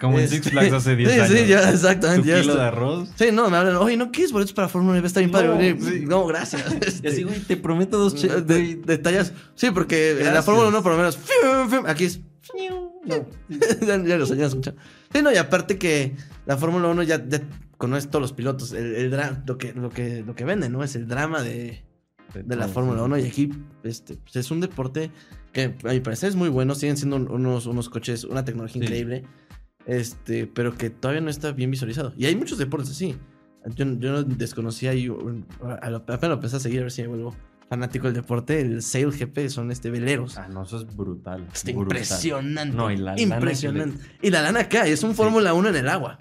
Como 0.00 0.18
en 0.18 0.24
Este, 0.24 0.36
Six 0.36 0.50
Flags 0.50 0.72
hace 0.72 0.96
10 0.96 1.10
sí, 1.12 1.18
años. 1.20 1.28
Sí, 1.38 1.46
ya, 1.46 1.62
Tu 1.62 1.68
exactamente. 1.74 2.28
ya 2.28 2.40
kilo 2.40 2.52
está. 2.52 2.62
de 2.62 2.68
arroz. 2.68 3.08
Sí, 3.16 3.26
no, 3.32 3.50
me 3.50 3.56
hablan, 3.56 3.76
oye, 3.76 3.96
¿no 3.96 4.10
quieres 4.12 4.32
boletos 4.32 4.52
para 4.52 4.68
Fórmula 4.68 4.96
E? 4.98 5.00
Va 5.00 5.04
a 5.04 5.08
estar 5.08 5.22
bien 5.24 5.32
No, 5.32 5.56
venir". 5.56 5.76
sí. 5.82 6.04
No, 6.06 6.26
gracias. 6.26 6.64
Y 6.80 6.86
Este, 6.86 7.08
así, 7.08 7.22
güey, 7.24 7.40
te 7.40 7.56
prometo 7.56 7.98
dos 7.98 8.20
de, 8.22 8.28
güey, 8.42 8.74
detalles. 8.76 9.32
Sí, 9.54 9.70
porque 9.72 10.18
en 10.20 10.32
la. 10.34 10.42
Fórmula 10.42 10.68
1 10.68 10.82
por 10.82 10.92
lo 10.92 10.98
menos, 10.98 11.18
aquí 11.86 12.04
es 12.04 12.20
No. 12.56 12.92
ya, 13.08 13.86
ya 13.86 13.96
lo 14.16 14.26
ya 14.26 14.34
lo 14.36 14.46
escuchan. 14.46 14.76
Sí, 15.12 15.22
no, 15.22 15.32
y 15.32 15.36
aparte 15.36 15.78
que 15.78 16.14
la 16.46 16.56
Fórmula 16.56 16.88
1 16.88 17.02
ya, 17.02 17.24
ya 17.26 17.40
conoce 17.76 18.06
todos 18.08 18.22
los 18.22 18.32
pilotos. 18.32 18.72
El, 18.72 18.94
el 18.94 19.12
dra- 19.12 19.42
lo, 19.46 19.58
que, 19.58 19.72
lo, 19.72 19.90
que, 19.90 20.22
lo 20.26 20.34
que 20.34 20.44
vende, 20.44 20.68
¿no? 20.68 20.82
Es 20.84 20.94
el 20.96 21.06
drama 21.08 21.42
de, 21.42 21.82
de 22.34 22.56
la 22.56 22.68
Fórmula 22.68 22.98
sí. 23.00 23.04
1. 23.04 23.18
Y 23.18 23.24
aquí 23.26 23.50
este, 23.84 24.16
pues, 24.16 24.36
es 24.36 24.50
un 24.50 24.60
deporte 24.60 25.10
que 25.52 25.74
a 25.84 25.88
mi 25.92 26.00
parecer 26.00 26.28
es 26.28 26.36
muy 26.36 26.48
bueno. 26.48 26.74
Siguen 26.74 26.96
siendo 26.96 27.16
un- 27.16 27.30
unos, 27.30 27.66
unos 27.66 27.88
coches, 27.88 28.24
una 28.24 28.44
tecnología 28.44 28.80
Sí. 28.80 28.86
increíble. 28.86 29.24
Este, 29.88 30.46
pero 30.46 30.76
que 30.76 30.90
todavía 30.90 31.22
no 31.22 31.30
está 31.30 31.50
bien 31.52 31.70
visualizado. 31.70 32.12
Y 32.16 32.26
hay 32.26 32.36
muchos 32.36 32.58
deportes 32.58 32.90
así. 32.90 33.16
Yo, 33.74 33.86
yo 33.98 34.12
no 34.12 34.22
desconocía 34.22 34.94
y 34.94 35.08
apenas 35.08 36.22
lo 36.22 36.34
empecé 36.34 36.56
a 36.56 36.60
seguir 36.60 36.80
a 36.80 36.82
ver 36.82 36.92
si 36.92 37.02
me 37.02 37.08
vuelvo 37.08 37.34
fanático 37.68 38.06
del 38.06 38.14
deporte. 38.14 38.60
El 38.60 38.82
Sail 38.82 39.10
GP 39.10 39.48
son 39.48 39.70
este 39.70 39.90
veleros. 39.90 40.36
Ah, 40.36 40.48
no, 40.48 40.62
eso 40.62 40.78
es 40.78 40.96
brutal. 40.96 41.46
Está 41.52 41.72
brutal. 41.72 41.98
impresionante. 41.98 42.76
No, 42.76 42.90
y 42.90 42.96
la 42.96 43.04
lana 43.04 43.16
que 43.16 43.22
impresionante. 43.22 44.04
Y 44.22 44.30
la 44.30 44.42
lana 44.42 44.60
acá, 44.60 44.86
es 44.86 45.02
un. 45.02 45.14
Fórmula 45.14 45.54
1 45.54 45.70
en 45.70 45.76
el 45.76 45.88
agua. 45.88 46.18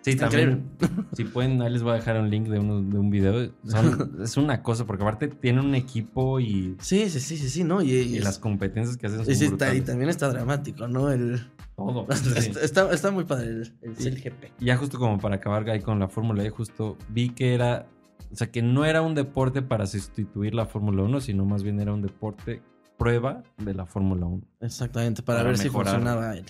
Sí, 0.00 0.16
también. 0.16 0.64
Si 1.12 1.24
pueden, 1.24 1.60
ahí 1.60 1.70
les 1.72 1.82
voy 1.82 1.92
a 1.92 1.94
dejar 1.96 2.18
un 2.20 2.30
link 2.30 2.46
de, 2.48 2.58
uno, 2.60 2.80
de 2.80 2.98
un 2.98 3.10
video. 3.10 3.52
Son- 3.64 4.16
es 4.22 4.36
una 4.36 4.62
cosa, 4.62 4.86
porque 4.86 5.02
aparte 5.02 5.28
tienen 5.28 5.64
un 5.64 5.74
equipo 5.74 6.40
y, 6.40 6.76
Sí, 6.80 7.10
sí, 7.10 7.20
sí, 7.20 7.36
sí, 7.36 7.48
sí, 7.50 7.64
¿no? 7.64 7.82
Y, 7.82 7.90
y- 7.92 8.16
y 8.16 8.18
las 8.20 8.38
competencias 8.38 8.96
que 8.96 9.06
hacen 9.08 9.20
y 9.22 9.24
son 9.24 9.34
sí 9.34 9.44
está- 9.44 9.74
y 9.74 9.80
también 9.82 10.08
está 10.08 10.28
dramático, 10.32 10.86
¿no? 10.88 11.10
El, 11.10 11.40
Todo. 11.76 12.06
está, 12.10 12.40
sí. 12.40 12.52
está, 12.62 12.92
está 12.92 13.10
muy 13.10 13.24
padre 13.24 13.48
el, 13.48 13.72
el 13.82 13.96
Sí. 13.96 14.04
Sail 14.04 14.22
GP. 14.22 14.52
Y 14.60 14.66
Ya 14.66 14.76
justo 14.76 14.98
como 14.98 15.18
para 15.18 15.36
acabar 15.36 15.68
ahí 15.68 15.80
con 15.80 15.98
la 15.98 16.08
Fórmula 16.08 16.42
E, 16.44 16.50
justo 16.50 16.96
vi 17.08 17.30
que 17.30 17.54
era, 17.54 17.86
o 18.32 18.36
sea, 18.36 18.50
que 18.50 18.62
no 18.62 18.84
era 18.84 19.02
un 19.02 19.14
deporte 19.14 19.62
para 19.62 19.86
sustituir 19.86 20.54
la 20.54 20.64
Fórmula 20.66 21.02
1, 21.02 21.20
sino 21.20 21.44
más 21.44 21.62
bien 21.62 21.80
era 21.80 21.92
un 21.92 22.02
deporte 22.02 22.62
prueba 22.96 23.42
de 23.58 23.74
la 23.74 23.84
Fórmula 23.84 24.26
1. 24.26 24.42
Exactamente, 24.60 25.22
para, 25.22 25.40
Para 25.40 25.48
ver 25.50 25.58
si 25.58 25.68
funcionaba 25.68 26.34
el- 26.36 26.44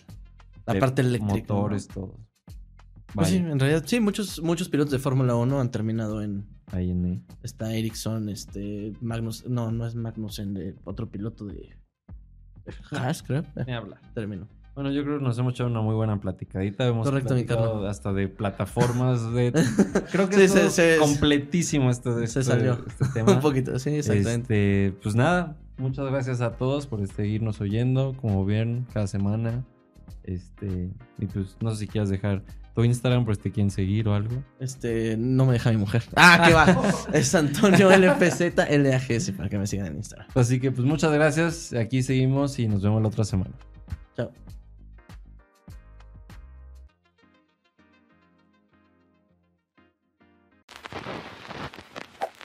la 0.66 0.78
parte 0.78 1.00
eléctrica. 1.02 1.34
¿no? 1.48 1.54
Motores, 1.60 1.88
todo. 1.88 2.14
Pues 3.14 3.28
sí, 3.28 3.36
en 3.36 3.58
realidad, 3.58 3.82
sí, 3.86 4.00
muchos, 4.00 4.42
muchos 4.42 4.68
pilotos 4.68 4.92
de 4.92 4.98
Fórmula 4.98 5.34
1 5.34 5.60
han 5.60 5.70
terminado 5.70 6.22
en. 6.22 6.46
ahí 6.72 6.90
en 6.90 7.04
ahí. 7.04 7.22
Está 7.42 7.74
Ericsson, 7.74 8.28
este. 8.28 8.92
Magnus. 9.00 9.46
No, 9.48 9.70
no 9.72 9.86
es 9.86 9.94
Magnussen, 9.94 10.52
de 10.54 10.74
otro 10.84 11.08
piloto 11.10 11.46
de. 11.46 11.70
Haas, 12.90 13.22
creo. 13.22 13.40
Eh, 13.56 13.64
Ni 13.66 13.72
hablar. 13.72 14.00
termino. 14.14 14.46
Bueno, 14.74 14.92
yo 14.92 15.02
creo 15.02 15.18
que 15.18 15.24
nos 15.24 15.36
hemos 15.38 15.54
echado 15.54 15.70
una 15.70 15.80
muy 15.80 15.94
buena 15.94 16.20
platicadita. 16.20 16.86
Hemos 16.86 17.08
Correcto, 17.08 17.34
mi 17.34 17.44
Carlos. 17.44 17.84
hasta 17.88 18.12
de 18.12 18.28
plataformas 18.28 19.32
de... 19.32 19.52
Creo 20.12 20.28
que 20.28 20.36
Sí, 20.36 20.42
es 20.42 20.52
se- 20.52 20.70
se- 20.70 20.98
completísimo 20.98 21.90
este, 21.90 22.12
se 22.14 22.24
este- 22.24 22.42
salió. 22.44 22.78
este 22.86 23.06
tema. 23.14 23.32
Un 23.32 23.40
poquito, 23.40 23.76
sí, 23.80 23.90
exactamente. 23.90 24.86
Este, 24.88 24.98
pues 25.02 25.16
nada, 25.16 25.56
muchas 25.78 26.06
gracias 26.08 26.40
a 26.42 26.52
todos 26.52 26.86
por 26.86 27.04
seguirnos 27.08 27.60
oyendo, 27.60 28.14
como 28.20 28.44
vieron, 28.44 28.86
cada 28.92 29.08
semana. 29.08 29.64
Este, 30.22 30.92
y 31.18 31.26
pues 31.26 31.56
no 31.60 31.70
sé 31.72 31.78
si 31.78 31.88
quieras 31.88 32.08
dejar 32.10 32.44
tu 32.78 32.84
Instagram 32.84 33.24
por 33.24 33.34
si 33.34 33.42
te 33.42 33.50
quieren 33.50 33.72
seguir 33.72 34.06
o 34.06 34.14
algo. 34.14 34.40
Este, 34.60 35.16
no 35.18 35.46
me 35.46 35.54
deja 35.54 35.70
mi 35.70 35.78
mujer. 35.78 36.04
Ah, 36.16 36.44
que 36.46 36.54
va. 36.54 36.66
es 37.12 37.34
Antonio 37.34 37.90
LPZ 37.90 38.52
para 38.54 39.48
que 39.48 39.58
me 39.58 39.66
sigan 39.66 39.86
en 39.86 39.96
Instagram. 39.96 40.28
Así 40.34 40.60
que 40.60 40.70
pues 40.70 40.86
muchas 40.86 41.12
gracias, 41.12 41.72
aquí 41.72 42.02
seguimos 42.02 42.58
y 42.58 42.68
nos 42.68 42.82
vemos 42.82 43.02
la 43.02 43.08
otra 43.08 43.24
semana. 43.24 43.50
Chao. 44.16 44.30